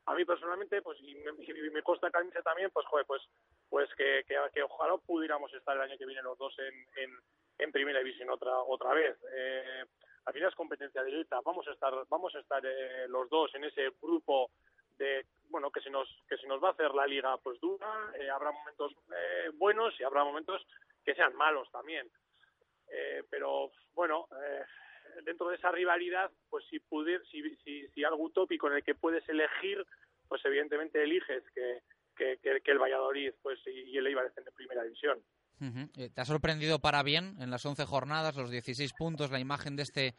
[0.07, 3.23] a mí personalmente, pues y me, y me consta camisa también, pues joder, pues
[3.71, 7.11] pues que, que, que ojalá pudiéramos estar el año que viene los dos en, en,
[7.59, 9.17] en primera división otra otra vez.
[9.35, 9.85] Eh,
[10.27, 13.65] al final es competencia directa, vamos a estar vamos a estar eh, los dos en
[13.65, 14.51] ese grupo
[14.97, 18.11] de bueno que se nos que se nos va a hacer la liga pues dura,
[18.19, 20.67] eh, habrá momentos eh, buenos y habrá momentos
[21.05, 22.11] que sean malos también.
[23.29, 24.29] Pero bueno,
[25.25, 28.95] dentro de esa rivalidad, pues si, pudier, si, si, si algo utópico en el que
[28.95, 29.85] puedes elegir,
[30.29, 31.81] pues evidentemente eliges que,
[32.15, 35.21] que el Valladolid pues y, y el Eibar estén en primera división.
[35.61, 35.89] Ujú.
[35.97, 39.77] Eh, ¿Te ha sorprendido para bien en las 11 jornadas, los 16 puntos, la imagen
[39.77, 40.15] de este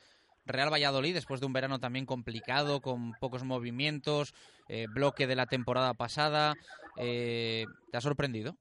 [0.45, 4.33] Real Valladolid después de un verano también complicado, con pocos movimientos,
[4.69, 6.55] eh, bloque de la temporada pasada?
[6.97, 8.55] Eh, ¿Te ha sorprendido?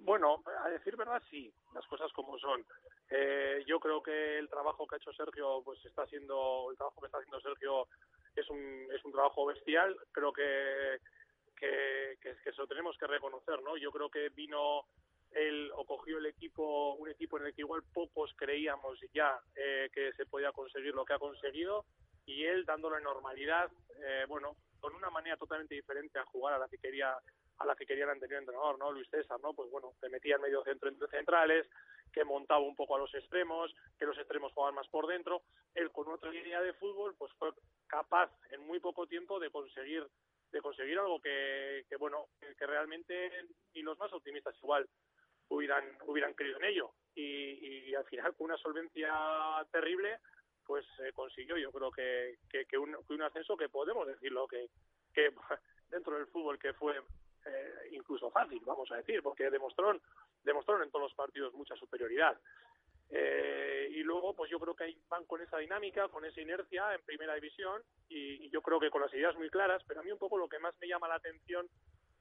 [0.00, 2.64] Bueno, a decir verdad, sí, las cosas como son.
[3.10, 7.00] Eh, yo creo que el trabajo que ha hecho Sergio, pues está haciendo, el trabajo
[7.00, 7.88] que está haciendo Sergio
[8.36, 9.96] es un, es un trabajo bestial.
[10.12, 11.00] Creo que,
[11.56, 13.76] que, que, que eso tenemos que reconocer, ¿no?
[13.76, 14.84] Yo creo que vino
[15.32, 19.90] él o cogió el equipo, un equipo en el que igual pocos creíamos ya eh,
[19.92, 21.84] que se podía conseguir lo que ha conseguido
[22.26, 26.68] y él dándole normalidad, eh, bueno, con una manera totalmente diferente a jugar a la
[26.68, 27.16] que quería
[27.58, 28.92] a la que quería el anterior entrenador, ¿no?
[28.92, 29.52] Luis César, ¿no?
[29.52, 31.66] Pues bueno, te metía en medio centro entre centrales,
[32.12, 35.42] que montaba un poco a los extremos, que los extremos jugaban más por dentro.
[35.74, 37.50] Él con otra línea de fútbol, pues fue
[37.88, 40.06] capaz en muy poco tiempo de conseguir
[40.52, 43.30] de conseguir algo que, que bueno, que, realmente
[43.74, 44.88] ni los más optimistas igual
[45.48, 46.92] hubieran hubieran creído en ello.
[47.14, 49.12] Y, y al final con una solvencia
[49.72, 50.18] terrible,
[50.64, 54.68] pues eh, consiguió yo creo que, que, que un, un ascenso que podemos decirlo que,
[55.12, 55.32] que
[55.90, 57.00] dentro del fútbol que fue
[57.46, 60.00] eh, incluso fácil, vamos a decir, porque demostraron,
[60.44, 62.38] demostraron en todos los partidos mucha superioridad.
[63.10, 67.00] Eh, y luego, pues yo creo que van con esa dinámica, con esa inercia en
[67.02, 70.12] primera división y, y yo creo que con las ideas muy claras, pero a mí
[70.12, 71.66] un poco lo que más me llama la atención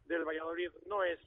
[0.05, 1.19] del Valladolid no es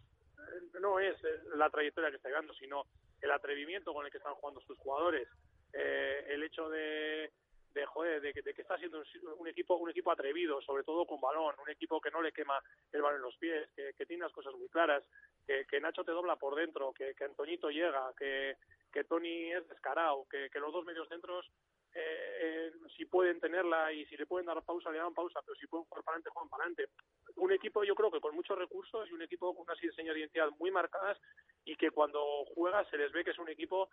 [0.80, 1.16] no es
[1.54, 2.86] la trayectoria que está llevando, sino
[3.20, 5.28] el atrevimiento con el que están jugando sus jugadores,
[5.72, 7.30] eh, el hecho de,
[7.74, 9.04] de joder, de que, de que está siendo un,
[9.38, 12.60] un equipo un equipo atrevido, sobre todo con balón, un equipo que no le quema
[12.92, 15.04] el balón en los pies, que, que tiene las cosas muy claras,
[15.46, 18.56] que, que, Nacho te dobla por dentro, que, que Antoñito llega, que,
[18.92, 21.50] que Tony es descarado, que, que los dos medios centros
[21.94, 25.54] eh, eh, si pueden tenerla y si le pueden dar pausa, le dan pausa, pero
[25.58, 26.88] si pueden jugar para adelante, juegan para adelante.
[27.36, 30.20] Un equipo, yo creo que con muchos recursos y un equipo con unas señas de
[30.20, 31.18] identidad muy marcadas
[31.64, 33.88] y que cuando juega se les ve que es un equipo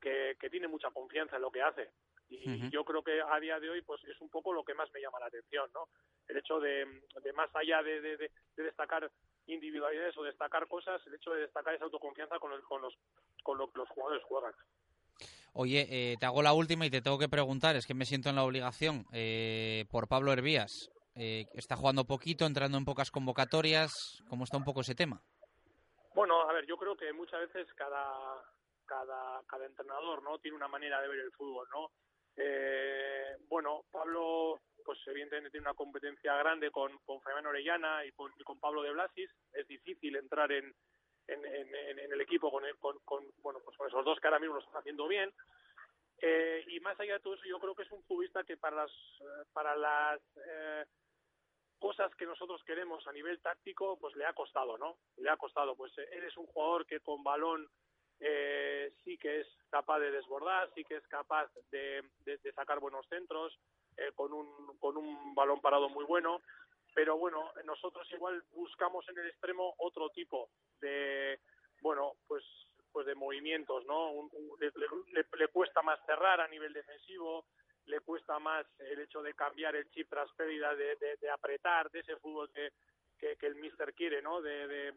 [0.00, 1.90] que, que tiene mucha confianza en lo que hace.
[2.28, 4.88] Y yo creo que a día de hoy pues es un poco lo que más
[4.92, 5.88] me llama la atención, ¿no?
[6.28, 6.86] El hecho de,
[7.22, 9.10] de más allá de, de, de- de destacar
[9.46, 12.96] individualidades o destacar cosas, el hecho de destacar esa autoconfianza con, el- con, los,
[13.42, 14.54] con lo que los jugadores juegan.
[15.52, 18.28] Oye, eh, te hago la última y te tengo que preguntar, es que me siento
[18.28, 20.90] en la obligación, eh, por Pablo Hervías.
[21.16, 24.22] Eh, está jugando poquito, entrando en pocas convocatorias.
[24.28, 25.20] ¿Cómo está un poco ese tema?
[26.14, 28.06] Bueno, a ver, yo creo que muchas veces cada,
[28.86, 31.90] cada, cada entrenador no tiene una manera de ver el fútbol, ¿no?
[32.36, 38.44] Eh, bueno, Pablo, pues evidentemente tiene una competencia grande con, con Orellana y con, y
[38.44, 39.30] con Pablo de Blasis.
[39.52, 40.74] Es difícil entrar en,
[41.32, 44.54] en, en- el equipo con, con, con, bueno, pues con esos dos que ahora mismo
[44.56, 45.32] lo están haciendo bien.
[46.22, 48.76] Eh, y más allá de todo eso, yo creo que es un futbolista que para
[48.76, 48.90] las,
[49.52, 50.84] para las eh,
[51.78, 54.98] cosas que nosotros queremos a nivel táctico, pues le ha costado, ¿no?
[55.16, 55.74] Le ha costado.
[55.76, 57.68] Pues eh, él es un jugador que con balón
[58.20, 62.80] eh, sí que es capaz de desbordar, sí que es capaz de, de- de sacar
[62.80, 63.58] buenos centros,
[63.96, 66.42] eh, con, un, con un balón parado muy bueno.
[66.94, 70.50] Pero bueno, nosotros igual buscamos en el extremo otro tipo
[70.80, 71.40] de,
[71.80, 72.44] bueno, pues
[72.92, 74.10] pues de movimientos, ¿no?
[74.12, 74.72] Un- le,
[75.12, 77.46] le- le cuesta más cerrar a nivel defensivo,
[77.86, 80.96] le cuesta más el hecho de cambiar el chip tras pérdida, de,
[81.32, 82.72] apretar, de ese fútbol que,
[83.36, 84.40] que, el míster quiere, ¿no?
[84.40, 84.92] De,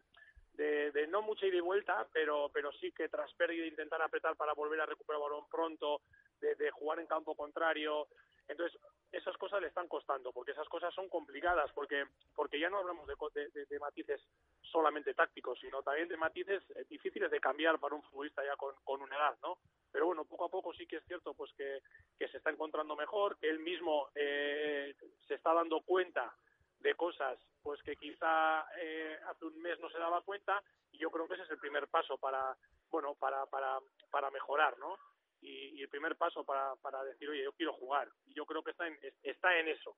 [0.52, 4.54] de, no mucha ida y vuelta, pero, pero sí que tras pérdida intentar apretar para
[4.54, 6.02] volver a recuperar el balón pronto,
[6.40, 8.08] de jugar en campo contrario.
[8.48, 8.78] Entonces,
[9.12, 12.04] esas cosas le están costando, porque esas cosas son complicadas, porque,
[12.34, 14.20] porque ya no hablamos de, de- de matices
[14.60, 18.74] solamente tácticos, sino también de matices eh, difíciles de cambiar para un futbolista ya con,
[18.84, 19.58] con una edad, ¿no?
[19.92, 21.80] Pero bueno, poco a poco sí que es cierto pues que,
[22.18, 24.94] que se está encontrando mejor, que él mismo eh,
[25.28, 26.34] se está dando cuenta
[26.80, 30.62] de cosas pues que quizá eh, hace un mes no se daba cuenta
[30.92, 32.54] y yo creo que ese es el primer paso para
[32.90, 33.78] bueno para para
[34.10, 34.98] para mejorar no
[35.44, 38.62] y, y el primer paso para, para decir oye yo quiero jugar y yo creo
[38.62, 39.96] que está en está en eso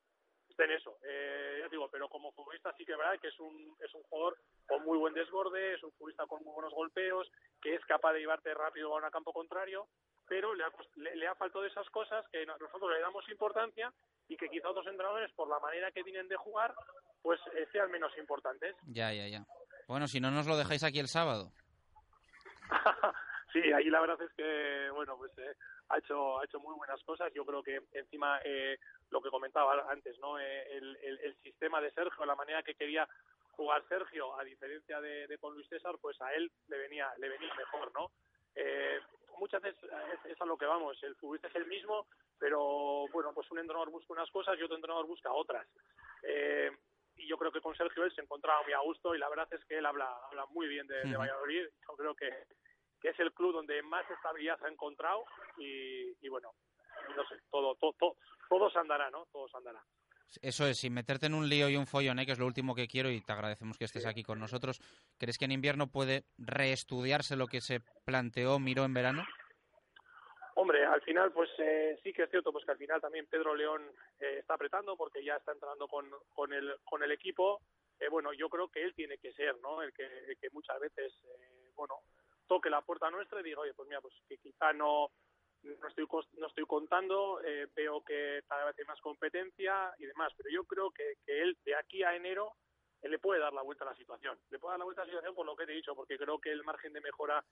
[0.48, 3.38] está en eso eh, ya digo pero como futbolista sí que es verdad que es
[3.40, 7.30] un es un jugador con muy buen desborde es un futbolista con muy buenos golpeos
[7.62, 9.86] que es capaz de llevarte rápido a un campo contrario
[10.28, 13.92] pero le ha, le, le ha faltado esas cosas que no- nosotros le damos importancia
[14.28, 16.74] y que quizá otros entrenadores por la manera que tienen de jugar
[17.22, 19.44] pues eh, sean menos importantes Ya, ya, ya.
[19.88, 21.52] Bueno, si no nos lo dejáis aquí el sábado.
[23.62, 25.54] Sí, ahí la verdad es que, bueno, pues eh,
[25.88, 27.32] ha hecho ha hecho muy buenas cosas.
[27.32, 28.76] Yo creo que encima eh,
[29.10, 30.38] lo que comentaba antes, ¿no?
[30.38, 33.08] Eh, el, el- el sistema de Sergio, la manera que quería
[33.52, 37.30] jugar Sergio, a diferencia de, de con Luis César, pues a él le venía le
[37.30, 38.10] venía mejor, ¿no?
[38.54, 39.00] Eh,
[39.38, 41.02] muchas veces es, es a lo que vamos.
[41.02, 42.06] El futbolista es el mismo,
[42.38, 45.66] pero bueno, pues un entrenador busca unas cosas y otro entrenador busca otras.
[46.24, 46.70] Eh,
[47.16, 49.48] y yo creo que con Sergio él se encontraba muy a gusto y la verdad
[49.50, 51.00] es que él habla habla muy bien de.
[51.16, 51.66] Valladolid.
[51.88, 52.28] Yo creo que
[53.00, 55.24] que es el club donde más estabilidad ha encontrado
[55.58, 56.52] y, y bueno,
[57.16, 58.16] no sé, todo, todo, todo,
[58.48, 59.26] todo se andará, ¿no?
[59.32, 59.82] Todo se andará.
[60.42, 62.26] Eso es, sin meterte en un lío y un follón, ¿eh?
[62.26, 64.80] que es lo último que quiero y te agradecemos que estés aquí con nosotros.
[65.18, 69.24] ¿Crees que en invierno puede reestudiarse lo que se planteó, miró en verano?
[70.56, 73.54] Hombre, al final, pues eh, sí que es cierto, pues que al final también Pedro
[73.54, 73.82] León
[74.18, 77.60] eh, está apretando porque ya está entrando con, con, el, con el equipo.
[78.00, 79.82] Eh, bueno, yo creo que él tiene que ser, ¿no?
[79.82, 81.12] El que, el que muchas veces,
[81.74, 82.00] bueno,
[82.46, 85.10] toque la puerta nuestra y diga, oye, pues mira, pues que quizá no,
[85.62, 86.06] no estoy
[86.38, 90.64] no estoy contando, eh, veo que cada vez hay más competencia y demás, pero yo
[90.64, 92.54] creo que, que él de aquí a enero
[93.02, 94.38] él le puede dar la vuelta a la situación.
[94.50, 96.18] Le puede dar la vuelta a la situación por lo que te he dicho, porque
[96.18, 97.44] creo que el margen de mejora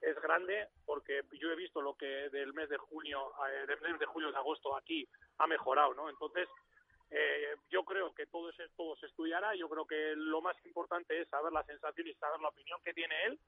[0.00, 3.98] es grande, porque yo he visto lo que del mes de junio, eh, del mes
[3.98, 5.06] de julio de agosto aquí
[5.38, 6.08] ha mejorado, ¿no?
[6.08, 6.48] Entonces,
[7.10, 9.54] eh, yo creo que todo, ese, todo se estudiará.
[9.56, 12.94] Yo creo que lo más importante es saber la sensación y saber la opinión que
[12.94, 13.40] tiene él.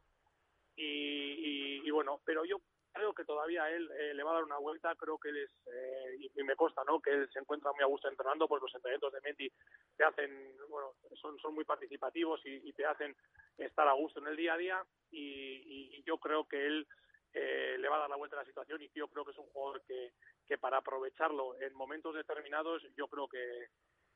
[0.77, 2.57] Y, y- bueno, pero yo
[2.93, 4.95] creo que todavía él eh, le va a dar una vuelta.
[4.97, 7.01] Creo que él es, eh, y, me consta, ¿no?
[7.01, 9.53] Que él se encuentra muy a gusto entrenando, pues los entrenamientos de Mendy
[9.97, 13.15] te hacen, bueno, son, son muy participativos y, y te hacen
[13.59, 14.85] estar a gusto en el día a día.
[15.11, 16.87] Y, y- yo creo que él
[17.35, 19.39] eh, le va a dar la vuelta a la situación y yo creo que es
[19.39, 20.13] un jugador que,
[20.47, 23.69] que para aprovecharlo en momentos determinados, yo creo que,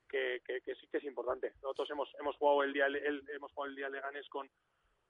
[0.09, 1.53] que, que- que sí que es importante.
[1.63, 4.51] Nosotros hemos, hemos jugado el día el- hemos jugado el día Leganés con,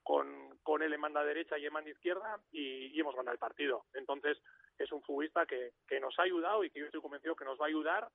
[0.07, 3.41] con, con él en banda derecha y en banda izquierda y, y hemos ganado el
[3.41, 3.87] partido.
[3.93, 4.39] Entonces
[4.79, 7.61] es un futbolista que, que nos ha ayudado y que yo estoy convencido que nos
[7.61, 8.09] va a ayudar.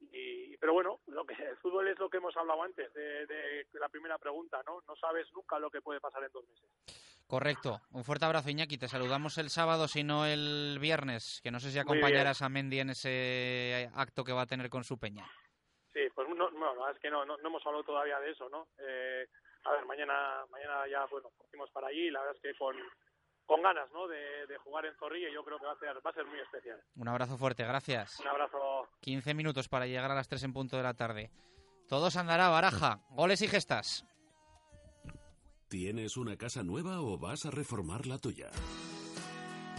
[0.00, 3.66] Y, pero bueno, lo que el fútbol es lo que hemos hablado antes de, de
[3.74, 4.82] la primera pregunta, ¿no?
[4.88, 6.70] No sabes nunca lo que puede pasar en dos meses.
[7.26, 7.82] Correcto.
[7.90, 8.78] Un fuerte abrazo, Iñaki.
[8.78, 12.80] Te saludamos el sábado, si no el viernes, que no sé si acompañarás a Mendy
[12.80, 15.26] en ese acto que va a tener con su peña.
[15.92, 18.68] Sí, pues no, no, es que no, no, no hemos hablado todavía de eso, ¿no?
[18.78, 19.26] Eh,
[19.64, 22.76] a ver, mañana, mañana ya, bueno, fuimos para allí y la verdad es que con,
[23.46, 24.06] con ganas, ¿no?
[24.08, 26.26] De, de jugar en Zorrilla y yo creo que va a ser, va a ser
[26.26, 26.80] muy especial.
[26.96, 28.18] Un abrazo fuerte, gracias.
[28.20, 28.88] Un abrazo.
[29.00, 31.30] 15 minutos para llegar a las 3 en punto de la tarde.
[31.88, 33.00] Todos andará, baraja.
[33.10, 34.04] Goles y gestas.
[35.68, 38.50] ¿Tienes una casa nueva o vas a reformar la tuya?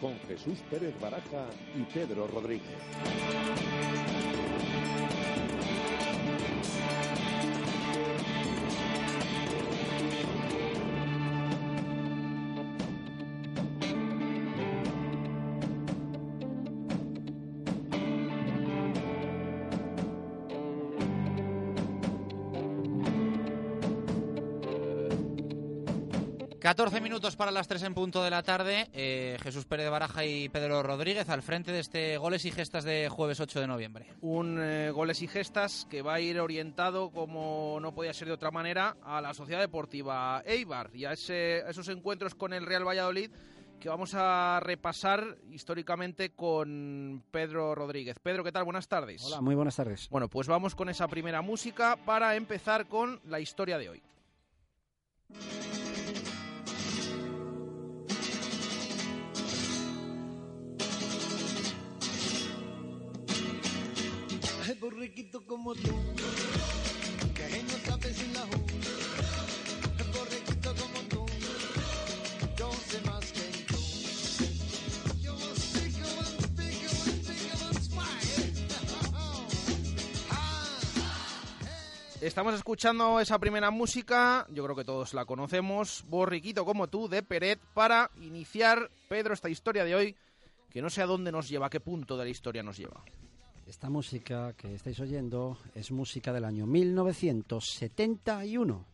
[0.00, 2.62] con Jesús Pérez Baraja y Pedro Rodríguez.
[26.68, 28.90] Catorce minutos para las 3 en punto de la tarde.
[28.92, 32.84] Eh, Jesús Pérez de Baraja y Pedro Rodríguez al frente de este goles y gestas
[32.84, 34.06] de jueves 8 de noviembre.
[34.20, 38.34] Un eh, goles y gestas que va a ir orientado, como no podía ser de
[38.34, 42.66] otra manera, a la Sociedad Deportiva Eibar y a, ese- a esos encuentros con el
[42.66, 43.30] Real Valladolid
[43.80, 48.18] que vamos a repasar históricamente con Pedro Rodríguez.
[48.22, 48.64] Pedro, ¿qué tal?
[48.64, 49.22] Buenas tardes.
[49.24, 50.06] Hola, muy buenas tardes.
[50.10, 54.02] Bueno, pues vamos con esa primera música para empezar con la historia de hoy.
[64.74, 65.94] Borriquito como tú,
[67.34, 68.40] que sin la
[70.62, 71.26] como tú,
[73.06, 73.32] más
[82.20, 87.22] Estamos escuchando esa primera música, yo creo que todos la conocemos, Borriquito como tú, de
[87.22, 90.16] Peret, para iniciar, Pedro, esta historia de hoy,
[90.70, 93.02] que no sé a dónde nos lleva, a qué punto de la historia nos lleva.
[93.68, 98.86] Esta música que estáis oyendo es música del año 1971.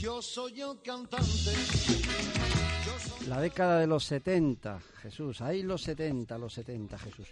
[0.00, 1.26] Yo soy el cantante.
[1.26, 7.28] Yo soy La década de los 70, Jesús, ahí los 70, los 70, Jesús.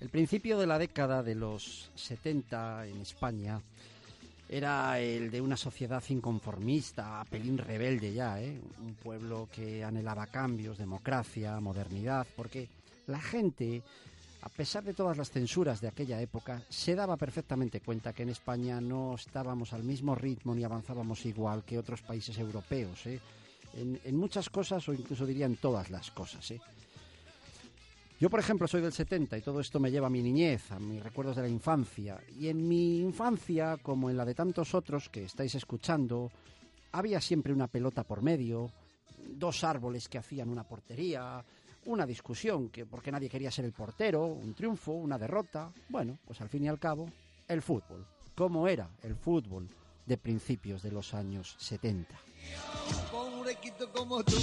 [0.00, 3.60] El principio de la década de los 70 en España
[4.48, 8.60] era el de una sociedad inconformista, pelín rebelde ya, ¿eh?
[8.80, 12.68] un pueblo que anhelaba cambios, democracia, modernidad, porque
[13.06, 13.84] la gente,
[14.48, 18.30] a pesar de todas las censuras de aquella época, se daba perfectamente cuenta que en
[18.30, 23.20] España no estábamos al mismo ritmo ni avanzábamos igual que otros países europeos, ¿eh?
[23.74, 26.50] en, muchas cosas o incluso diría en todas las cosas.
[26.50, 26.60] ¿eh?
[28.18, 30.78] Yo, por ejemplo, soy del 70 y todo esto me lleva a mi niñez, a
[30.78, 32.18] mis recuerdos de la infancia.
[32.34, 36.32] Y en mi infancia, como en la de tantos otros que estáis escuchando,
[36.92, 38.72] había siempre una pelota por medio,
[39.28, 41.44] dos árboles que hacían una portería,
[41.88, 45.72] una discusión que porque nadie quería ser el portero, un triunfo, una derrota.
[45.88, 47.08] Bueno, pues al fin y al cabo,
[47.48, 48.06] el fútbol.
[48.34, 49.68] ¿Cómo era el fútbol
[50.04, 52.14] de principios de los años 70?
[53.12, 54.36] borriquito como tú.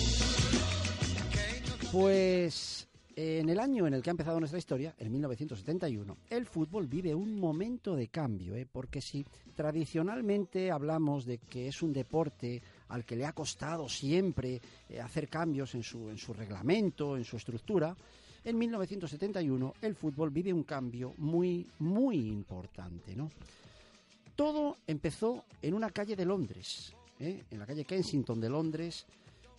[1.92, 6.88] Pues en el año en el que ha empezado nuestra historia, en 1971, el fútbol
[6.88, 8.68] vive un momento de cambio, ¿eh?
[8.70, 14.62] porque si tradicionalmente hablamos de que es un deporte al que le ha costado siempre
[14.90, 17.96] eh, hacer cambios en su, en su reglamento, en su estructura,
[18.44, 23.16] en 1971 el fútbol vive un cambio muy, muy importante.
[23.16, 23.30] ¿no?
[24.36, 27.44] Todo empezó en una calle de Londres, ¿eh?
[27.50, 29.06] en la calle Kensington de Londres,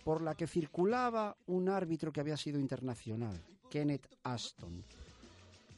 [0.03, 4.81] por la que circulaba un árbitro que había sido internacional, Kenneth Aston,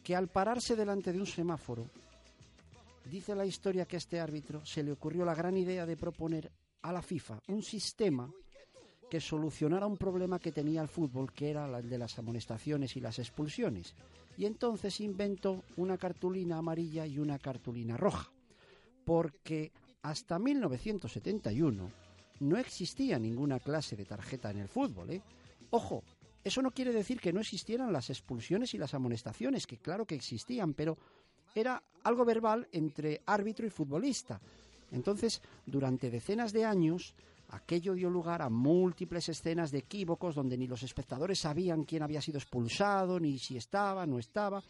[0.03, 1.87] que al pararse delante de un semáforo,
[3.05, 6.51] dice la historia que a este árbitro se le ocurrió la gran idea de proponer
[6.81, 8.31] a la FIFA un sistema
[9.09, 12.99] que solucionara un problema que tenía el fútbol, que era el de las amonestaciones y
[12.99, 13.95] las expulsiones.
[14.37, 18.31] Y entonces inventó una cartulina amarilla y una cartulina roja,
[19.03, 19.71] porque
[20.03, 21.91] hasta 1971
[22.41, 25.09] no existía ninguna clase de tarjeta en el fútbol.
[25.09, 25.21] ¿eh?
[25.71, 26.03] Ojo,
[26.43, 30.15] eso no quiere decir que no existieran las expulsiones y las amonestaciones, que claro que
[30.15, 30.97] existían, pero
[31.53, 34.39] era algo verbal entre árbitro y futbolista.
[34.91, 37.13] Entonces, durante decenas de años,
[37.51, 42.21] Aquello dio lugar a múltiples escenas de equívocos donde ni los espectadores sabían quién había
[42.21, 44.61] sido expulsado, ni si estaba, no estaba.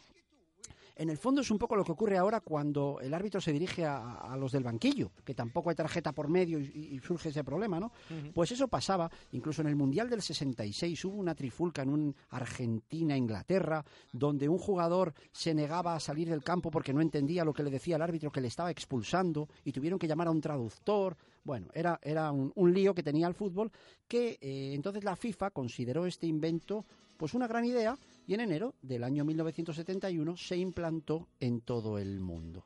[1.00, 3.86] En el fondo es un poco lo que ocurre ahora cuando el árbitro se dirige
[3.86, 7.42] a, a los del banquillo, que tampoco hay tarjeta por medio y, y surge ese
[7.42, 7.90] problema, ¿no?
[8.34, 13.82] Pues eso pasaba, incluso en el Mundial del 66 hubo una trifulca en un Argentina-Inglaterra,
[14.12, 17.70] donde un jugador se negaba a salir del campo porque no entendía lo que le
[17.70, 21.16] decía el árbitro, que le estaba expulsando, y tuvieron que llamar a un traductor.
[21.44, 23.72] Bueno, era, era un, un lío que tenía el fútbol,
[24.06, 26.84] que eh, entonces la FIFA consideró este invento
[27.20, 32.18] pues una gran idea y en enero del año 1971 se implantó en todo el
[32.18, 32.64] mundo.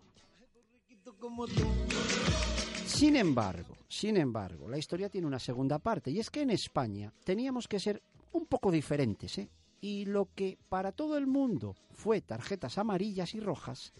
[2.87, 7.13] Sin embargo, sin embargo, la historia tiene una segunda parte y es que en España
[7.25, 8.01] teníamos que ser
[8.31, 9.51] un poco diferentes, ¿eh?
[9.81, 13.93] Y lo que para todo el mundo fue tarjetas amarillas y rojas,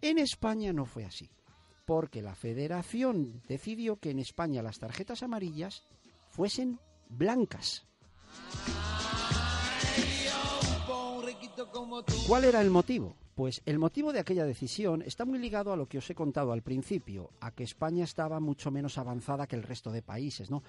[0.00, 1.28] en España no fue así,
[1.84, 5.82] porque la federación decidió que en España las tarjetas amarillas
[6.28, 7.84] fuesen blancas.
[12.26, 13.16] ¿Cuál era el motivo?
[13.34, 16.52] Pues el motivo de aquella decisión está muy ligado a lo que os he contado
[16.52, 20.62] al principio, a que España estaba mucho menos avanzada que el resto de países, ¿no?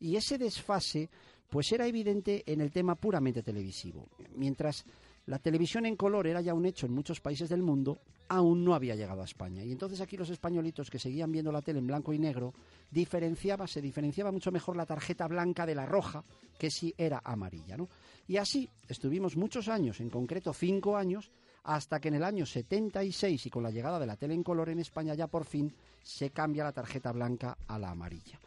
[0.00, 1.08] Y ese desfase,
[1.48, 4.08] pues era evidente en el tema puramente televisivo.
[4.34, 4.84] Mientras
[5.26, 7.98] la televisión en color era ya un hecho en muchos países del mundo,
[8.28, 9.64] aún no había llegado a España.
[9.64, 12.54] Y entonces aquí los españolitos que seguían viendo la tele en blanco y negro,
[12.90, 16.24] diferenciaba, se diferenciaba mucho mejor la tarjeta blanca de la roja,
[16.58, 17.88] que si era amarilla, ¿no?
[18.26, 21.30] Y así estuvimos muchos años, en concreto cinco años,
[21.62, 24.68] hasta que en el año 76 y con la llegada de la tele en color
[24.68, 28.40] en España ya por fin se cambia la tarjeta blanca a la amarilla.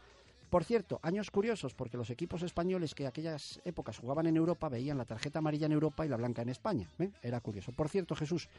[0.49, 4.97] Por cierto, años curiosos porque los equipos españoles que aquellas épocas jugaban en Europa veían
[4.97, 6.89] la tarjeta amarilla en Europa y la blanca en España.
[6.97, 7.11] ¿eh?
[7.21, 7.71] Era curioso.
[7.71, 8.49] Por cierto, Jesús,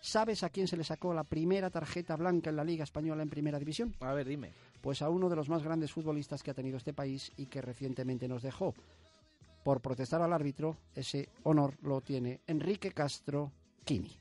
[0.00, 3.28] ¿sabes a quién se le sacó la primera tarjeta blanca en la Liga Española en
[3.28, 3.94] Primera División?
[4.00, 4.54] A ver, dime.
[4.80, 7.62] Pues a uno de los más grandes futbolistas que ha tenido este país y que
[7.62, 8.74] recientemente nos dejó.
[9.66, 13.50] Por protestar al árbitro, ese honor lo tiene Enrique Castro
[13.84, 14.16] Quini.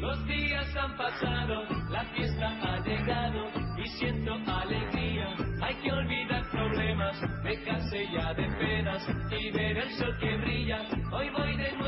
[0.00, 5.36] Los días han pasado, la fiesta ha llegado y siento alegría.
[5.60, 9.06] Hay que olvidar problemas, dejarse ya de penas
[9.38, 10.80] y ver el sol que brilla.
[11.12, 11.85] Hoy voy de nuevo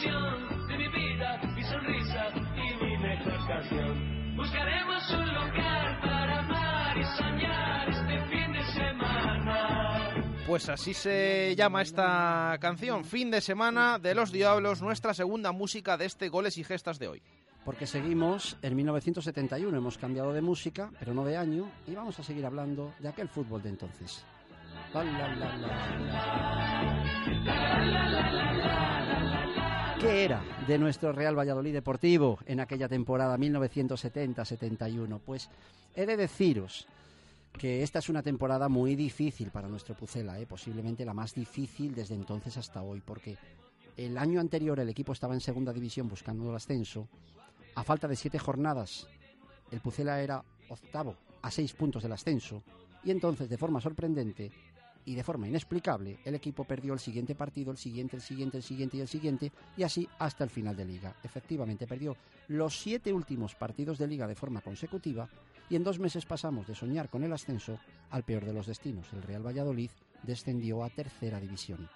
[0.00, 4.36] de mi vida, mi sonrisa y mi mejor canción.
[4.36, 10.24] Buscaremos un lugar para amar y soñar este fin de semana.
[10.46, 15.96] Pues así se llama esta canción, Fin de Semana de los Diablos, nuestra segunda música
[15.96, 17.20] de este Goles y Gestas de hoy.
[17.64, 22.22] Porque seguimos en 1971, hemos cambiado de música, pero no de año, y vamos a
[22.22, 24.24] seguir hablando de aquel fútbol de entonces.
[24.94, 25.56] La, la, la,
[27.44, 29.57] la.
[30.00, 35.18] ¿Qué era de nuestro Real Valladolid Deportivo en aquella temporada 1970-71?
[35.26, 35.50] Pues
[35.96, 36.86] he de deciros
[37.58, 40.46] que esta es una temporada muy difícil para nuestro Pucela, ¿eh?
[40.46, 43.36] posiblemente la más difícil desde entonces hasta hoy, porque
[43.96, 47.08] el año anterior el equipo estaba en segunda división buscando el ascenso.
[47.74, 49.08] A falta de siete jornadas,
[49.72, 52.62] el Pucela era octavo a seis puntos del ascenso.
[53.02, 54.52] Y entonces, de forma sorprendente
[55.08, 58.62] y de forma inexplicable, el equipo perdió el siguiente partido, el siguiente, el siguiente, el
[58.62, 61.16] siguiente y el siguiente, y así hasta el final de liga.
[61.24, 62.14] Efectivamente, perdió
[62.48, 65.26] los siete últimos partidos de liga de forma consecutiva
[65.70, 67.78] y en dos meses pasamos de soñar con el ascenso
[68.10, 69.10] al peor de los destinos.
[69.14, 69.90] El Real Valladolid
[70.24, 71.88] descendió a tercera división.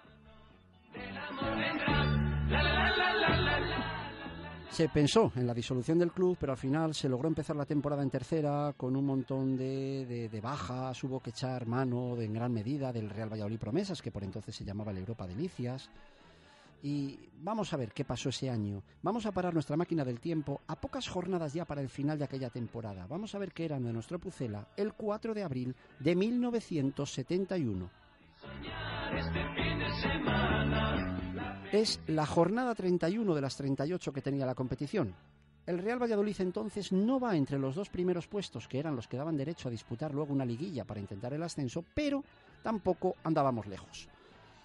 [4.73, 8.03] Se pensó en la disolución del club, pero al final se logró empezar la temporada
[8.03, 11.05] en tercera con un montón de, de, de bajas.
[11.05, 14.57] Hubo que echar mano de, en gran medida del Real Valladolid Promesas, que por entonces
[14.57, 15.91] se llamaba el Europa Delicias.
[16.83, 18.83] Y vamos a ver qué pasó ese año.
[19.03, 22.25] Vamos a parar nuestra máquina del tiempo a pocas jornadas ya para el final de
[22.25, 23.07] aquella temporada.
[23.07, 27.91] Vamos a ver qué era de nuestro Pucela el 4 de abril de 1971.
[31.73, 35.15] Es la jornada 31 de las 38 que tenía la competición.
[35.65, 39.17] El Real Valladolid entonces no va entre los dos primeros puestos, que eran los que
[39.17, 42.23] daban derecho a disputar luego una liguilla para intentar el ascenso, pero
[42.63, 44.07] tampoco andábamos lejos.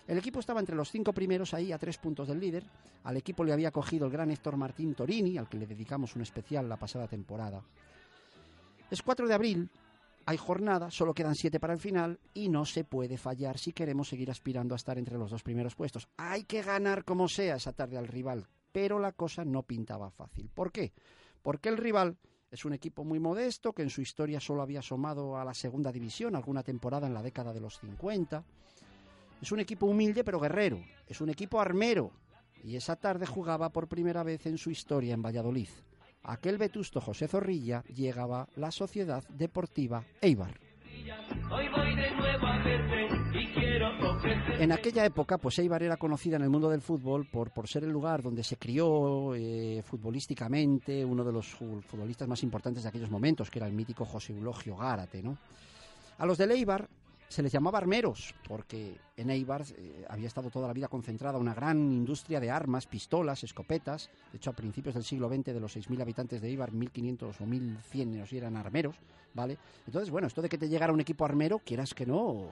[0.05, 2.65] El equipo estaba entre los cinco primeros ahí a tres puntos del líder.
[3.05, 6.23] Al equipo le había cogido el gran Héctor Martín Torini, al que le dedicamos un
[6.23, 7.61] especial la pasada temporada.
[8.91, 9.69] Es 4 de abril,
[10.29, 14.09] hay jornada, solo quedan siete para el final y no se puede fallar si queremos
[14.09, 16.09] seguir aspirando a estar entre los dos primeros puestos.
[16.17, 20.49] Hay que ganar como sea esa tarde al rival, pero la cosa no pintaba fácil.
[20.53, 20.91] ¿Por qué?
[21.41, 22.17] Porque el rival
[22.51, 25.91] Es un equipo muy modesto que en su historia solo había asomado a la segunda
[25.93, 28.43] división alguna temporada en la década de los 50.
[29.41, 30.81] Es un equipo humilde pero guerrero.
[31.07, 32.11] Es un equipo armero.
[32.63, 35.69] Y esa tarde jugaba por primera vez en su historia en Valladolid.
[36.27, 40.59] Aquel vetusto José Zorrilla llegaba la Sociedad Deportiva Eibar.
[41.51, 43.07] Hoy voy de nuevo a verte
[43.39, 44.61] y quiero ofrecerte.
[44.63, 47.83] En aquella época, pues Eibar era conocida en el mundo del fútbol por, por ser
[47.85, 52.89] el lugar donde se crió eh, futbolísticamente uno de los fu- futbolistas más importantes de
[52.89, 55.37] aquellos momentos, que era el mítico José Eulogio Gárate, ¿no?
[56.17, 56.89] A los del Eibar
[57.29, 61.53] se les llamaba armeros, porque en Eibar eh, había estado toda la vida concentrada una
[61.53, 64.09] gran industria de armas, pistolas, escopetas.
[64.31, 67.45] De hecho, a principios del siglo XX, de los 6.000 habitantes de Eibar, 1.500 o
[67.45, 68.95] 1.100 no sé, eran armeros,
[69.33, 69.57] ¿vale?
[69.85, 72.49] Entonces, bueno, esto de que te llegara un equipo armero, quieras que no...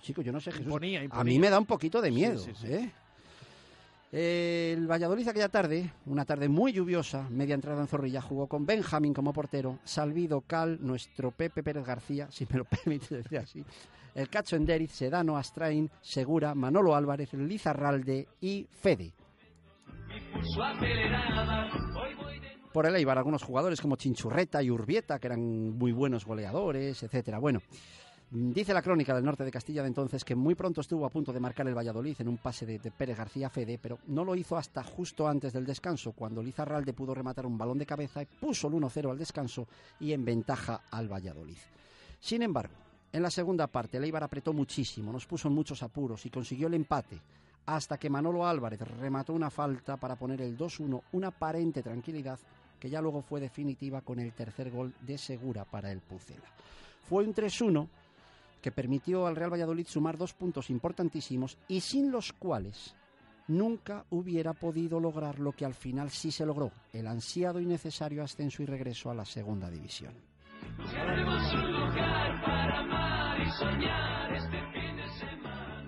[0.00, 0.66] Chico, yo no sé, Jesús.
[0.66, 2.72] Imponía, A mí me da un poquito de miedo, Sí, sí, sí.
[2.72, 2.92] ¿eh?
[4.12, 9.14] El Valladolid aquella tarde, una tarde muy lluviosa, media entrada en Zorrilla, jugó con Benjamín
[9.14, 13.64] como portero, Salvido, Cal, nuestro Pepe Pérez García, si me lo permite decir así,
[14.14, 19.12] el Cacho Enderiz, Sedano, Astrain, Segura, Manolo Álvarez, Lizarralde y Fede.
[22.72, 27.38] Por el Eibar, algunos jugadores como Chinchurreta y Urbieta, que eran muy buenos goleadores, etcétera.
[27.38, 27.60] Bueno,
[28.30, 31.34] dice la crónica del norte de Castilla de entonces que muy pronto estuvo a punto
[31.34, 34.34] de marcar el Valladolid en un pase de, de Pérez García Fede, pero no lo
[34.34, 38.26] hizo hasta justo antes del descanso, cuando Lizarralde pudo rematar un balón de cabeza y
[38.26, 39.66] puso el 1-0 al descanso
[40.00, 41.58] y en ventaja al Valladolid.
[42.20, 42.81] Sin embargo,
[43.12, 46.74] en la segunda parte, el apretó muchísimo, nos puso en muchos apuros y consiguió el
[46.74, 47.20] empate,
[47.66, 52.38] hasta que Manolo Álvarez remató una falta para poner el 2-1, una aparente tranquilidad
[52.80, 56.48] que ya luego fue definitiva con el tercer gol de Segura para el Pucela.
[57.08, 57.86] Fue un 3-1
[58.60, 62.94] que permitió al Real Valladolid sumar dos puntos importantísimos y sin los cuales
[63.48, 68.22] nunca hubiera podido lograr lo que al final sí se logró, el ansiado y necesario
[68.22, 70.31] ascenso y regreso a la segunda división.
[70.78, 75.82] Buscaremos un lugar para amar y soñar este fin de semana.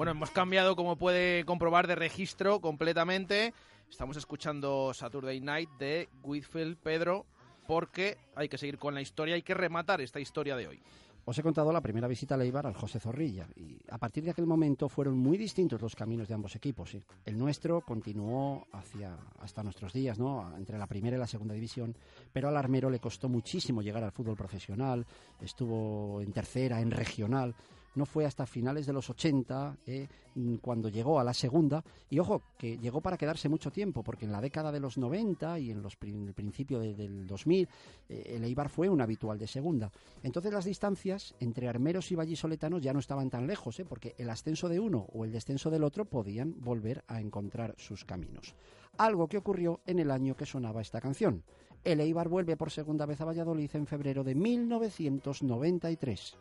[0.00, 3.52] Bueno, hemos cambiado, como puede comprobar, de registro completamente.
[3.90, 7.26] Estamos escuchando Saturday Night de Whitfield Pedro,
[7.66, 10.82] porque hay que seguir con la historia, hay que rematar esta historia de hoy.
[11.26, 14.30] Os he contado la primera visita a Leibar al José Zorrilla y a partir de
[14.30, 16.92] aquel momento fueron muy distintos los caminos de ambos equipos.
[16.92, 17.02] ¿sí?
[17.26, 20.56] El nuestro continuó hacia hasta nuestros días, ¿no?
[20.56, 21.94] entre la primera y la segunda división,
[22.32, 25.04] pero al armero le costó muchísimo llegar al fútbol profesional,
[25.42, 27.54] estuvo en tercera, en regional.
[27.94, 30.06] No fue hasta finales de los 80 eh,
[30.36, 31.82] mm, cuando llegó a la segunda.
[32.08, 35.58] Y ojo, que llegó para quedarse mucho tiempo, porque en la década de los 90
[35.58, 37.68] y en los el principio de- del 2000,
[38.08, 39.90] eh, el Eibar fue un habitual de segunda.
[40.22, 43.84] Entonces las distancias entre armeros y vallisoletanos ya no estaban tan lejos, ¿eh?
[43.84, 48.04] porque el ascenso de uno o el descenso del otro podían volver a encontrar sus
[48.04, 48.54] caminos.
[48.98, 51.42] Algo que ocurrió en el año que sonaba esta canción.
[51.84, 56.36] El Eibar vuelve por segunda vez a Valladolid en febrero de 1993.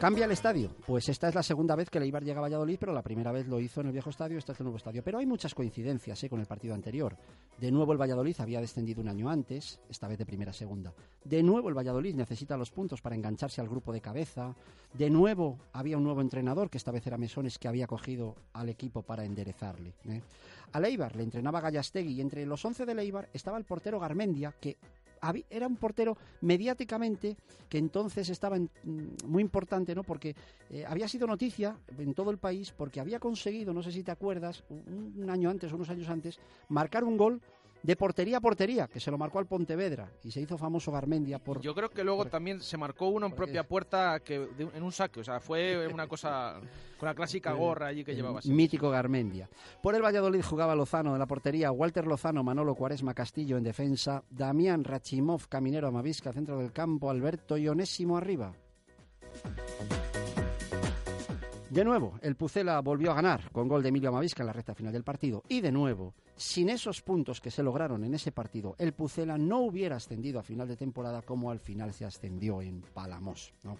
[0.00, 0.70] ¿Cambia el estadio?
[0.86, 3.32] Pues esta es la segunda vez que el Eibar llega a Valladolid, pero la primera
[3.32, 5.02] vez lo hizo en el viejo estadio, este es el nuevo estadio.
[5.02, 6.28] Pero hay muchas coincidencias ¿eh?
[6.28, 7.16] con el partido anterior.
[7.58, 10.94] De nuevo el Valladolid había descendido un año antes, esta vez de primera a segunda.
[11.24, 14.54] De nuevo el Valladolid necesita los puntos para engancharse al grupo de cabeza.
[14.94, 18.68] De nuevo había un nuevo entrenador, que esta vez era Mesones, que había cogido al
[18.68, 19.94] equipo para enderezarle.
[20.04, 20.22] ¿eh?
[20.72, 24.54] Al Eibar le entrenaba Gallastegui y entre los 11 del Eibar estaba el portero Garmendia,
[24.60, 24.76] que
[25.50, 27.36] era un portero mediáticamente
[27.68, 30.02] que entonces estaba en- mm, muy importante, ¿no?
[30.02, 30.34] Porque
[30.70, 34.10] eh, había sido noticia en todo el país porque había conseguido, no sé si te
[34.10, 36.38] acuerdas, un, un año antes o unos años antes,
[36.68, 37.40] marcar un gol
[37.82, 41.38] de portería a portería, que se lo marcó al Pontevedra y se hizo famoso Garmendia
[41.38, 44.82] por Yo creo que luego también se marcó uno en propia puerta que de en
[44.82, 46.60] un saque, o sea, fue una cosa
[46.98, 48.40] con la clásica gorra allí que llevaba.
[48.40, 48.50] así.
[48.50, 49.48] mítico Garmendia.
[49.82, 54.22] Por el Valladolid jugaba Lozano de la portería, Walter Lozano, Manolo Cuaresma Castillo en defensa,
[54.30, 58.52] Damián Rachimov, Caminero Amavisca, centro del campo, Alberto Ionésimo arriba.
[61.70, 64.74] De nuevo, el Pucela volvió a ganar con gol de Emilio Amavisca en la recta
[64.74, 65.42] final del partido.
[65.48, 69.60] Y de nuevo, sin esos puntos que se lograron en ese partido, el Pucela no
[69.60, 73.52] hubiera ascendido a final de temporada como al final se ascendió en Palamos.
[73.62, 73.76] ¿no?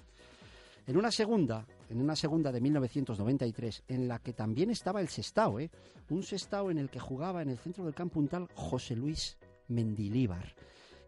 [0.86, 5.58] En una segunda, en una segunda de 1993, en la que también estaba el Sestao,
[5.58, 5.70] ¿eh?
[6.10, 9.38] un Sestao en el que jugaba en el centro del campo un tal José Luis
[9.68, 10.54] Mendilíbar.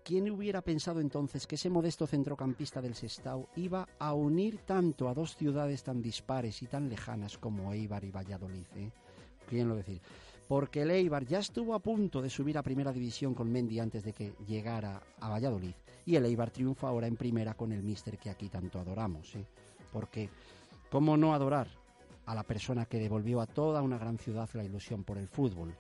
[0.04, 5.14] ¿Quién hubiera pensado entonces que ese modesto centrocampista del Sestao iba a unir tanto a
[5.14, 8.66] dos ciudades tan dispares y tan lejanas como Eibar y Valladolid?
[8.76, 8.90] eh?
[9.48, 10.00] ¿Quién lo decir?
[10.48, 14.02] Porque el Eibar ya estuvo a punto de subir a primera división con Mendy antes
[14.02, 15.74] de que llegara a Valladolid.
[16.06, 19.34] Y el Eibar triunfa ahora en primera con el míster que aquí tanto adoramos.
[19.36, 19.46] ¿eh?
[19.92, 20.28] Porque,
[20.90, 21.68] ¿cómo no adorar
[22.26, 25.74] a la persona que devolvió a toda una gran ciudad la ilusión por el fútbol?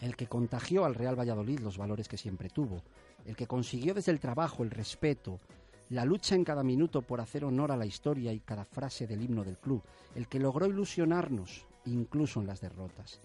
[0.00, 2.82] El que contagió al Real Valladolid los valores que siempre tuvo.
[3.24, 5.40] El que consiguió desde el trabajo el respeto,
[5.90, 9.22] la lucha en cada minuto por hacer honor a la historia y cada frase del
[9.22, 9.82] himno del club.
[10.14, 13.20] El que logró ilusionarnos, incluso en las derrotas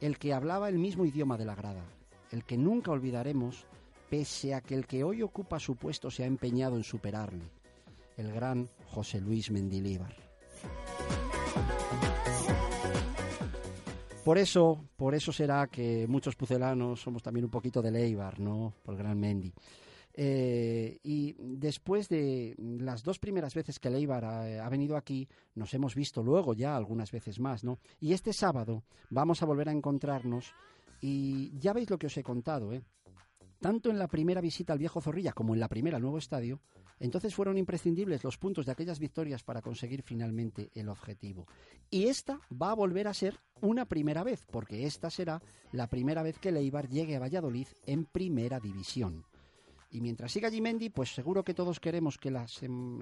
[0.00, 1.84] el que hablaba el mismo idioma de la grada,
[2.30, 3.66] el que nunca olvidaremos,
[4.10, 7.44] pese a que el que hoy ocupa su puesto se ha empeñado en superarle,
[8.16, 10.25] el gran José Luis Mendilíbar.
[14.26, 18.74] Por eso, por eso será que muchos pucelanos somos también un poquito de Leibar, ¿no?
[18.82, 19.54] Por gran Mendy.
[20.14, 25.72] Eh, y después de las dos primeras veces que Leibar ha, ha, venido aquí, nos
[25.74, 27.78] hemos visto luego ya algunas veces más, ¿no?
[28.00, 30.52] Y este sábado vamos a volver a encontrarnos
[31.00, 32.82] y ya veis lo que os he contado, ¿eh?
[33.60, 36.58] Tanto en la primera visita al viejo Zorrilla como en la primera al nuevo estadio,
[36.98, 41.46] entonces fueron imprescindibles los puntos de aquellas victorias para conseguir finalmente el objetivo.
[41.90, 45.42] Y esta va a volver a ser una primera vez, porque esta será
[45.72, 49.24] la primera vez que Leibar llegue a Valladolid en primera división.
[49.90, 52.46] Y mientras siga Gimendi, pues seguro que todos queremos que la,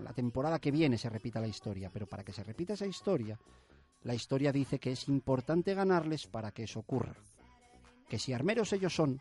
[0.03, 1.91] la, temporada que viene se repita la historia.
[1.91, 3.39] Pero para que se repita esa historia,
[4.03, 7.17] la historia dice que es importante ganarles para que eso ocurra.
[8.09, 9.21] Que si armeros ellos son,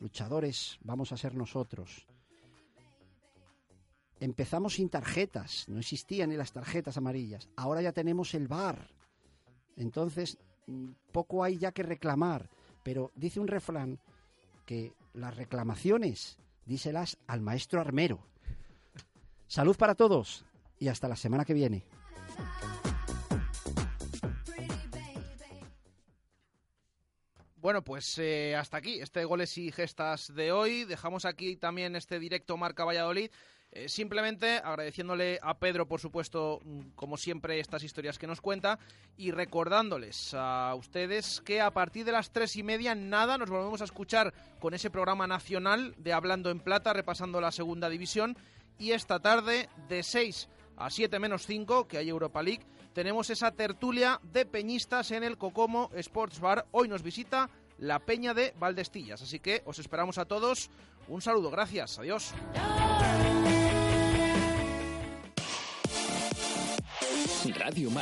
[0.00, 2.06] luchadores vamos a ser nosotros.
[4.22, 7.48] Empezamos sin tarjetas, no existían ni las tarjetas amarillas.
[7.56, 8.88] Ahora ya tenemos el bar.
[9.76, 10.38] Entonces,
[11.10, 12.48] poco hay ya que reclamar.
[12.84, 13.98] Pero dice un refrán
[14.64, 18.24] que las reclamaciones díselas al maestro armero.
[19.48, 20.44] Salud para todos
[20.78, 21.84] y hasta la semana que viene.
[27.56, 30.84] Bueno, pues eh, hasta aquí este goles y gestas de hoy.
[30.84, 33.28] Dejamos aquí también este directo Marca Valladolid.
[33.74, 36.60] Eh, simplemente agradeciéndole a Pedro, por supuesto,
[36.94, 38.78] como siempre, estas historias que nos cuenta
[39.16, 43.80] y recordándoles a ustedes que a partir de las tres y media, nada, nos volvemos
[43.80, 48.36] a escuchar con ese programa nacional de Hablando en Plata, repasando la segunda división.
[48.78, 53.52] Y esta tarde, de 6 a 7 menos 5, que hay Europa League, tenemos esa
[53.52, 56.66] tertulia de peñistas en el Cocomo Sports Bar.
[56.72, 59.22] Hoy nos visita la Peña de Valdestillas.
[59.22, 60.68] Así que os esperamos a todos.
[61.08, 62.34] Un saludo, gracias, adiós.
[67.50, 68.00] Radio Marca.